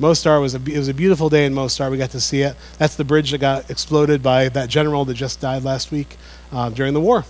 Mostar 0.00 0.40
was 0.40 0.54
a, 0.54 0.58
it 0.58 0.78
was 0.78 0.88
a 0.88 0.94
beautiful 0.94 1.28
day 1.28 1.44
in 1.44 1.54
Mostar. 1.54 1.90
We 1.90 1.98
got 1.98 2.10
to 2.10 2.20
see 2.20 2.40
it. 2.40 2.56
That's 2.78 2.96
the 2.96 3.04
bridge 3.04 3.30
that 3.32 3.38
got 3.38 3.70
exploded 3.70 4.22
by 4.22 4.48
that 4.48 4.68
general 4.68 5.04
that 5.04 5.14
just 5.14 5.40
died 5.40 5.62
last 5.62 5.92
week 5.92 6.16
uh, 6.52 6.70
during 6.70 6.94
the 6.94 7.00
war. 7.00 7.24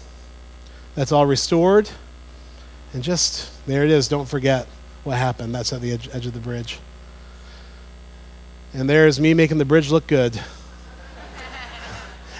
That's 0.94 1.12
all 1.12 1.26
restored. 1.26 1.90
And 2.92 3.02
just 3.02 3.50
there 3.66 3.84
it 3.84 3.90
is. 3.90 4.08
Don't 4.08 4.28
forget 4.28 4.66
what 5.04 5.18
happened. 5.18 5.54
That's 5.54 5.72
at 5.72 5.80
the 5.80 5.92
edge, 5.92 6.08
edge 6.12 6.26
of 6.26 6.32
the 6.32 6.40
bridge. 6.40 6.78
And 8.72 8.88
there's 8.88 9.18
me 9.20 9.34
making 9.34 9.58
the 9.58 9.64
bridge 9.64 9.90
look 9.90 10.06
good. 10.06 10.40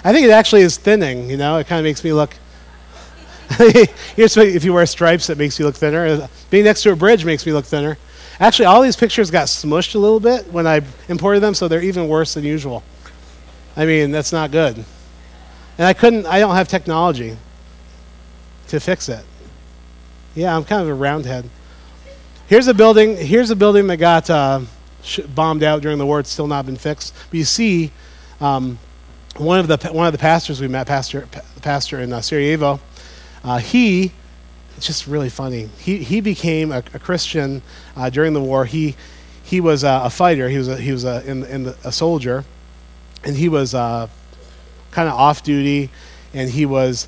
I 0.03 0.13
think 0.13 0.25
it 0.25 0.31
actually 0.31 0.61
is 0.61 0.77
thinning, 0.77 1.29
you 1.29 1.37
know, 1.37 1.57
it 1.57 1.67
kind 1.67 1.79
of 1.79 1.83
makes 1.83 2.03
me 2.03 2.11
look 2.11 2.33
Here's 4.15 4.37
if 4.37 4.63
you 4.63 4.73
wear 4.73 4.85
stripes, 4.85 5.29
it 5.29 5.37
makes 5.37 5.59
you 5.59 5.65
look 5.65 5.75
thinner. 5.75 6.29
Being 6.49 6.63
next 6.63 6.83
to 6.83 6.91
a 6.91 6.95
bridge 6.95 7.25
makes 7.25 7.45
me 7.45 7.51
look 7.51 7.65
thinner. 7.65 7.97
Actually, 8.41 8.65
all 8.65 8.81
these 8.81 8.95
pictures 8.95 9.29
got 9.29 9.45
smushed 9.45 9.93
a 9.93 9.99
little 9.99 10.19
bit 10.19 10.51
when 10.51 10.65
I 10.65 10.81
imported 11.07 11.41
them, 11.41 11.53
so 11.53 11.67
they're 11.67 11.83
even 11.83 12.07
worse 12.07 12.33
than 12.33 12.43
usual. 12.43 12.83
I 13.77 13.85
mean, 13.85 14.09
that's 14.09 14.33
not 14.33 14.49
good. 14.49 14.83
And 15.77 15.87
I 15.87 15.93
couldn't, 15.93 16.25
I 16.25 16.39
don't 16.39 16.55
have 16.55 16.67
technology 16.67 17.37
to 18.69 18.79
fix 18.79 19.09
it. 19.09 19.23
Yeah, 20.33 20.55
I'm 20.55 20.63
kind 20.63 20.81
of 20.81 20.87
a 20.87 20.93
roundhead. 20.95 21.47
Here's 22.47 22.67
a 22.67 22.73
building, 22.73 23.15
here's 23.15 23.51
a 23.51 23.55
building 23.55 23.85
that 23.87 23.97
got 23.97 24.27
uh, 24.27 24.61
sh- 25.03 25.19
bombed 25.19 25.61
out 25.61 25.83
during 25.83 25.99
the 25.99 26.05
war. 26.07 26.19
It's 26.19 26.31
still 26.31 26.47
not 26.47 26.65
been 26.65 26.77
fixed. 26.77 27.13
But 27.29 27.37
you 27.37 27.45
see, 27.45 27.91
um, 28.39 28.79
one 29.37 29.59
of 29.59 29.67
the 29.67 29.77
one 29.91 30.07
of 30.07 30.13
the 30.13 30.19
pastors 30.19 30.59
we 30.59 30.67
met, 30.67 30.87
pastor, 30.87 31.27
pastor 31.61 31.99
in 31.99 32.11
uh, 32.11 32.21
Sarajevo, 32.21 32.79
uh, 33.43 33.59
he, 33.59 34.11
it's 34.77 34.87
just 34.87 35.05
really 35.05 35.29
funny. 35.29 35.69
He, 35.77 35.97
he 35.97 36.21
became 36.21 36.71
a, 36.71 36.79
a 36.93 36.99
Christian 36.99 37.61
uh, 37.95 38.09
during 38.09 38.33
the 38.33 38.41
war. 38.41 38.65
He, 38.65 38.95
he 39.43 39.59
was 39.59 39.83
a 39.83 40.09
fighter. 40.09 40.49
He 40.49 40.57
was 40.57 40.67
a, 40.67 40.77
he 40.77 40.91
was 40.91 41.03
a, 41.03 41.23
in, 41.29 41.43
in 41.45 41.63
the, 41.63 41.77
a 41.83 41.91
soldier, 41.91 42.45
and 43.23 43.35
he 43.35 43.49
was 43.49 43.73
uh, 43.73 44.07
kind 44.91 45.09
of 45.09 45.15
off 45.15 45.43
duty, 45.43 45.89
and 46.33 46.49
he 46.49 46.65
was 46.65 47.07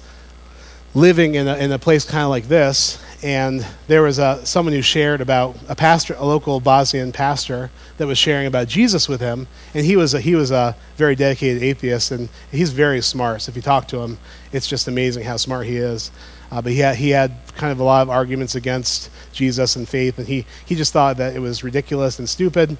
living 0.95 1.35
in 1.35 1.47
a, 1.47 1.55
in 1.57 1.71
a 1.71 1.79
place 1.79 2.05
kind 2.05 2.23
of 2.23 2.29
like 2.29 2.47
this. 2.47 3.01
And 3.23 3.65
there 3.87 4.01
was 4.01 4.19
a, 4.19 4.45
someone 4.45 4.73
who 4.73 4.81
shared 4.81 5.21
about 5.21 5.55
a 5.69 5.75
pastor, 5.75 6.13
a 6.17 6.25
local 6.25 6.59
Bosnian 6.59 7.13
pastor, 7.13 7.71
that 7.97 8.05
was 8.05 8.17
sharing 8.17 8.47
about 8.47 8.67
Jesus 8.67 9.07
with 9.07 9.21
him. 9.21 9.47
And 9.73 9.85
he 9.85 9.95
was 9.95 10.13
a, 10.13 10.19
he 10.19 10.35
was 10.35 10.51
a 10.51 10.75
very 10.97 11.15
dedicated 11.15 11.63
atheist, 11.63 12.11
and 12.11 12.27
he's 12.51 12.71
very 12.71 13.01
smart. 13.01 13.43
So 13.43 13.49
if 13.51 13.55
you 13.55 13.61
talk 13.61 13.87
to 13.89 14.01
him, 14.01 14.17
it's 14.51 14.67
just 14.67 14.89
amazing 14.89 15.23
how 15.23 15.37
smart 15.37 15.67
he 15.67 15.77
is. 15.77 16.11
Uh, 16.51 16.61
but 16.61 16.73
he 16.73 16.79
had, 16.79 16.97
he 16.97 17.11
had 17.11 17.37
kind 17.55 17.71
of 17.71 17.79
a 17.79 17.83
lot 17.83 18.01
of 18.01 18.09
arguments 18.09 18.55
against 18.55 19.09
Jesus 19.33 19.75
and 19.75 19.87
faith, 19.87 20.17
and 20.17 20.27
he, 20.27 20.45
he 20.65 20.75
just 20.75 20.93
thought 20.93 21.17
that 21.17 21.35
it 21.35 21.39
was 21.39 21.63
ridiculous 21.63 22.19
and 22.19 22.29
stupid. 22.29 22.77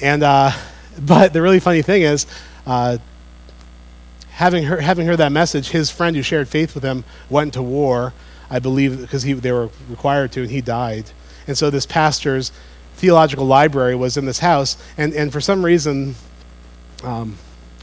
And 0.00 0.22
uh, 0.22 0.52
but 1.00 1.32
the 1.32 1.42
really 1.42 1.60
funny 1.60 1.82
thing 1.82 2.02
is, 2.02 2.26
uh, 2.66 2.98
having 4.30 4.64
heard, 4.64 4.80
having 4.80 5.06
heard 5.06 5.18
that 5.18 5.32
message, 5.32 5.70
his 5.70 5.90
friend 5.90 6.16
who 6.16 6.22
shared 6.22 6.48
faith 6.48 6.74
with 6.74 6.84
him 6.84 7.04
went 7.30 7.54
to 7.54 7.62
war, 7.62 8.12
I 8.50 8.58
believe, 8.58 9.00
because 9.00 9.22
they 9.24 9.52
were 9.52 9.70
required 9.88 10.32
to, 10.32 10.42
and 10.42 10.50
he 10.50 10.60
died. 10.60 11.10
And 11.46 11.56
so 11.56 11.70
this 11.70 11.86
pastor's 11.86 12.52
theological 12.96 13.46
library 13.46 13.94
was 13.94 14.16
in 14.16 14.26
this 14.26 14.38
house, 14.38 14.76
and, 14.96 15.12
and 15.14 15.32
for 15.32 15.40
some 15.40 15.64
reason, 15.64 16.14
um, 17.02 17.36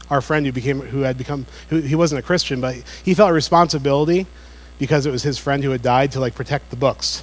our 0.08 0.20
friend 0.20 0.44
who 0.44 0.52
became 0.52 0.80
who 0.80 1.00
had 1.00 1.16
become 1.16 1.46
who, 1.68 1.80
he 1.80 1.94
wasn't 1.94 2.18
a 2.18 2.22
Christian, 2.22 2.60
but 2.60 2.74
he 3.04 3.14
felt 3.14 3.32
responsibility 3.32 4.26
because 4.78 5.06
it 5.06 5.10
was 5.10 5.22
his 5.22 5.38
friend 5.38 5.62
who 5.62 5.70
had 5.70 5.82
died 5.82 6.12
to 6.12 6.20
like 6.20 6.34
protect 6.34 6.70
the 6.70 6.76
books. 6.76 7.22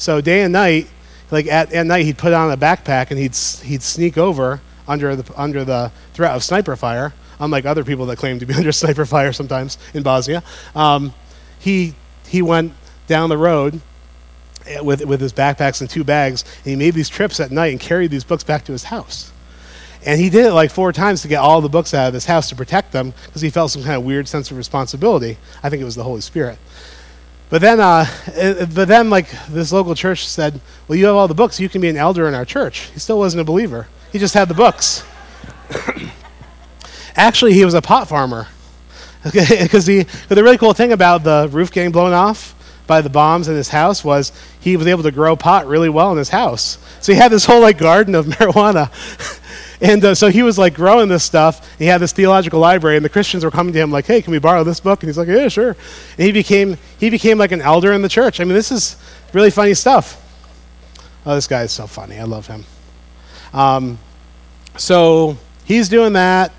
So 0.00 0.20
day 0.20 0.42
and 0.42 0.52
night, 0.52 0.88
like 1.30 1.46
at, 1.46 1.72
at 1.72 1.86
night, 1.86 2.04
he'd 2.04 2.18
put 2.18 2.32
on 2.32 2.50
a 2.50 2.56
backpack 2.56 3.10
and 3.10 3.18
he'd 3.18 3.36
he'd 3.68 3.82
sneak 3.82 4.18
over 4.18 4.60
under 4.88 5.14
the 5.14 5.40
under 5.40 5.64
the 5.64 5.92
threat 6.14 6.34
of 6.34 6.42
sniper 6.42 6.74
fire 6.74 7.12
unlike 7.40 7.64
other 7.64 7.82
people 7.84 8.06
that 8.06 8.16
claim 8.16 8.38
to 8.38 8.46
be 8.46 8.54
under 8.60 8.70
sniper 8.70 9.04
fire 9.04 9.32
sometimes 9.32 9.78
in 9.94 10.02
Bosnia. 10.02 10.42
Um, 10.74 11.14
he, 11.58 11.94
he 12.28 12.42
went 12.42 12.72
down 13.06 13.28
the 13.28 13.38
road 13.38 13.80
eh, 14.66 14.80
with, 14.80 15.04
with 15.04 15.20
his 15.20 15.32
backpacks 15.32 15.80
and 15.80 15.90
two 15.90 16.04
bags, 16.04 16.44
and 16.58 16.66
he 16.66 16.76
made 16.76 16.94
these 16.94 17.08
trips 17.08 17.40
at 17.40 17.50
night 17.50 17.72
and 17.72 17.80
carried 17.80 18.10
these 18.10 18.24
books 18.24 18.44
back 18.44 18.64
to 18.66 18.72
his 18.72 18.84
house. 18.84 19.32
And 20.04 20.18
he 20.18 20.30
did 20.30 20.46
it 20.46 20.52
like 20.52 20.70
four 20.70 20.92
times 20.92 21.22
to 21.22 21.28
get 21.28 21.38
all 21.38 21.60
the 21.60 21.68
books 21.68 21.92
out 21.92 22.08
of 22.08 22.14
his 22.14 22.24
house 22.24 22.48
to 22.48 22.56
protect 22.56 22.92
them 22.92 23.12
because 23.26 23.42
he 23.42 23.50
felt 23.50 23.70
some 23.70 23.82
kind 23.82 23.96
of 23.96 24.04
weird 24.04 24.28
sense 24.28 24.50
of 24.50 24.56
responsibility. 24.56 25.36
I 25.62 25.68
think 25.68 25.82
it 25.82 25.84
was 25.84 25.94
the 25.94 26.04
Holy 26.04 26.22
Spirit. 26.22 26.58
But 27.50 27.60
then, 27.60 27.80
uh, 27.80 28.06
eh, 28.34 28.64
but 28.72 28.86
then, 28.86 29.10
like 29.10 29.28
this 29.48 29.72
local 29.72 29.94
church 29.94 30.26
said, 30.26 30.60
"Well, 30.86 30.96
you 30.96 31.06
have 31.06 31.16
all 31.16 31.28
the 31.28 31.34
books. 31.34 31.58
You 31.58 31.68
can 31.68 31.80
be 31.80 31.88
an 31.88 31.96
elder 31.96 32.28
in 32.28 32.34
our 32.34 32.44
church." 32.44 32.90
He 32.94 33.00
still 33.00 33.18
wasn't 33.18 33.40
a 33.40 33.44
believer. 33.44 33.88
He 34.12 34.18
just 34.18 34.34
had 34.34 34.48
the 34.48 34.54
books. 34.54 35.04
Actually, 37.16 37.52
he 37.54 37.64
was 37.64 37.74
a 37.74 37.82
pot 37.82 38.08
farmer. 38.08 38.48
Because 39.22 39.84
the 39.84 40.06
really 40.30 40.56
cool 40.56 40.72
thing 40.72 40.92
about 40.92 41.24
the 41.24 41.48
roof 41.52 41.70
getting 41.70 41.92
blown 41.92 42.14
off 42.14 42.54
by 42.86 43.02
the 43.02 43.10
bombs 43.10 43.48
in 43.48 43.54
his 43.54 43.68
house 43.68 44.02
was 44.02 44.32
he 44.58 44.76
was 44.76 44.86
able 44.86 45.02
to 45.02 45.10
grow 45.10 45.36
pot 45.36 45.66
really 45.66 45.90
well 45.90 46.10
in 46.10 46.16
his 46.18 46.30
house. 46.30 46.78
So 47.00 47.12
he 47.12 47.18
had 47.18 47.30
this 47.30 47.44
whole 47.44 47.60
like 47.60 47.76
garden 47.76 48.14
of 48.14 48.26
marijuana. 48.34 48.90
And 49.82 50.04
uh, 50.04 50.14
so 50.14 50.28
he 50.28 50.42
was 50.42 50.58
like 50.58 50.74
growing 50.74 51.08
this 51.08 51.24
stuff. 51.24 51.66
He 51.78 51.86
had 51.86 51.98
this 51.98 52.12
theological 52.12 52.60
library, 52.60 52.96
and 52.96 53.04
the 53.04 53.08
Christians 53.08 53.44
were 53.44 53.50
coming 53.50 53.72
to 53.72 53.78
him 53.78 53.90
like, 53.90 54.06
"Hey, 54.06 54.20
can 54.20 54.30
we 54.30 54.38
borrow 54.38 54.62
this 54.62 54.78
book?" 54.78 55.02
And 55.02 55.08
he's 55.08 55.16
like, 55.16 55.28
"Yeah, 55.28 55.48
sure." 55.48 55.70
And 56.18 56.26
he 56.26 56.32
became 56.32 56.76
he 56.98 57.08
became 57.08 57.38
like 57.38 57.52
an 57.52 57.62
elder 57.62 57.92
in 57.92 58.02
the 58.02 58.08
church. 58.08 58.40
I 58.40 58.44
mean, 58.44 58.52
this 58.52 58.70
is 58.70 58.96
really 59.32 59.50
funny 59.50 59.72
stuff. 59.72 60.22
Oh, 61.24 61.34
this 61.34 61.46
guy 61.46 61.62
is 61.62 61.72
so 61.72 61.86
funny. 61.86 62.18
I 62.18 62.24
love 62.24 62.46
him. 62.46 62.64
Um, 63.54 63.98
so 64.76 65.38
he's 65.64 65.88
doing 65.88 66.12
that. 66.12 66.52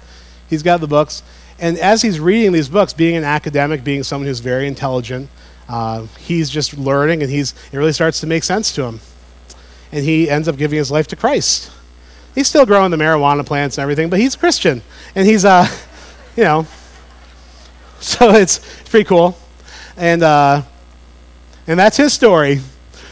He's 0.50 0.64
got 0.64 0.82
the 0.82 0.88
books, 0.88 1.22
and 1.60 1.78
as 1.78 2.02
he's 2.02 2.20
reading 2.20 2.52
these 2.52 2.70
books, 2.70 2.92
being 2.92 3.16
an 3.16 3.24
academic, 3.24 3.84
being 3.84 4.02
someone 4.02 4.28
who's 4.28 4.40
very 4.40 4.68
intelligent, 4.68 5.30
uh, 5.70 6.08
he's 6.20 6.50
just 6.50 6.76
learning, 6.76 7.22
and 7.22 7.32
he's 7.32 7.54
it 7.72 7.78
really 7.78 7.94
starts 7.94 8.20
to 8.22 8.28
make 8.28 8.44
sense 8.44 8.74
to 8.74 8.84
him, 8.84 9.00
and 9.92 10.04
he 10.04 10.28
ends 10.28 10.48
up 10.48 10.58
giving 10.58 10.80
his 10.80 10.90
life 10.90 11.06
to 11.10 11.16
Christ 11.16 11.72
he's 12.36 12.48
still 12.48 12.66
growing 12.66 12.92
the 12.92 12.98
marijuana 12.98 13.46
plants 13.46 13.78
and 13.78 13.84
everything, 13.84 14.10
but 14.10 14.20
he's 14.20 14.36
a 14.36 14.38
Christian. 14.38 14.82
And 15.16 15.28
he's, 15.28 15.46
uh, 15.46 15.68
you 16.38 16.44
know, 16.44 16.68
so 18.00 18.32
it's, 18.32 18.60
pretty 18.90 19.06
cool. 19.06 19.38
And, 19.98 20.24
uh, 20.24 20.64
and 21.68 21.80
that's 21.80 21.98
his 21.98 22.14
story. 22.14 22.60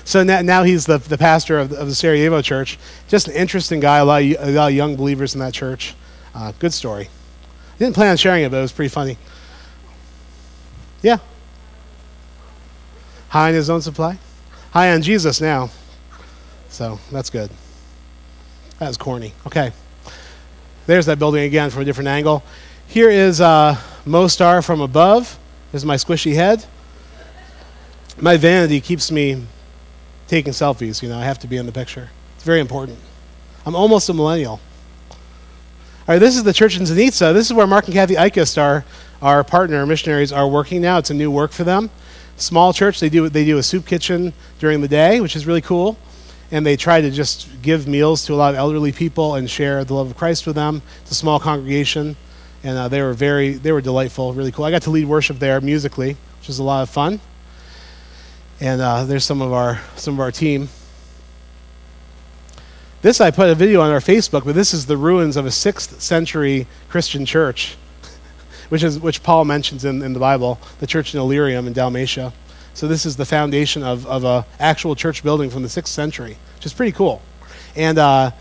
So 0.04 0.24
now, 0.24 0.42
now 0.42 0.64
he's 0.64 0.86
the, 0.86 0.98
the 0.98 1.18
pastor 1.18 1.60
of 1.60 1.70
the, 1.70 1.78
of 1.78 1.88
the 1.88 1.96
Sarajevo 1.96 2.42
church. 2.42 2.80
Just 3.08 3.28
an 3.28 3.36
interesting 3.36 3.80
guy, 3.80 3.98
a 4.00 4.06
lot 4.06 4.24
of, 4.24 4.32
a 4.40 4.52
lot 4.52 4.68
of 4.70 4.74
young 4.74 4.96
believers 4.96 5.36
in 5.36 5.40
that 5.40 5.54
church. 5.54 5.94
Uh, 6.34 6.52
good 6.60 6.74
story. 6.74 7.10
Didn't 7.78 7.96
plan 7.96 8.12
on 8.12 8.18
sharing 8.18 8.44
it, 8.44 8.52
but 8.52 8.58
it 8.58 8.62
was 8.62 8.72
pretty 8.72 8.90
funny. 8.90 9.18
Yeah. 11.02 11.18
High 13.30 13.50
in 13.50 13.56
his 13.56 13.70
own 13.70 13.82
supply. 13.82 14.18
High 14.72 14.92
on 14.94 15.02
Jesus 15.02 15.40
now. 15.40 15.70
So 16.70 17.00
that's 17.12 17.30
good. 17.30 17.52
That 18.80 18.88
was 18.88 18.98
corny. 18.98 19.34
Okay. 19.46 19.74
There's 20.88 21.06
that 21.08 21.20
building 21.20 21.44
again 21.44 21.70
from 21.70 21.82
a 21.82 21.86
different 21.86 22.08
angle. 22.08 22.44
Here 22.88 23.10
is 23.10 23.42
uh, 23.42 23.78
Mostar 24.06 24.62
from 24.62 24.80
above. 24.80 25.38
This 25.72 25.82
is 25.82 25.86
my 25.86 25.96
squishy 25.96 26.34
head. 26.34 26.66
My 28.18 28.38
vanity 28.38 28.80
keeps 28.80 29.12
me 29.12 29.46
taking 30.28 30.54
selfies. 30.54 31.04
You 31.04 31.10
know, 31.10 31.20
I 31.20 31.26
have 31.26 31.40
to 31.40 31.48
be 31.48 31.58
in 31.58 31.66
the 31.66 31.72
picture. 31.72 32.10
It's 32.36 32.44
very 32.46 32.62
important. 32.62 32.98
I'm 33.66 33.76
almost 33.76 34.08
a 34.10 34.14
millennial. 34.14 34.62
All 35.12 36.16
right, 36.16 36.20
this 36.20 36.38
is 36.38 36.44
the 36.44 36.54
church 36.54 36.78
in 36.78 36.84
Zenica. 36.84 37.34
This 37.34 37.48
is 37.48 37.54
where 37.54 37.68
Mark 37.68 37.86
and 37.86 37.94
Kathy 37.94 38.16
Eichest, 38.16 38.58
are, 38.58 38.86
our 39.22 39.44
partner 39.44 39.86
missionaries, 39.86 40.32
are 40.32 40.48
working 40.48 40.82
now. 40.82 40.98
It's 40.98 41.10
a 41.10 41.14
new 41.14 41.30
work 41.30 41.52
for 41.52 41.66
them. 41.66 41.90
Small 42.38 42.72
church. 42.72 43.02
They 43.02 43.10
do 43.10 43.28
they 43.28 43.44
do 43.44 43.58
a 43.58 43.64
soup 43.64 43.86
kitchen 43.86 44.34
during 44.58 44.80
the 44.80 44.88
day, 44.88 45.20
which 45.20 45.36
is 45.36 45.46
really 45.46 45.62
cool 45.62 45.98
and 46.52 46.66
they 46.66 46.76
try 46.76 47.02
to 47.02 47.12
just 47.12 47.48
give 47.62 47.88
meals 47.88 48.26
to 48.26 48.34
a 48.34 48.36
lot 48.36 48.54
of 48.54 48.58
elderly 48.58 48.92
people 48.92 49.36
and 49.36 49.50
share 49.50 49.84
the 49.84 49.94
love 49.94 50.10
of 50.10 50.18
Christ 50.18 50.48
with 50.48 50.56
them. 50.56 50.82
It's 51.02 51.12
a 51.12 51.16
small 51.16 51.40
congregation, 51.40 52.16
and 52.64 52.78
uh, 52.78 52.88
they 52.88 53.02
were 53.02 53.14
very 53.14 53.54
they 53.54 53.72
were 53.72 53.82
delightful, 53.82 54.34
really 54.34 54.52
cool. 54.52 54.66
I 54.66 54.72
got 54.72 54.82
to 54.84 54.90
lead 54.90 55.06
worship 55.06 55.40
there 55.40 55.62
musically, 55.62 56.18
which 56.40 56.48
was 56.48 56.60
a 56.60 56.64
lot 56.64 56.82
of 56.82 56.90
fun. 56.90 57.20
And 58.60 58.82
uh, 58.82 59.06
there's 59.06 59.24
some 59.24 59.42
of 59.42 59.54
our 59.54 59.80
some 59.96 60.16
of 60.16 60.20
our 60.20 60.32
team. 60.32 60.70
This 63.02 63.22
I 63.22 63.32
put 63.32 63.50
a 63.50 63.56
video 63.56 63.80
on 63.80 63.92
our 63.92 64.02
Facebook, 64.02 64.44
but 64.44 64.56
this 64.56 64.74
is 64.74 64.88
the 64.88 64.98
ruins 64.98 65.38
of 65.38 65.46
a 65.46 65.52
sixth 65.52 66.02
century 66.02 66.68
Christian 66.90 67.26
church, 67.26 67.78
which 68.70 68.84
is 68.84 69.00
which 69.00 69.24
Paul 69.24 69.46
mentions 69.46 69.86
in, 69.86 70.02
in 70.02 70.14
the 70.14 70.20
Bible, 70.20 70.60
the 70.80 70.88
church 70.88 71.14
in 71.14 71.20
Illyricum 71.20 71.68
in 71.68 71.74
Dalmatia. 71.74 72.34
So 72.74 72.88
this 72.88 73.06
is 73.06 73.18
the 73.18 73.26
foundation 73.26 73.84
of, 73.84 74.06
of 74.08 74.24
a 74.24 74.46
actual 74.60 74.96
church 74.96 75.24
building 75.24 75.50
from 75.50 75.64
the 75.64 75.70
sixth 75.70 75.94
century, 75.94 76.38
which 76.56 76.66
is 76.66 76.74
pretty 76.74 76.92
cool. 76.92 77.22
And 77.76 77.98
uh, 77.98 78.32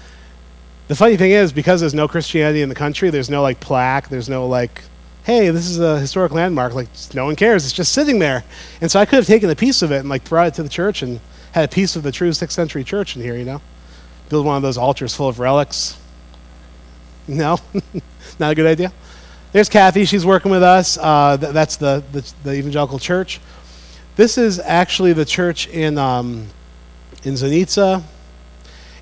the 0.89 0.97
funny 0.97 1.17
thing 1.17 1.33
is, 1.33 1.53
because 1.53 1.81
there's 1.81 1.95
no 1.95 2.09
Christianity 2.09 2.63
in 2.63 2.69
the 2.69 2.75
country, 2.75 3.11
there's 3.11 3.31
no 3.31 3.43
like 3.43 3.61
plaque, 3.61 4.09
there's 4.09 4.29
no 4.29 4.47
like, 4.47 4.83
hey, 5.25 5.51
this 5.51 5.69
is 5.69 5.79
a 5.79 6.01
historic 6.01 6.33
landmark. 6.33 6.75
Like 6.75 6.89
no 7.15 7.27
one 7.27 7.37
cares. 7.37 7.65
It's 7.65 7.75
just 7.75 7.93
sitting 7.93 8.19
there. 8.19 8.45
And 8.81 8.91
so 8.91 8.99
I 8.99 9.05
could 9.05 9.17
have 9.17 9.27
taken 9.27 9.51
a 9.51 9.57
piece 9.57 9.83
of 9.83 9.93
it 9.93 9.99
and 9.99 10.09
like 10.09 10.25
brought 10.25 10.49
it 10.49 10.55
to 10.55 10.63
the 10.63 10.69
church 10.69 11.03
and 11.03 11.21
had 11.53 11.65
a 11.65 11.69
piece 11.69 11.97
of 11.97 12.03
the 12.03 12.13
true 12.13 12.33
sixth 12.33 12.55
century 12.55 12.85
church 12.85 13.17
in 13.17 13.23
here. 13.23 13.37
You 13.37 13.45
know, 13.45 13.61
build 14.29 14.47
one 14.47 14.57
of 14.57 14.63
those 14.63 14.79
altars 14.79 15.15
full 15.15 15.29
of 15.29 15.39
relics. 15.39 15.99
No, 17.27 17.59
not 18.39 18.53
a 18.53 18.55
good 18.55 18.67
idea. 18.67 18.91
There's 19.53 19.69
Kathy. 19.69 20.05
She's 20.05 20.25
working 20.25 20.51
with 20.51 20.63
us. 20.63 20.99
Uh, 20.99 21.37
th- 21.37 21.53
that's 21.53 21.77
the, 21.77 22.03
the, 22.13 22.33
the 22.45 22.55
evangelical 22.55 22.99
church. 22.99 23.41
This 24.19 24.37
is 24.37 24.59
actually 24.59 25.13
the 25.13 25.25
church 25.25 25.69
in, 25.69 25.97
um, 25.97 26.49
in 27.23 27.35
Zenica. 27.35 28.03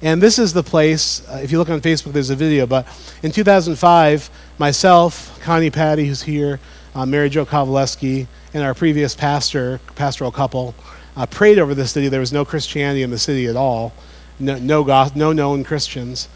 And 0.02 0.22
this 0.22 0.38
is 0.38 0.52
the 0.52 0.62
place, 0.62 1.26
uh, 1.26 1.40
if 1.42 1.50
you 1.50 1.56
look 1.56 1.70
on 1.70 1.80
Facebook, 1.80 2.12
there's 2.12 2.28
a 2.28 2.36
video. 2.36 2.66
But 2.66 2.86
in 3.22 3.32
2005, 3.32 4.28
myself, 4.58 5.40
Connie 5.40 5.70
Patty, 5.70 6.06
who's 6.06 6.20
here, 6.20 6.60
uh, 6.94 7.06
Mary 7.06 7.30
Jo 7.30 7.46
Kovaleski, 7.46 8.26
and 8.52 8.62
our 8.62 8.74
previous 8.74 9.14
pastor, 9.14 9.80
pastoral 9.94 10.30
couple, 10.30 10.74
uh, 11.16 11.24
prayed 11.24 11.58
over 11.58 11.74
the 11.74 11.86
city. 11.86 12.08
There 12.08 12.20
was 12.20 12.34
no 12.34 12.44
Christianity 12.44 13.02
in 13.02 13.08
the 13.08 13.18
city 13.18 13.46
at 13.46 13.56
all, 13.56 13.94
no, 14.38 14.58
no, 14.58 15.08
no 15.14 15.32
known 15.32 15.64
Christians. 15.64 16.28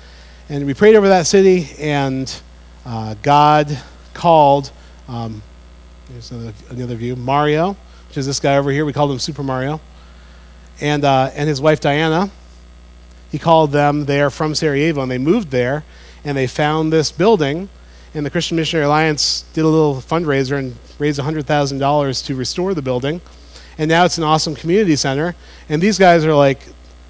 And 0.49 0.65
we 0.65 0.73
prayed 0.73 0.97
over 0.97 1.09
that 1.09 1.27
city, 1.27 1.69
and 1.79 2.35
uh, 2.87 3.15
God 3.21 3.79
called, 4.15 4.73
um, 5.07 5.43
here's 6.11 6.31
another, 6.31 6.55
another 6.71 6.95
view, 6.95 7.15
Mario 7.15 7.77
which 8.11 8.19
is 8.19 8.27
this 8.27 8.41
guy 8.41 8.57
over 8.57 8.73
here. 8.73 8.85
We 8.85 8.93
called 8.93 9.13
him 9.13 9.21
Super 9.21 9.45
Mario. 9.45 9.81
And, 10.81 11.05
uh, 11.05 11.31
and 11.33 11.49
his 11.49 11.61
wife 11.61 11.79
Diana. 11.79 12.29
He 13.31 13.39
called 13.39 13.71
them. 13.71 14.07
They 14.07 14.21
are 14.21 14.31
from 14.31 14.57
Sarajevo, 14.57 15.03
and 15.03 15.09
they 15.09 15.17
moved 15.17 15.53
there, 15.53 15.85
and 16.25 16.37
they 16.37 16.49
found 16.49 16.93
this 16.93 17.13
building. 17.13 17.69
And 18.13 18.27
the 18.27 18.31
Christian 18.31 18.57
Missionary 18.57 18.87
Alliance 18.87 19.45
did 19.53 19.65
a 19.65 19.69
little 19.69 19.95
fundraiser 19.95 20.59
and 20.59 20.75
raised 20.99 21.21
$100,000 21.21 22.27
to 22.27 22.35
restore 22.35 22.75
the 22.75 22.83
building. 22.83 23.21
And 23.79 23.89
now 23.89 24.05
it's 24.05 24.19
an 24.19 24.25
awesome 24.25 24.57
community 24.57 24.97
center. 24.97 25.37
And 25.69 25.81
these 25.81 25.97
guys 25.97 26.25
are 26.25 26.35
like 26.35 26.63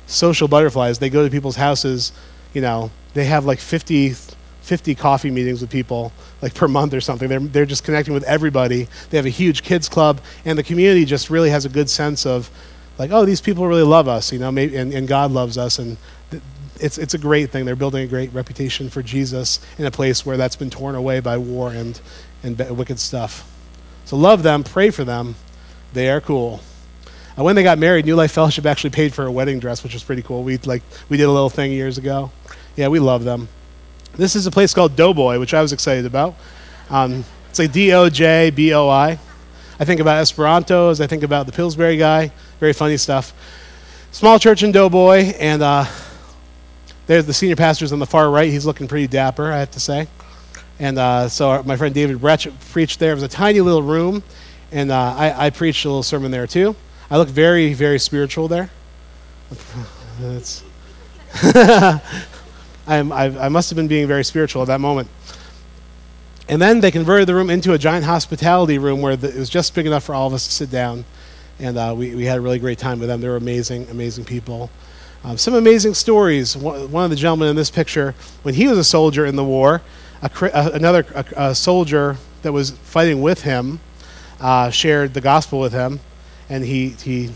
social 0.06 0.48
butterflies. 0.48 0.98
They 0.98 1.08
go 1.08 1.24
to 1.24 1.30
people's 1.30 1.56
houses, 1.56 2.12
you 2.52 2.60
know, 2.60 2.90
they 3.14 3.24
have 3.24 3.46
like 3.46 3.58
50 3.58 4.16
50 4.70 4.94
coffee 4.94 5.32
meetings 5.32 5.60
with 5.60 5.68
people 5.68 6.12
like 6.42 6.54
per 6.54 6.68
month 6.68 6.94
or 6.94 7.00
something. 7.00 7.28
They're, 7.28 7.40
they're 7.40 7.66
just 7.66 7.82
connecting 7.82 8.14
with 8.14 8.22
everybody. 8.22 8.86
They 9.10 9.16
have 9.16 9.26
a 9.26 9.28
huge 9.28 9.64
kids 9.64 9.88
club, 9.88 10.20
and 10.44 10.56
the 10.56 10.62
community 10.62 11.04
just 11.04 11.28
really 11.28 11.50
has 11.50 11.64
a 11.64 11.68
good 11.68 11.90
sense 11.90 12.24
of 12.24 12.48
like, 12.96 13.10
oh, 13.10 13.24
these 13.24 13.40
people 13.40 13.66
really 13.66 13.82
love 13.82 14.06
us, 14.06 14.32
you 14.32 14.38
know, 14.38 14.52
maybe, 14.52 14.76
and, 14.76 14.94
and 14.94 15.08
God 15.08 15.32
loves 15.32 15.58
us, 15.58 15.80
and 15.80 15.96
th- 16.30 16.40
it's, 16.78 16.98
it's 16.98 17.14
a 17.14 17.18
great 17.18 17.50
thing. 17.50 17.64
They're 17.64 17.74
building 17.74 18.04
a 18.04 18.06
great 18.06 18.32
reputation 18.32 18.90
for 18.90 19.02
Jesus 19.02 19.58
in 19.76 19.86
a 19.86 19.90
place 19.90 20.24
where 20.24 20.36
that's 20.36 20.54
been 20.54 20.70
torn 20.70 20.94
away 20.94 21.18
by 21.18 21.36
war 21.36 21.72
and, 21.72 22.00
and 22.44 22.56
wicked 22.78 23.00
stuff. 23.00 23.52
So 24.04 24.16
love 24.16 24.44
them, 24.44 24.62
pray 24.62 24.90
for 24.90 25.02
them. 25.02 25.34
They 25.94 26.10
are 26.10 26.20
cool. 26.20 26.60
Uh, 27.36 27.42
when 27.42 27.56
they 27.56 27.64
got 27.64 27.78
married, 27.80 28.06
New 28.06 28.14
Life 28.14 28.30
Fellowship 28.30 28.66
actually 28.66 28.90
paid 28.90 29.12
for 29.12 29.26
a 29.26 29.32
wedding 29.32 29.58
dress, 29.58 29.82
which 29.82 29.94
was 29.94 30.04
pretty 30.04 30.22
cool. 30.22 30.44
We 30.44 30.58
like 30.58 30.84
we 31.08 31.16
did 31.16 31.24
a 31.24 31.32
little 31.32 31.50
thing 31.50 31.72
years 31.72 31.98
ago. 31.98 32.30
Yeah, 32.76 32.86
we 32.86 33.00
love 33.00 33.24
them. 33.24 33.48
This 34.14 34.36
is 34.36 34.46
a 34.46 34.50
place 34.50 34.74
called 34.74 34.96
Doboj, 34.96 35.38
which 35.38 35.54
I 35.54 35.62
was 35.62 35.72
excited 35.72 36.04
about. 36.04 36.34
Um, 36.90 37.24
it's 37.48 37.58
like 37.58 37.72
D 37.72 37.92
O 37.92 38.08
J 38.08 38.50
B 38.50 38.74
O 38.74 38.88
I. 38.88 39.18
I 39.78 39.84
think 39.84 40.00
about 40.00 40.18
Esperanto 40.18 40.90
as 40.90 41.00
I 41.00 41.06
think 41.06 41.22
about 41.22 41.46
the 41.46 41.52
Pillsbury 41.52 41.96
guy. 41.96 42.32
Very 42.58 42.72
funny 42.72 42.96
stuff. 42.96 43.32
Small 44.12 44.38
church 44.38 44.62
in 44.62 44.72
Doboj, 44.72 45.36
and 45.38 45.62
uh, 45.62 45.86
there's 47.06 47.24
the 47.24 47.32
senior 47.32 47.56
pastor's 47.56 47.92
on 47.92 47.98
the 47.98 48.06
far 48.06 48.30
right. 48.30 48.50
He's 48.50 48.66
looking 48.66 48.88
pretty 48.88 49.06
dapper, 49.06 49.52
I 49.52 49.60
have 49.60 49.70
to 49.70 49.80
say. 49.80 50.08
And 50.78 50.98
uh, 50.98 51.28
so 51.28 51.62
my 51.62 51.76
friend 51.76 51.94
David 51.94 52.20
Brett 52.20 52.46
preached 52.72 52.98
there. 52.98 53.12
It 53.12 53.14
was 53.14 53.22
a 53.22 53.28
tiny 53.28 53.60
little 53.60 53.82
room, 53.82 54.22
and 54.72 54.90
uh, 54.90 55.14
I, 55.16 55.46
I, 55.46 55.50
preached 55.50 55.84
a 55.84 55.88
little 55.88 56.02
sermon 56.02 56.30
there 56.30 56.46
too. 56.46 56.74
I 57.10 57.18
look 57.18 57.28
very, 57.28 57.72
very 57.72 57.98
spiritual 57.98 58.48
there. 58.48 58.70
I'm, 62.90 63.12
i 63.12 63.48
must 63.48 63.70
have 63.70 63.76
been 63.76 63.88
being 63.88 64.08
very 64.08 64.24
spiritual 64.24 64.62
at 64.62 64.68
that 64.68 64.80
moment. 64.80 65.08
And 66.48 66.60
then 66.60 66.80
they 66.80 66.90
converted 66.90 67.28
the 67.28 67.34
room 67.36 67.48
into 67.48 67.72
a 67.72 67.78
giant 67.78 68.04
hospitality 68.04 68.78
room 68.78 69.00
where 69.00 69.14
the, 69.14 69.28
it 69.28 69.38
was 69.38 69.48
just 69.48 69.72
big 69.74 69.86
enough 69.86 70.02
for 70.02 70.14
all 70.14 70.26
of 70.26 70.34
us 70.34 70.46
to 70.46 70.52
sit 70.52 70.70
down. 70.70 71.04
And 71.60 71.78
uh, 71.78 71.94
we, 71.96 72.16
we 72.16 72.24
had 72.24 72.38
a 72.38 72.40
really 72.40 72.58
great 72.58 72.78
time 72.78 72.98
with 72.98 73.08
them. 73.08 73.20
They 73.20 73.28
were 73.28 73.36
amazing, 73.36 73.88
amazing 73.90 74.24
people. 74.24 74.70
Um, 75.22 75.38
some 75.38 75.54
amazing 75.54 75.94
stories. 75.94 76.56
One, 76.56 77.04
of 77.04 77.10
the 77.10 77.16
gentlemen 77.16 77.48
in 77.48 77.54
this 77.54 77.70
picture, 77.70 78.16
when 78.42 78.54
he 78.54 78.66
was 78.66 78.78
a 78.78 78.84
soldier 78.84 79.24
in 79.24 79.36
the 79.36 79.44
war, 79.44 79.82
a, 80.22 80.30
a, 80.52 80.70
another 80.72 81.06
a, 81.36 81.54
soldier 81.54 82.16
that 82.42 82.52
was 82.52 82.70
fighting 82.70 83.22
with 83.22 83.42
him 83.42 83.78
uh, 84.40 84.70
shared 84.70 85.14
the 85.14 85.20
gospel 85.20 85.60
with 85.60 85.72
him, 85.72 86.00
and 86.48 86.64
he, 86.64 86.88
he 86.88 87.30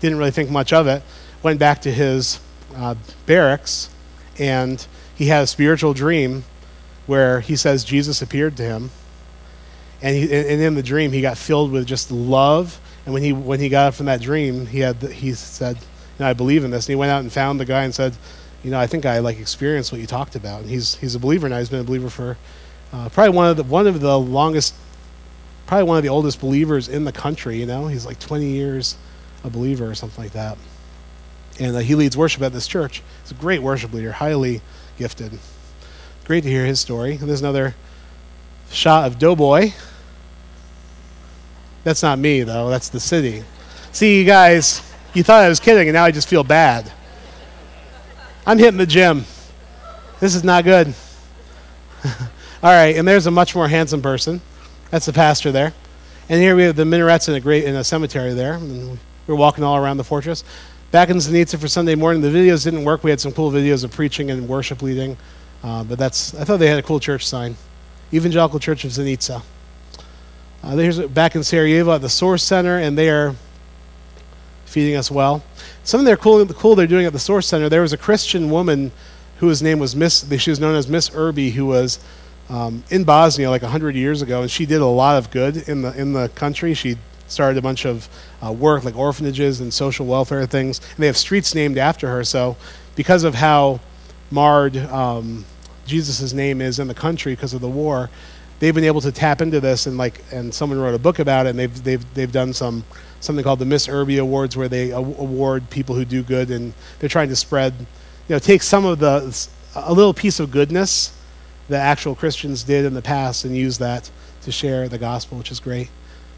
didn't 0.00 0.18
really 0.18 0.32
think 0.32 0.50
much 0.50 0.72
of 0.72 0.88
it. 0.88 1.02
Went 1.44 1.60
back 1.60 1.80
to 1.82 1.92
his 1.92 2.40
uh, 2.74 2.96
barracks 3.26 3.90
and 4.40 4.84
he 5.14 5.26
had 5.26 5.44
a 5.44 5.46
spiritual 5.46 5.92
dream 5.92 6.44
where 7.06 7.40
he 7.40 7.54
says 7.54 7.84
Jesus 7.84 8.22
appeared 8.22 8.56
to 8.56 8.62
him. 8.62 8.90
And, 10.02 10.16
he, 10.16 10.22
and 10.22 10.62
in 10.62 10.74
the 10.74 10.82
dream, 10.82 11.12
he 11.12 11.20
got 11.20 11.36
filled 11.36 11.70
with 11.70 11.86
just 11.86 12.10
love. 12.10 12.80
And 13.04 13.12
when 13.12 13.22
he, 13.22 13.34
when 13.34 13.60
he 13.60 13.68
got 13.68 13.88
up 13.88 13.94
from 13.94 14.06
that 14.06 14.22
dream, 14.22 14.66
he, 14.66 14.80
had 14.80 14.96
he 15.02 15.34
said, 15.34 15.76
you 15.76 15.82
know, 16.20 16.26
I 16.26 16.32
believe 16.32 16.64
in 16.64 16.70
this. 16.70 16.86
And 16.86 16.92
he 16.92 16.96
went 16.96 17.12
out 17.12 17.20
and 17.20 17.30
found 17.30 17.60
the 17.60 17.66
guy 17.66 17.84
and 17.84 17.94
said, 17.94 18.16
you 18.64 18.70
know, 18.70 18.80
I 18.80 18.86
think 18.86 19.04
I 19.04 19.18
like 19.18 19.38
experienced 19.38 19.92
what 19.92 20.00
you 20.00 20.06
talked 20.06 20.36
about. 20.36 20.62
And 20.62 20.70
he's 20.70 20.96
he's 20.96 21.14
a 21.14 21.18
believer 21.18 21.48
now. 21.48 21.58
He's 21.58 21.68
been 21.68 21.80
a 21.80 21.84
believer 21.84 22.10
for 22.10 22.36
uh, 22.92 23.08
probably 23.10 23.34
one 23.34 23.48
of 23.48 23.56
the 23.56 23.64
one 23.64 23.86
of 23.86 24.00
the 24.00 24.18
longest, 24.18 24.74
probably 25.66 25.84
one 25.84 25.96
of 25.96 26.02
the 26.02 26.08
oldest 26.08 26.40
believers 26.40 26.88
in 26.88 27.04
the 27.04 27.12
country. 27.12 27.58
You 27.58 27.66
know, 27.66 27.88
he's 27.88 28.06
like 28.06 28.18
20 28.18 28.46
years 28.46 28.96
a 29.44 29.50
believer 29.50 29.90
or 29.90 29.94
something 29.94 30.22
like 30.22 30.32
that. 30.32 30.58
And 31.60 31.76
uh, 31.76 31.80
he 31.80 31.94
leads 31.94 32.16
worship 32.16 32.42
at 32.42 32.52
this 32.52 32.66
church. 32.66 33.02
He's 33.22 33.30
a 33.30 33.34
great 33.34 33.62
worship 33.62 33.92
leader, 33.92 34.10
highly 34.10 34.62
gifted. 34.98 35.38
Great 36.24 36.42
to 36.42 36.48
hear 36.48 36.66
his 36.66 36.80
story. 36.80 37.12
And 37.12 37.28
there's 37.28 37.42
another 37.42 37.74
shot 38.70 39.06
of 39.06 39.18
Doboj. 39.18 39.72
That's 41.84 42.02
not 42.02 42.18
me, 42.18 42.42
though. 42.42 42.70
That's 42.70 42.88
the 42.88 43.00
city. 43.00 43.44
See, 43.92 44.18
you 44.18 44.24
guys, 44.24 44.82
you 45.14 45.22
thought 45.22 45.44
I 45.44 45.48
was 45.48 45.60
kidding, 45.60 45.88
and 45.88 45.94
now 45.94 46.04
I 46.04 46.10
just 46.10 46.28
feel 46.28 46.44
bad. 46.44 46.90
I'm 48.46 48.58
hitting 48.58 48.78
the 48.78 48.86
gym. 48.86 49.24
This 50.18 50.34
is 50.34 50.42
not 50.42 50.64
good. 50.64 50.94
All 52.62 52.70
right, 52.70 52.96
and 52.96 53.06
there's 53.06 53.26
a 53.26 53.30
much 53.30 53.54
more 53.54 53.68
handsome 53.68 54.02
person. 54.02 54.40
That's 54.90 55.06
the 55.06 55.12
pastor 55.12 55.52
there. 55.52 55.72
And 56.28 56.40
here 56.40 56.54
we 56.54 56.62
have 56.64 56.76
the 56.76 56.84
minarets 56.84 57.28
in 57.28 57.34
a 57.34 57.40
great 57.40 57.64
in 57.64 57.74
a 57.74 57.84
cemetery 57.84 58.34
there. 58.34 58.54
And 58.54 58.98
we're 59.26 59.34
walking 59.34 59.64
all 59.64 59.76
around 59.76 59.96
the 59.96 60.04
fortress. 60.04 60.44
Back 60.90 61.08
in 61.08 61.18
Zenica 61.18 61.56
for 61.56 61.68
Sunday 61.68 61.94
morning, 61.94 62.20
the 62.20 62.28
videos 62.28 62.64
didn't 62.64 62.82
work. 62.82 63.04
We 63.04 63.10
had 63.10 63.20
some 63.20 63.30
cool 63.30 63.52
videos 63.52 63.84
of 63.84 63.92
preaching 63.92 64.32
and 64.32 64.48
worship 64.48 64.82
leading, 64.82 65.16
uh, 65.62 65.84
but 65.84 66.00
that's 66.00 66.34
I 66.34 66.42
thought 66.42 66.56
they 66.56 66.66
had 66.66 66.80
a 66.80 66.82
cool 66.82 66.98
church 66.98 67.28
sign, 67.28 67.54
Evangelical 68.12 68.58
Church 68.58 68.84
of 68.84 68.90
Zenica. 68.90 69.40
Uh, 70.64 70.74
there's 70.74 70.98
back 70.98 71.36
in 71.36 71.44
Sarajevo 71.44 71.92
at 71.92 72.00
the 72.00 72.08
Source 72.08 72.42
Center, 72.42 72.76
and 72.76 72.98
they 72.98 73.08
are 73.08 73.36
feeding 74.64 74.96
us 74.96 75.12
well. 75.12 75.44
Something 75.84 76.04
they're 76.04 76.16
cool, 76.16 76.44
cool 76.46 76.74
they're 76.74 76.88
doing 76.88 77.06
at 77.06 77.12
the 77.12 77.20
Source 77.20 77.46
Center. 77.46 77.68
There 77.68 77.82
was 77.82 77.92
a 77.92 77.98
Christian 77.98 78.50
woman 78.50 78.90
whose 79.38 79.62
name 79.62 79.78
was 79.78 79.94
Miss. 79.94 80.26
She 80.40 80.50
was 80.50 80.58
known 80.58 80.74
as 80.74 80.88
Miss 80.88 81.14
Irby, 81.14 81.50
who 81.50 81.66
was 81.66 82.00
um, 82.48 82.82
in 82.90 83.04
Bosnia 83.04 83.48
like 83.48 83.62
100 83.62 83.94
years 83.94 84.22
ago, 84.22 84.42
and 84.42 84.50
she 84.50 84.66
did 84.66 84.80
a 84.80 84.86
lot 84.86 85.18
of 85.18 85.30
good 85.30 85.68
in 85.68 85.82
the 85.82 85.96
in 85.96 86.14
the 86.14 86.30
country. 86.30 86.74
She 86.74 86.98
started 87.30 87.58
a 87.58 87.62
bunch 87.62 87.86
of 87.86 88.08
uh, 88.44 88.52
work 88.52 88.84
like 88.84 88.96
orphanages 88.96 89.60
and 89.60 89.72
social 89.72 90.06
welfare 90.06 90.46
things, 90.46 90.78
and 90.78 90.98
they 90.98 91.06
have 91.06 91.16
streets 91.16 91.54
named 91.54 91.78
after 91.78 92.08
her. 92.08 92.24
So, 92.24 92.56
because 92.96 93.24
of 93.24 93.34
how 93.34 93.80
marred 94.30 94.76
um, 94.76 95.44
Jesus' 95.86 96.32
name 96.32 96.60
is 96.60 96.78
in 96.78 96.88
the 96.88 96.94
country 96.94 97.32
because 97.34 97.54
of 97.54 97.60
the 97.60 97.68
war, 97.68 98.10
they've 98.60 98.74
been 98.74 98.84
able 98.84 99.00
to 99.00 99.10
tap 99.10 99.40
into 99.42 99.58
this 99.58 99.86
and 99.86 99.98
like 99.98 100.22
and 100.30 100.54
someone 100.54 100.78
wrote 100.78 100.94
a 100.94 100.98
book 100.98 101.18
about 101.18 101.46
it 101.46 101.50
and 101.50 101.58
they've 101.58 101.82
they've 101.82 102.14
they've 102.14 102.32
done 102.32 102.52
some 102.52 102.84
something 103.20 103.42
called 103.42 103.58
the 103.58 103.64
Miss 103.64 103.88
Irby 103.88 104.18
Awards 104.18 104.56
where 104.56 104.68
they 104.68 104.90
award 104.90 105.68
people 105.70 105.94
who 105.94 106.04
do 106.04 106.22
good 106.22 106.50
and 106.50 106.72
they're 106.98 107.08
trying 107.08 107.28
to 107.30 107.36
spread 107.36 107.74
you 108.28 108.34
know 108.34 108.38
take 108.38 108.62
some 108.62 108.84
of 108.84 109.00
the 109.00 109.48
a 109.74 109.92
little 109.92 110.14
piece 110.14 110.38
of 110.38 110.50
goodness 110.50 111.12
that 111.68 111.80
actual 111.80 112.14
Christians 112.14 112.62
did 112.62 112.84
in 112.84 112.94
the 112.94 113.02
past 113.02 113.44
and 113.44 113.56
use 113.56 113.78
that 113.78 114.10
to 114.42 114.52
share 114.52 114.88
the 114.88 114.98
gospel 114.98 115.38
which 115.38 115.50
is 115.50 115.58
great. 115.58 115.90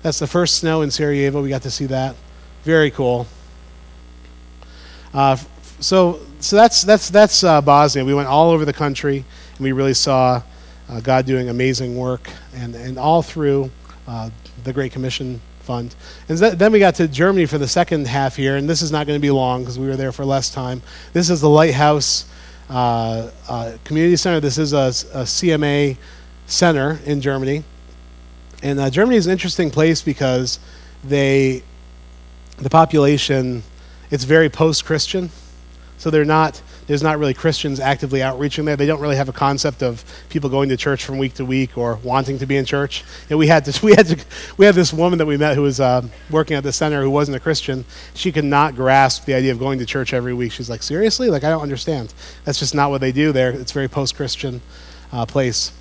That's 0.02 0.18
the 0.18 0.26
first 0.26 0.56
snow 0.56 0.82
in 0.82 0.90
Sarajevo. 0.90 1.42
We 1.42 1.48
got 1.48 1.62
to 1.62 1.70
see 1.70 1.86
that. 1.86 2.16
Very 2.64 2.90
cool. 2.90 3.26
Uh, 5.14 5.36
so 5.80 6.20
so 6.40 6.56
that's 6.56 6.82
that's 6.82 7.08
that's 7.10 7.44
uh, 7.44 7.60
Bosnia. 7.60 8.04
We 8.04 8.14
went 8.14 8.28
all 8.28 8.50
over 8.50 8.64
the 8.64 8.72
country 8.72 9.24
and 9.56 9.60
we 9.60 9.72
really 9.72 9.94
saw 9.94 10.42
uh, 10.88 11.00
God 11.00 11.26
doing 11.26 11.48
amazing 11.48 11.96
work, 11.96 12.28
and, 12.54 12.74
and 12.74 12.98
all 12.98 13.22
through 13.22 13.70
uh, 14.06 14.30
the 14.64 14.72
Great 14.72 14.92
Commission 14.92 15.40
Fund. 15.60 15.94
And 16.28 16.38
th- 16.38 16.54
then 16.54 16.72
we 16.72 16.78
got 16.78 16.96
to 16.96 17.08
Germany 17.08 17.46
for 17.46 17.58
the 17.58 17.68
second 17.68 18.06
half 18.06 18.36
here, 18.36 18.56
and 18.56 18.68
this 18.68 18.82
is 18.82 18.92
not 18.92 19.06
going 19.06 19.18
to 19.18 19.22
be 19.22 19.30
long 19.30 19.62
because 19.62 19.78
we 19.78 19.86
were 19.86 19.96
there 19.96 20.12
for 20.12 20.24
less 20.24 20.50
time. 20.50 20.82
This 21.12 21.30
is 21.30 21.40
the 21.40 21.48
Lighthouse 21.48 22.26
uh, 22.68 23.30
uh 23.48 23.76
Community 23.84 24.16
Center. 24.16 24.40
This 24.40 24.58
is 24.58 24.72
a, 24.72 24.88
a, 25.18 25.24
CMA 25.24 25.96
center 26.46 26.98
in 27.04 27.20
Germany. 27.20 27.64
And 28.62 28.78
uh, 28.78 28.90
Germany 28.90 29.16
is 29.16 29.26
an 29.26 29.32
interesting 29.32 29.70
place 29.70 30.02
because 30.02 30.58
they, 31.04 31.62
the 32.58 32.70
population, 32.70 33.62
it's 34.10 34.24
very 34.24 34.48
post 34.48 34.84
Christian. 34.84 35.30
So 35.98 36.10
they're 36.10 36.24
not 36.24 36.62
there's 36.86 37.02
not 37.02 37.18
really 37.18 37.34
Christians 37.34 37.80
actively 37.80 38.22
outreaching 38.22 38.64
there. 38.64 38.76
They 38.76 38.86
don't 38.86 39.00
really 39.00 39.16
have 39.16 39.28
a 39.28 39.32
concept 39.32 39.82
of 39.82 40.04
people 40.28 40.50
going 40.50 40.68
to 40.70 40.76
church 40.76 41.04
from 41.04 41.18
week 41.18 41.34
to 41.34 41.44
week 41.44 41.78
or 41.78 41.96
wanting 41.96 42.38
to 42.38 42.46
be 42.46 42.56
in 42.56 42.64
church. 42.64 43.04
And 43.30 43.38
we 43.38 43.46
had 43.46 43.64
to, 43.66 43.86
we 43.86 43.92
had 43.92 44.06
to, 44.08 44.24
we 44.56 44.66
had 44.66 44.74
this 44.74 44.92
woman 44.92 45.18
that 45.18 45.26
we 45.26 45.36
met 45.36 45.54
who 45.54 45.62
was 45.62 45.80
uh, 45.80 46.06
working 46.30 46.56
at 46.56 46.64
the 46.64 46.72
center 46.72 47.02
who 47.02 47.10
wasn't 47.10 47.36
a 47.36 47.40
Christian. 47.40 47.84
She 48.14 48.32
could 48.32 48.44
not 48.44 48.74
grasp 48.74 49.24
the 49.24 49.34
idea 49.34 49.52
of 49.52 49.58
going 49.58 49.78
to 49.78 49.86
church 49.86 50.12
every 50.12 50.34
week. 50.34 50.52
She's 50.52 50.68
like, 50.68 50.82
seriously? 50.82 51.30
Like 51.30 51.44
I 51.44 51.50
don't 51.50 51.62
understand. 51.62 52.12
That's 52.44 52.58
just 52.58 52.74
not 52.74 52.90
what 52.90 53.00
they 53.00 53.12
do 53.12 53.32
there. 53.32 53.50
It's 53.50 53.72
very 53.72 53.88
post-Christian 53.88 54.60
uh, 55.12 55.26
place. 55.26 55.72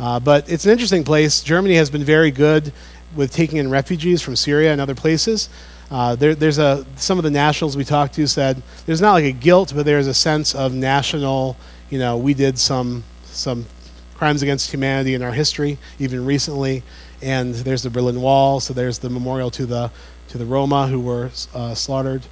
Uh, 0.00 0.18
but 0.18 0.50
it's 0.50 0.64
an 0.64 0.72
interesting 0.72 1.04
place. 1.04 1.42
Germany 1.42 1.74
has 1.74 1.90
been 1.90 2.02
very 2.02 2.30
good 2.30 2.72
with 3.14 3.30
taking 3.30 3.58
in 3.58 3.68
refugees 3.68 4.22
from 4.22 4.34
Syria 4.34 4.72
and 4.72 4.80
other 4.80 4.94
places. 4.94 5.50
Uh, 5.90 6.16
there, 6.16 6.34
there's 6.34 6.56
a 6.56 6.86
some 6.96 7.18
of 7.18 7.24
the 7.24 7.30
nationals 7.30 7.76
we 7.76 7.84
talked 7.84 8.14
to 8.14 8.26
said 8.26 8.62
there's 8.86 9.02
not 9.02 9.12
like 9.12 9.26
a 9.26 9.32
guilt, 9.32 9.74
but 9.76 9.84
there's 9.84 10.06
a 10.06 10.14
sense 10.14 10.54
of 10.54 10.72
national. 10.72 11.54
You 11.90 11.98
know, 11.98 12.16
we 12.16 12.32
did 12.32 12.58
some 12.58 13.04
some 13.24 13.66
crimes 14.14 14.40
against 14.40 14.70
humanity 14.70 15.12
in 15.12 15.20
our 15.22 15.32
history, 15.32 15.76
even 15.98 16.24
recently, 16.24 16.82
and 17.20 17.54
there's 17.54 17.82
the 17.82 17.90
Berlin 17.90 18.22
Wall. 18.22 18.58
So 18.58 18.72
there's 18.72 19.00
the 19.00 19.10
memorial 19.10 19.50
to 19.50 19.66
the 19.66 19.90
to 20.28 20.38
the 20.38 20.46
Roma 20.46 20.86
who 20.86 21.00
were 21.00 21.30
uh, 21.52 21.74
slaughtered, 21.74 22.22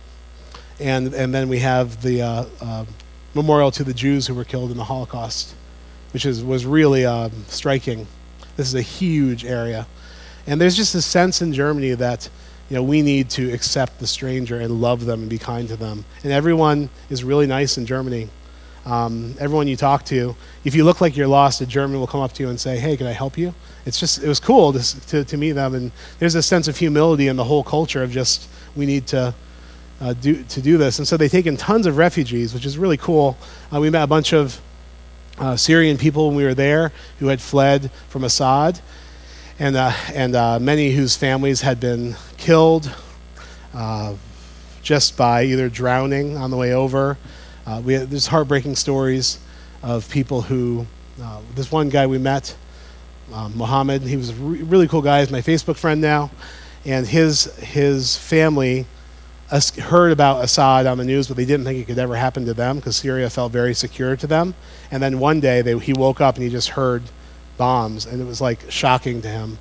and 0.80 1.12
and 1.12 1.34
then 1.34 1.50
we 1.50 1.58
have 1.58 2.00
the 2.00 2.22
uh, 2.22 2.44
uh 2.62 2.84
memorial 3.34 3.70
to 3.72 3.84
the 3.84 3.92
Jews 3.92 4.26
who 4.26 4.34
were 4.34 4.44
killed 4.44 4.70
in 4.70 4.78
the 4.78 4.84
Holocaust, 4.84 5.54
which 6.12 6.26
is 6.26 6.42
was 6.42 6.66
really 6.66 7.04
um, 7.04 7.32
striking. 7.48 8.06
This 8.56 8.68
is 8.68 8.74
a 8.74 8.82
huge 8.82 9.44
area, 9.44 9.86
and 10.46 10.61
there's 10.61 10.76
just 10.76 10.94
a 10.94 11.02
sense 11.02 11.42
in 11.42 11.52
Germany 11.52 11.94
that 11.94 12.28
you 12.68 12.76
know, 12.76 12.82
we 12.82 13.02
need 13.02 13.30
to 13.30 13.52
accept 13.52 13.98
the 13.98 14.06
stranger 14.06 14.61
and 14.61 14.80
love 14.80 15.06
them 15.06 15.20
and 15.20 15.30
be 15.30 15.38
kind 15.38 15.68
to 15.68 15.76
them. 15.76 16.04
And 16.22 16.32
everyone 16.32 16.90
is 17.09 17.24
really 17.24 17.46
nice 17.46 17.78
in 17.78 17.86
Germany. 17.86 18.28
Um, 18.84 19.34
everyone 19.38 19.68
you 19.68 19.76
talk 19.76 20.04
to, 20.06 20.36
if 20.64 20.74
you 20.74 20.84
look 20.84 21.00
like 21.00 21.16
you're 21.16 21.28
lost, 21.28 21.61
a 21.61 21.66
German 21.66 21.98
will 21.98 22.06
come 22.06 22.20
up 22.20 22.32
to 22.34 22.42
you 22.42 22.48
and 22.48 22.59
say, 22.59 22.78
"Hey, 22.78 22.96
can 22.96 23.06
I 23.06 23.12
help 23.12 23.36
you?" 23.36 23.54
It's 23.84 24.00
just 24.00 24.22
it 24.22 24.28
was 24.28 24.40
cool 24.40 24.72
to 24.72 25.00
to, 25.09 25.24
to 25.24 25.36
meet 25.36 25.52
them, 25.52 25.74
and 25.74 25.92
there's 26.18 26.34
a 26.34 26.42
sense 26.42 26.68
of 26.68 26.76
humility 26.76 27.28
in 27.28 27.36
the 27.36 27.44
whole 27.44 27.62
culture 27.62 28.02
of 28.02 28.11
just 28.11 28.48
we 28.76 28.86
need 28.86 29.06
to 29.09 29.34
uh, 30.00 30.14
do 30.14 30.42
to 30.42 30.62
do 30.62 30.78
this. 30.78 30.98
And 30.98 31.06
so 31.06 31.18
they 31.18 31.28
take 31.28 31.46
in 31.46 31.56
tons 31.56 31.86
of 31.86 31.98
refugees, 31.98 32.54
which 32.54 32.64
is 32.64 32.78
really 32.78 32.96
cool. 32.96 33.36
Uh, 33.74 33.80
we 33.80 33.90
met 33.90 34.04
a 34.04 34.06
bunch 34.06 34.32
of 34.32 34.59
uh, 35.39 35.57
Syrian 35.57 35.99
people 35.99 36.28
when 36.28 36.36
we 36.36 36.45
were 36.45 36.55
there 36.55 36.93
who 37.18 37.28
had 37.28 37.41
fled 37.41 37.91
from 38.09 38.24
Assad, 38.24 38.80
and, 39.59 39.76
uh, 39.76 39.93
and 40.12 40.34
uh, 40.34 40.59
many 40.59 40.93
whose 40.93 41.16
families 41.16 41.61
had 41.61 41.80
been 41.80 42.16
killed 42.36 42.91
uh, 43.74 44.14
just 44.82 45.16
by 45.16 45.45
either 45.45 45.68
drowning 45.68 46.36
on 46.36 46.51
the 46.51 46.57
way 46.57 46.72
over. 46.72 47.18
Uh, 47.66 47.82
we 47.84 47.95
had, 47.95 48.11
there's 48.11 48.26
heartbreaking 48.26 48.76
stories 48.76 49.39
of 49.82 50.09
people 50.11 50.43
who, 50.43 50.86
uh, 51.22 51.41
this 51.55 51.70
one 51.70 51.89
guy 51.89 52.07
we 52.07 52.18
met, 52.18 52.57
Mohammed, 53.28 54.03
he 54.03 54.16
was 54.16 54.30
a 54.30 54.34
re- 54.34 54.62
really 54.62 54.89
cool 54.89 55.03
guy. 55.03 55.20
He's 55.20 55.30
my 55.30 55.43
Facebook 55.43 55.76
friend 55.76 56.01
now. 56.01 56.30
And 56.84 57.07
his, 57.07 57.45
his 57.57 58.16
family 58.16 58.86
heard 59.51 60.12
about 60.12 60.44
Assad 60.44 60.86
on 60.86 60.99
the 60.99 61.05
news, 61.05 61.28
but 61.28 61.36
they 61.36 61.44
didn't 61.44 61.64
think 61.64 61.78
it 61.78 61.86
could 61.86 61.99
ever 61.99 62.16
happen 62.16 62.44
to 62.46 62.55
them 62.55 62.76
because 62.76 62.96
Syria 62.96 63.30
felt 63.30 63.51
very 63.51 63.74
secure 63.74 64.16
to 64.16 64.26
them. 64.26 64.55
And 64.90 65.03
then 65.03 65.18
one 65.18 65.40
day 65.40 65.62
they, 65.62 65.78
he 65.78 65.92
woke 65.92 66.20
up 66.20 66.34
and 66.34 66.44
he 66.44 66.51
just 66.51 66.70
heard 66.70 67.03
bombs, 67.57 68.07
and 68.07 68.20
it 68.20 68.24
was 68.24 68.40
like 68.40 68.70
shocking 68.70 69.22
to 69.22 69.28
him. 69.28 69.59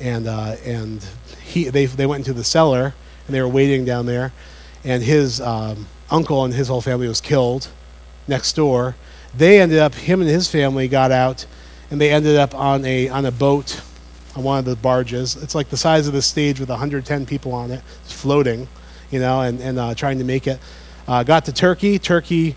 And 0.00 0.28
uh, 0.28 0.56
and 0.64 1.04
he 1.42 1.68
they 1.68 1.86
they 1.86 2.06
went 2.06 2.26
into 2.26 2.32
the 2.32 2.44
cellar 2.44 2.94
and 3.26 3.34
they 3.34 3.40
were 3.40 3.48
waiting 3.48 3.84
down 3.84 4.06
there, 4.06 4.32
and 4.84 5.02
his 5.02 5.40
um, 5.40 5.86
uncle 6.10 6.44
and 6.44 6.54
his 6.54 6.68
whole 6.68 6.80
family 6.80 7.08
was 7.08 7.20
killed 7.20 7.68
next 8.28 8.54
door. 8.54 8.94
They 9.36 9.60
ended 9.60 9.78
up 9.78 9.94
him 9.94 10.20
and 10.20 10.30
his 10.30 10.48
family 10.48 10.88
got 10.88 11.10
out, 11.10 11.46
and 11.90 12.00
they 12.00 12.10
ended 12.10 12.36
up 12.36 12.54
on 12.54 12.84
a 12.84 13.08
on 13.08 13.26
a 13.26 13.32
boat 13.32 13.80
on 14.36 14.44
one 14.44 14.58
of 14.60 14.64
the 14.64 14.76
barges. 14.76 15.36
It's 15.36 15.54
like 15.54 15.68
the 15.68 15.76
size 15.76 16.06
of 16.06 16.12
the 16.12 16.22
stage 16.22 16.60
with 16.60 16.68
110 16.68 17.26
people 17.26 17.52
on 17.52 17.70
it, 17.70 17.82
it's 18.04 18.12
floating, 18.12 18.68
you 19.10 19.20
know, 19.20 19.40
and 19.40 19.60
and 19.60 19.78
uh, 19.78 19.94
trying 19.94 20.18
to 20.18 20.24
make 20.24 20.46
it. 20.46 20.58
Uh, 21.06 21.22
got 21.22 21.44
to 21.46 21.52
Turkey. 21.52 21.98
Turkey 21.98 22.54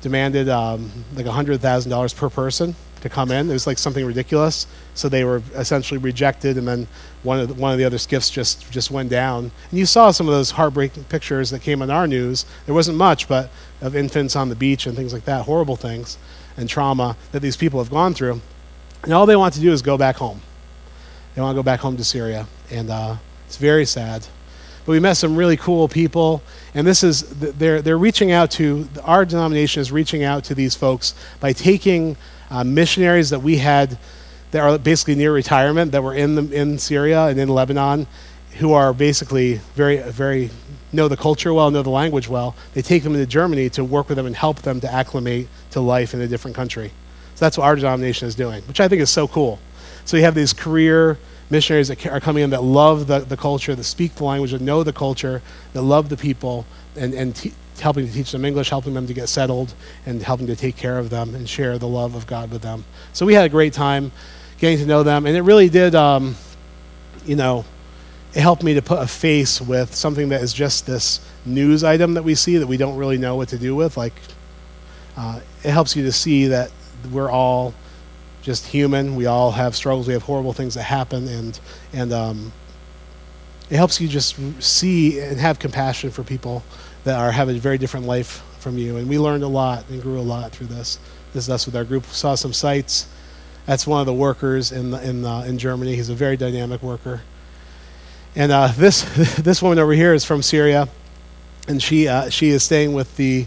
demanded 0.00 0.48
um, 0.48 0.90
like 1.14 1.26
$100,000 1.26 2.16
per 2.16 2.30
person 2.30 2.74
to 3.00 3.08
come 3.08 3.30
in. 3.30 3.50
It 3.50 3.52
was 3.52 3.66
like 3.66 3.78
something 3.78 4.04
ridiculous. 4.04 4.66
So 4.94 5.08
they 5.08 5.24
were 5.24 5.42
essentially 5.54 5.98
rejected, 5.98 6.56
and 6.56 6.68
then 6.68 6.86
one 7.22 7.40
of 7.40 7.48
the, 7.48 7.54
one 7.54 7.72
of 7.72 7.78
the 7.78 7.84
other 7.84 7.98
skiffs 7.98 8.30
just 8.30 8.70
just 8.70 8.90
went 8.90 9.10
down. 9.10 9.50
And 9.70 9.78
you 9.78 9.86
saw 9.86 10.10
some 10.10 10.28
of 10.28 10.34
those 10.34 10.52
heartbreaking 10.52 11.04
pictures 11.04 11.50
that 11.50 11.62
came 11.62 11.82
on 11.82 11.90
our 11.90 12.06
news. 12.06 12.44
There 12.66 12.74
wasn't 12.74 12.98
much, 12.98 13.28
but 13.28 13.50
of 13.80 13.96
infants 13.96 14.36
on 14.36 14.48
the 14.48 14.56
beach 14.56 14.86
and 14.86 14.96
things 14.96 15.12
like 15.12 15.24
that, 15.24 15.46
horrible 15.46 15.76
things 15.76 16.18
and 16.56 16.68
trauma 16.68 17.16
that 17.32 17.40
these 17.40 17.56
people 17.56 17.82
have 17.82 17.90
gone 17.90 18.14
through. 18.14 18.40
And 19.02 19.12
all 19.12 19.26
they 19.26 19.36
want 19.36 19.54
to 19.54 19.60
do 19.60 19.72
is 19.72 19.80
go 19.80 19.96
back 19.96 20.16
home. 20.16 20.42
They 21.34 21.40
want 21.40 21.54
to 21.54 21.58
go 21.58 21.62
back 21.62 21.80
home 21.80 21.96
to 21.96 22.04
Syria, 22.04 22.46
and 22.70 22.90
uh, 22.90 23.16
it's 23.46 23.56
very 23.56 23.86
sad. 23.86 24.26
But 24.84 24.92
we 24.92 25.00
met 25.00 25.14
some 25.14 25.36
really 25.36 25.56
cool 25.56 25.88
people. 25.88 26.42
And 26.74 26.86
this 26.86 27.02
is, 27.02 27.22
they're, 27.22 27.82
they're 27.82 27.98
reaching 27.98 28.32
out 28.32 28.50
to, 28.52 28.88
our 29.02 29.24
denomination 29.24 29.80
is 29.80 29.92
reaching 29.92 30.24
out 30.24 30.44
to 30.44 30.54
these 30.54 30.74
folks 30.74 31.14
by 31.40 31.52
taking 31.52 32.16
uh, 32.50 32.64
missionaries 32.64 33.30
that 33.30 33.40
we 33.40 33.58
had 33.58 33.98
that 34.50 34.60
are 34.60 34.78
basically 34.78 35.14
near 35.14 35.32
retirement 35.32 35.92
that 35.92 36.02
were 36.02 36.14
in, 36.14 36.34
the, 36.34 36.52
in 36.52 36.78
Syria 36.78 37.26
and 37.26 37.38
in 37.38 37.48
Lebanon 37.48 38.06
who 38.58 38.72
are 38.72 38.92
basically 38.92 39.54
very, 39.74 39.98
very 39.98 40.50
know 40.92 41.08
the 41.08 41.16
culture 41.16 41.54
well, 41.54 41.70
know 41.70 41.82
the 41.82 41.90
language 41.90 42.28
well. 42.28 42.56
They 42.74 42.82
take 42.82 43.02
them 43.02 43.14
into 43.14 43.26
Germany 43.26 43.70
to 43.70 43.84
work 43.84 44.08
with 44.08 44.16
them 44.16 44.26
and 44.26 44.34
help 44.34 44.62
them 44.62 44.80
to 44.80 44.92
acclimate 44.92 45.48
to 45.70 45.80
life 45.80 46.14
in 46.14 46.20
a 46.20 46.26
different 46.26 46.56
country. 46.56 46.92
So 47.36 47.44
that's 47.44 47.56
what 47.56 47.64
our 47.64 47.76
denomination 47.76 48.28
is 48.28 48.34
doing, 48.34 48.62
which 48.64 48.80
I 48.80 48.88
think 48.88 49.00
is 49.00 49.10
so 49.10 49.28
cool. 49.28 49.60
So 50.04 50.16
you 50.16 50.24
have 50.24 50.34
these 50.34 50.52
career 50.52 51.18
missionaries 51.50 51.88
that 51.88 52.06
are 52.06 52.20
coming 52.20 52.44
in 52.44 52.50
that 52.50 52.62
love 52.62 53.06
the, 53.06 53.20
the 53.20 53.36
culture, 53.36 53.74
that 53.74 53.84
speak 53.84 54.14
the 54.14 54.24
language, 54.24 54.52
that 54.52 54.60
know 54.60 54.82
the 54.82 54.92
culture, 54.92 55.42
that 55.72 55.82
love 55.82 56.08
the 56.08 56.16
people, 56.16 56.64
and, 56.96 57.12
and 57.12 57.34
te- 57.34 57.52
helping 57.80 58.06
to 58.06 58.12
teach 58.12 58.30
them 58.30 58.44
English, 58.44 58.70
helping 58.70 58.94
them 58.94 59.06
to 59.06 59.14
get 59.14 59.28
settled, 59.28 59.74
and 60.06 60.22
helping 60.22 60.46
to 60.46 60.56
take 60.56 60.76
care 60.76 60.98
of 60.98 61.10
them 61.10 61.34
and 61.34 61.48
share 61.48 61.78
the 61.78 61.88
love 61.88 62.14
of 62.14 62.26
God 62.26 62.50
with 62.50 62.62
them. 62.62 62.84
So 63.12 63.26
we 63.26 63.34
had 63.34 63.44
a 63.44 63.48
great 63.48 63.72
time 63.72 64.12
getting 64.58 64.78
to 64.78 64.86
know 64.86 65.02
them, 65.02 65.26
and 65.26 65.36
it 65.36 65.42
really 65.42 65.68
did, 65.68 65.94
um, 65.94 66.36
you 67.24 67.36
know, 67.36 67.64
it 68.32 68.40
helped 68.40 68.62
me 68.62 68.74
to 68.74 68.82
put 68.82 69.02
a 69.02 69.06
face 69.08 69.60
with 69.60 69.94
something 69.94 70.28
that 70.28 70.42
is 70.42 70.52
just 70.52 70.86
this 70.86 71.20
news 71.44 71.82
item 71.82 72.14
that 72.14 72.22
we 72.22 72.34
see 72.34 72.58
that 72.58 72.66
we 72.66 72.76
don't 72.76 72.96
really 72.96 73.18
know 73.18 73.34
what 73.34 73.48
to 73.48 73.58
do 73.58 73.74
with. 73.74 73.96
Like, 73.96 74.12
uh, 75.16 75.40
it 75.64 75.70
helps 75.70 75.96
you 75.96 76.04
to 76.04 76.12
see 76.12 76.46
that 76.46 76.70
we're 77.10 77.30
all 77.30 77.74
just 78.42 78.66
human. 78.66 79.16
We 79.16 79.26
all 79.26 79.52
have 79.52 79.76
struggles. 79.76 80.06
We 80.06 80.14
have 80.14 80.22
horrible 80.22 80.52
things 80.52 80.74
that 80.74 80.84
happen, 80.84 81.28
and 81.28 81.58
and 81.92 82.12
um, 82.12 82.52
it 83.68 83.76
helps 83.76 84.00
you 84.00 84.08
just 84.08 84.36
see 84.62 85.20
and 85.20 85.38
have 85.38 85.58
compassion 85.58 86.10
for 86.10 86.22
people 86.22 86.62
that 87.04 87.18
are 87.18 87.30
have 87.32 87.48
a 87.48 87.54
very 87.54 87.78
different 87.78 88.06
life 88.06 88.42
from 88.58 88.78
you. 88.78 88.96
And 88.96 89.08
we 89.08 89.18
learned 89.18 89.42
a 89.42 89.48
lot 89.48 89.88
and 89.88 90.02
grew 90.02 90.18
a 90.18 90.22
lot 90.22 90.52
through 90.52 90.66
this. 90.68 90.98
This 91.32 91.44
is 91.44 91.50
us 91.50 91.66
with 91.66 91.76
our 91.76 91.84
group. 91.84 92.06
We 92.06 92.12
Saw 92.12 92.34
some 92.34 92.52
sites. 92.52 93.06
That's 93.66 93.86
one 93.86 94.00
of 94.00 94.06
the 94.06 94.14
workers 94.14 94.72
in 94.72 94.90
the, 94.90 95.08
in 95.08 95.24
uh, 95.24 95.42
in 95.42 95.58
Germany. 95.58 95.94
He's 95.94 96.08
a 96.08 96.14
very 96.14 96.36
dynamic 96.36 96.82
worker. 96.82 97.22
And 98.34 98.52
uh, 98.52 98.68
this 98.76 99.02
this 99.38 99.62
woman 99.62 99.78
over 99.78 99.92
here 99.92 100.14
is 100.14 100.24
from 100.24 100.42
Syria, 100.42 100.88
and 101.68 101.82
she 101.82 102.08
uh, 102.08 102.30
she 102.30 102.48
is 102.48 102.62
staying 102.62 102.94
with 102.94 103.16
the 103.16 103.46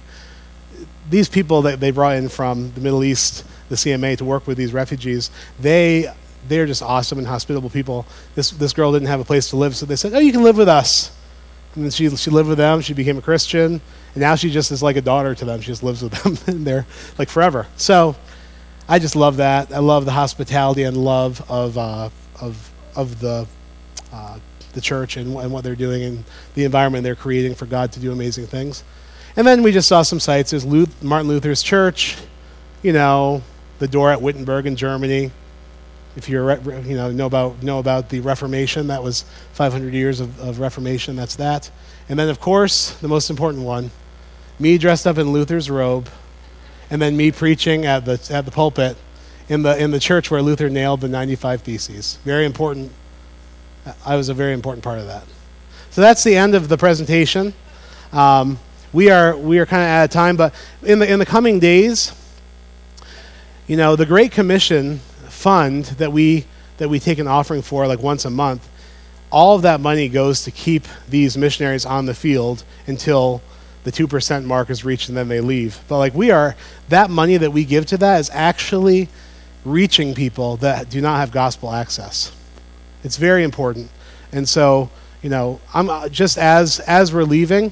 these 1.09 1.27
people 1.27 1.63
that 1.63 1.79
they 1.79 1.91
brought 1.91 2.15
in 2.15 2.29
from 2.29 2.71
the 2.73 2.81
Middle 2.81 3.03
East 3.03 3.43
the 3.69 3.75
CMA 3.75 4.17
to 4.17 4.25
work 4.25 4.47
with 4.47 4.57
these 4.57 4.73
refugees, 4.73 5.31
they 5.59 6.13
they're 6.47 6.65
just 6.65 6.81
awesome 6.81 7.17
and 7.17 7.27
hospitable 7.27 7.69
people. 7.69 8.05
This 8.35 8.51
this 8.51 8.73
girl 8.73 8.91
didn't 8.91 9.07
have 9.07 9.19
a 9.19 9.25
place 9.25 9.49
to 9.49 9.55
live, 9.55 9.75
so 9.75 9.85
they 9.85 9.95
said, 9.95 10.13
"Oh, 10.13 10.19
you 10.19 10.31
can 10.31 10.43
live 10.43 10.57
with 10.57 10.69
us." 10.69 11.11
And 11.75 11.83
then 11.83 11.91
she 11.91 12.09
she 12.15 12.29
lived 12.29 12.49
with 12.49 12.57
them. 12.57 12.81
She 12.81 12.93
became 12.93 13.17
a 13.17 13.21
Christian, 13.21 13.81
and 14.13 14.21
now 14.21 14.35
she 14.35 14.49
just 14.49 14.71
is 14.71 14.83
like 14.83 14.95
a 14.95 15.01
daughter 15.01 15.33
to 15.35 15.45
them. 15.45 15.61
She 15.61 15.67
just 15.67 15.83
lives 15.83 16.01
with 16.01 16.11
them, 16.23 16.37
and 16.47 16.65
they're 16.65 16.85
like 17.17 17.29
forever. 17.29 17.67
So, 17.77 18.15
I 18.87 18.99
just 18.99 19.15
love 19.15 19.37
that. 19.37 19.71
I 19.71 19.79
love 19.79 20.05
the 20.05 20.11
hospitality 20.11 20.83
and 20.83 20.97
love 20.97 21.43
of 21.49 21.77
uh, 21.77 22.09
of 22.39 22.71
of 22.95 23.19
the 23.19 23.47
uh, 24.11 24.39
the 24.73 24.81
church 24.81 25.17
and, 25.17 25.35
and 25.37 25.51
what 25.51 25.63
they're 25.63 25.75
doing 25.75 26.03
and 26.03 26.23
the 26.55 26.65
environment 26.65 27.03
they're 27.03 27.15
creating 27.15 27.55
for 27.55 27.65
God 27.65 27.91
to 27.93 27.99
do 27.99 28.11
amazing 28.11 28.47
things. 28.47 28.83
And 29.35 29.47
then 29.47 29.63
we 29.63 29.71
just 29.71 29.87
saw 29.87 30.01
some 30.01 30.19
sites. 30.19 30.51
There's 30.51 30.65
Martin 30.65 31.27
Luther's 31.27 31.63
church, 31.63 32.17
you 32.83 32.93
know, 32.93 33.41
the 33.83 33.87
door 33.89 34.11
at 34.11 34.21
Wittenberg 34.21 34.65
in 34.65 34.77
Germany. 34.77 35.29
If 36.15 36.29
you 36.29 36.49
you 36.49 36.95
know 36.95 37.11
know 37.11 37.25
about 37.25 37.61
know 37.61 37.79
about 37.79 38.07
the 38.07 38.21
Reformation, 38.21 38.87
that 38.87 39.03
was 39.03 39.25
500 39.51 39.93
years 39.93 40.21
of, 40.21 40.39
of 40.39 40.59
Reformation. 40.59 41.17
That's 41.17 41.35
that. 41.35 41.69
And 42.07 42.17
then, 42.17 42.29
of 42.29 42.39
course, 42.39 42.91
the 43.01 43.09
most 43.09 43.29
important 43.29 43.63
one, 43.63 43.91
me 44.57 44.77
dressed 44.77 45.05
up 45.05 45.17
in 45.17 45.33
Luther's 45.33 45.69
robe, 45.69 46.07
and 46.89 47.01
then 47.01 47.17
me 47.17 47.29
preaching 47.29 47.85
at 47.85 48.05
the 48.05 48.25
at 48.31 48.45
the 48.45 48.51
pulpit 48.51 48.95
in 49.49 49.63
the 49.63 49.77
in 49.77 49.91
the 49.91 49.99
church 49.99 50.31
where 50.31 50.41
Luther 50.41 50.69
nailed 50.69 51.01
the 51.01 51.09
95 51.09 51.61
Theses. 51.63 52.19
Very 52.23 52.45
important. 52.45 52.89
I 54.05 54.15
was 54.15 54.29
a 54.29 54.33
very 54.33 54.53
important 54.53 54.81
part 54.81 54.99
of 54.99 55.07
that. 55.07 55.25
So 55.89 55.99
that's 55.99 56.23
the 56.23 56.37
end 56.37 56.55
of 56.55 56.69
the 56.69 56.77
presentation. 56.77 57.53
Um, 58.13 58.59
we 58.93 59.09
are 59.09 59.35
we 59.35 59.59
are 59.59 59.65
kind 59.65 59.83
of 59.83 59.89
out 59.89 60.03
of 60.05 60.11
time, 60.11 60.37
but 60.37 60.55
in 60.83 60.99
the 60.99 61.11
in 61.11 61.19
the 61.19 61.25
coming 61.25 61.59
days 61.59 62.13
you 63.67 63.77
know, 63.77 63.95
the 63.95 64.05
Great 64.05 64.31
Commission 64.31 64.99
fund 65.29 65.85
that 65.85 66.11
we 66.11 66.45
that 66.77 66.89
we 66.89 66.99
take 66.99 67.19
an 67.19 67.27
offering 67.27 67.61
for 67.61 67.87
like 67.87 67.99
once 67.99 68.25
a 68.25 68.29
month, 68.29 68.67
all 69.31 69.55
of 69.55 69.61
that 69.61 69.79
money 69.79 70.09
goes 70.09 70.43
to 70.43 70.51
keep 70.51 70.85
these 71.07 71.37
missionaries 71.37 71.85
on 71.85 72.05
the 72.05 72.13
field 72.13 72.63
until 72.87 73.41
the 73.83 73.91
2% 73.91 74.45
mark 74.45 74.69
is 74.69 74.83
reached 74.83 75.07
and 75.07 75.17
then 75.17 75.27
they 75.27 75.39
leave. 75.39 75.79
But 75.87 75.99
like 75.99 76.13
we 76.13 76.31
are 76.31 76.55
that 76.89 77.09
money 77.09 77.37
that 77.37 77.51
we 77.51 77.63
give 77.63 77.85
to 77.87 77.97
that 77.97 78.19
is 78.19 78.29
actually 78.33 79.07
reaching 79.63 80.13
people 80.13 80.57
that 80.57 80.89
do 80.89 80.99
not 80.99 81.17
have 81.17 81.31
gospel 81.31 81.71
access. 81.71 82.31
It's 83.03 83.17
very 83.17 83.43
important. 83.43 83.89
And 84.31 84.49
so, 84.49 84.89
you 85.21 85.29
know, 85.29 85.61
I'm 85.73 85.89
uh, 85.89 86.09
just 86.09 86.37
as 86.37 86.79
as 86.81 87.13
we're 87.13 87.23
leaving, 87.23 87.71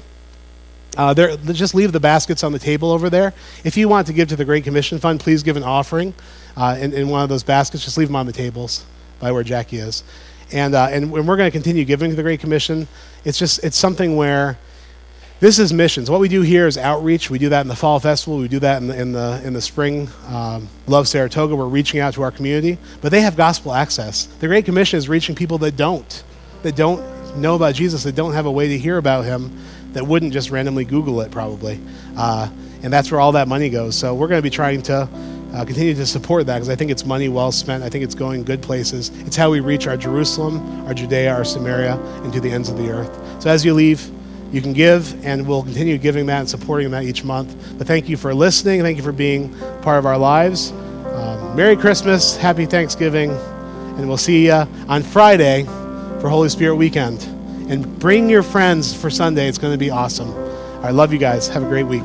uh, 0.96 1.14
there, 1.14 1.36
just 1.36 1.74
leave 1.74 1.92
the 1.92 2.00
baskets 2.00 2.44
on 2.44 2.52
the 2.52 2.58
table 2.58 2.90
over 2.90 3.08
there. 3.08 3.32
If 3.64 3.76
you 3.76 3.88
want 3.88 4.06
to 4.08 4.12
give 4.12 4.28
to 4.28 4.36
the 4.36 4.44
Great 4.44 4.64
Commission 4.64 4.98
Fund, 4.98 5.20
please 5.20 5.42
give 5.42 5.56
an 5.56 5.62
offering 5.62 6.14
uh, 6.56 6.76
in, 6.78 6.92
in, 6.92 7.08
one 7.08 7.22
of 7.22 7.28
those 7.28 7.42
baskets. 7.42 7.84
Just 7.84 7.96
leave 7.96 8.08
them 8.08 8.16
on 8.16 8.26
the 8.26 8.32
tables 8.32 8.84
by 9.18 9.32
where 9.32 9.42
Jackie 9.42 9.78
is. 9.78 10.04
And, 10.52 10.74
uh, 10.74 10.88
and 10.90 11.10
we're 11.10 11.22
going 11.24 11.50
to 11.50 11.50
continue 11.50 11.84
giving 11.84 12.10
to 12.10 12.16
the 12.16 12.22
Great 12.22 12.40
Commission. 12.40 12.88
It's 13.24 13.38
just 13.38 13.64
it's 13.64 13.76
something 13.76 14.16
where 14.16 14.58
this 15.40 15.58
is 15.58 15.72
missions. 15.72 16.10
What 16.10 16.20
we 16.20 16.28
do 16.28 16.42
here 16.42 16.66
is 16.66 16.76
outreach. 16.76 17.30
We 17.30 17.38
do 17.38 17.48
that 17.48 17.62
in 17.62 17.68
the 17.68 17.74
fall 17.74 17.98
festival. 17.98 18.38
We 18.38 18.48
do 18.48 18.60
that 18.60 18.82
in 18.82 18.88
the 18.88 19.00
in 19.00 19.12
the 19.12 19.40
in 19.44 19.54
the 19.54 19.60
spring. 19.60 20.08
Um, 20.28 20.68
Love 20.86 21.08
Saratoga. 21.08 21.56
We're 21.56 21.66
reaching 21.66 22.00
out 22.00 22.14
to 22.14 22.22
our 22.22 22.30
community, 22.30 22.78
but 23.00 23.10
they 23.10 23.22
have 23.22 23.36
gospel 23.36 23.72
access. 23.72 24.26
The 24.26 24.46
Great 24.46 24.66
Commission 24.66 24.98
is 24.98 25.08
reaching 25.08 25.34
people 25.34 25.58
that 25.58 25.76
don't, 25.76 26.22
that 26.62 26.76
don't 26.76 27.36
know 27.36 27.56
about 27.56 27.74
Jesus, 27.74 28.02
that 28.02 28.14
don't 28.14 28.34
have 28.34 28.46
a 28.46 28.52
way 28.52 28.68
to 28.68 28.78
hear 28.78 28.98
about 28.98 29.24
Him 29.24 29.50
that 29.92 30.06
wouldn't 30.06 30.32
just 30.32 30.50
randomly 30.50 30.84
Google 30.84 31.20
it, 31.20 31.30
probably. 31.30 31.80
Uh, 32.16 32.48
and 32.82 32.92
that's 32.92 33.10
where 33.10 33.20
all 33.20 33.32
that 33.32 33.48
money 33.48 33.70
goes. 33.70 33.96
So 33.96 34.14
we're 34.14 34.28
going 34.28 34.38
to 34.38 34.42
be 34.42 34.50
trying 34.50 34.82
to 34.82 35.08
uh, 35.54 35.64
continue 35.64 35.94
to 35.94 36.06
support 36.06 36.46
that 36.46 36.54
because 36.54 36.68
I 36.68 36.74
think 36.74 36.90
it's 36.90 37.04
money 37.04 37.28
well 37.28 37.52
spent. 37.52 37.82
I 37.82 37.88
think 37.88 38.04
it's 38.04 38.14
going 38.14 38.42
good 38.42 38.62
places. 38.62 39.10
It's 39.26 39.36
how 39.36 39.50
we 39.50 39.60
reach 39.60 39.86
our 39.86 39.96
Jerusalem, 39.96 40.86
our 40.86 40.94
Judea, 40.94 41.32
our 41.32 41.44
Samaria, 41.44 41.96
and 42.22 42.32
to 42.32 42.40
the 42.40 42.50
ends 42.50 42.68
of 42.68 42.78
the 42.78 42.90
earth. 42.90 43.42
So 43.42 43.50
as 43.50 43.64
you 43.64 43.74
leave, 43.74 44.10
you 44.52 44.60
can 44.60 44.72
give, 44.72 45.24
and 45.24 45.46
we'll 45.46 45.62
continue 45.62 45.96
giving 45.96 46.26
that 46.26 46.40
and 46.40 46.48
supporting 46.48 46.90
that 46.90 47.04
each 47.04 47.24
month. 47.24 47.56
But 47.78 47.86
thank 47.86 48.08
you 48.08 48.16
for 48.16 48.34
listening. 48.34 48.82
Thank 48.82 48.96
you 48.96 49.02
for 49.02 49.12
being 49.12 49.54
part 49.80 49.98
of 49.98 50.06
our 50.06 50.18
lives. 50.18 50.72
Um, 50.72 51.56
Merry 51.56 51.76
Christmas, 51.76 52.36
Happy 52.36 52.66
Thanksgiving, 52.66 53.30
and 53.30 54.08
we'll 54.08 54.16
see 54.18 54.46
you 54.46 54.52
on 54.52 55.02
Friday 55.02 55.64
for 56.20 56.28
Holy 56.28 56.48
Spirit 56.48 56.76
Weekend 56.76 57.20
and 57.70 57.98
bring 57.98 58.28
your 58.28 58.42
friends 58.42 58.94
for 58.94 59.10
Sunday. 59.10 59.48
It's 59.48 59.58
going 59.58 59.72
to 59.72 59.78
be 59.78 59.90
awesome. 59.90 60.30
I 60.84 60.90
love 60.90 61.12
you 61.12 61.18
guys. 61.18 61.48
Have 61.48 61.62
a 61.62 61.68
great 61.68 61.86
week. 61.86 62.02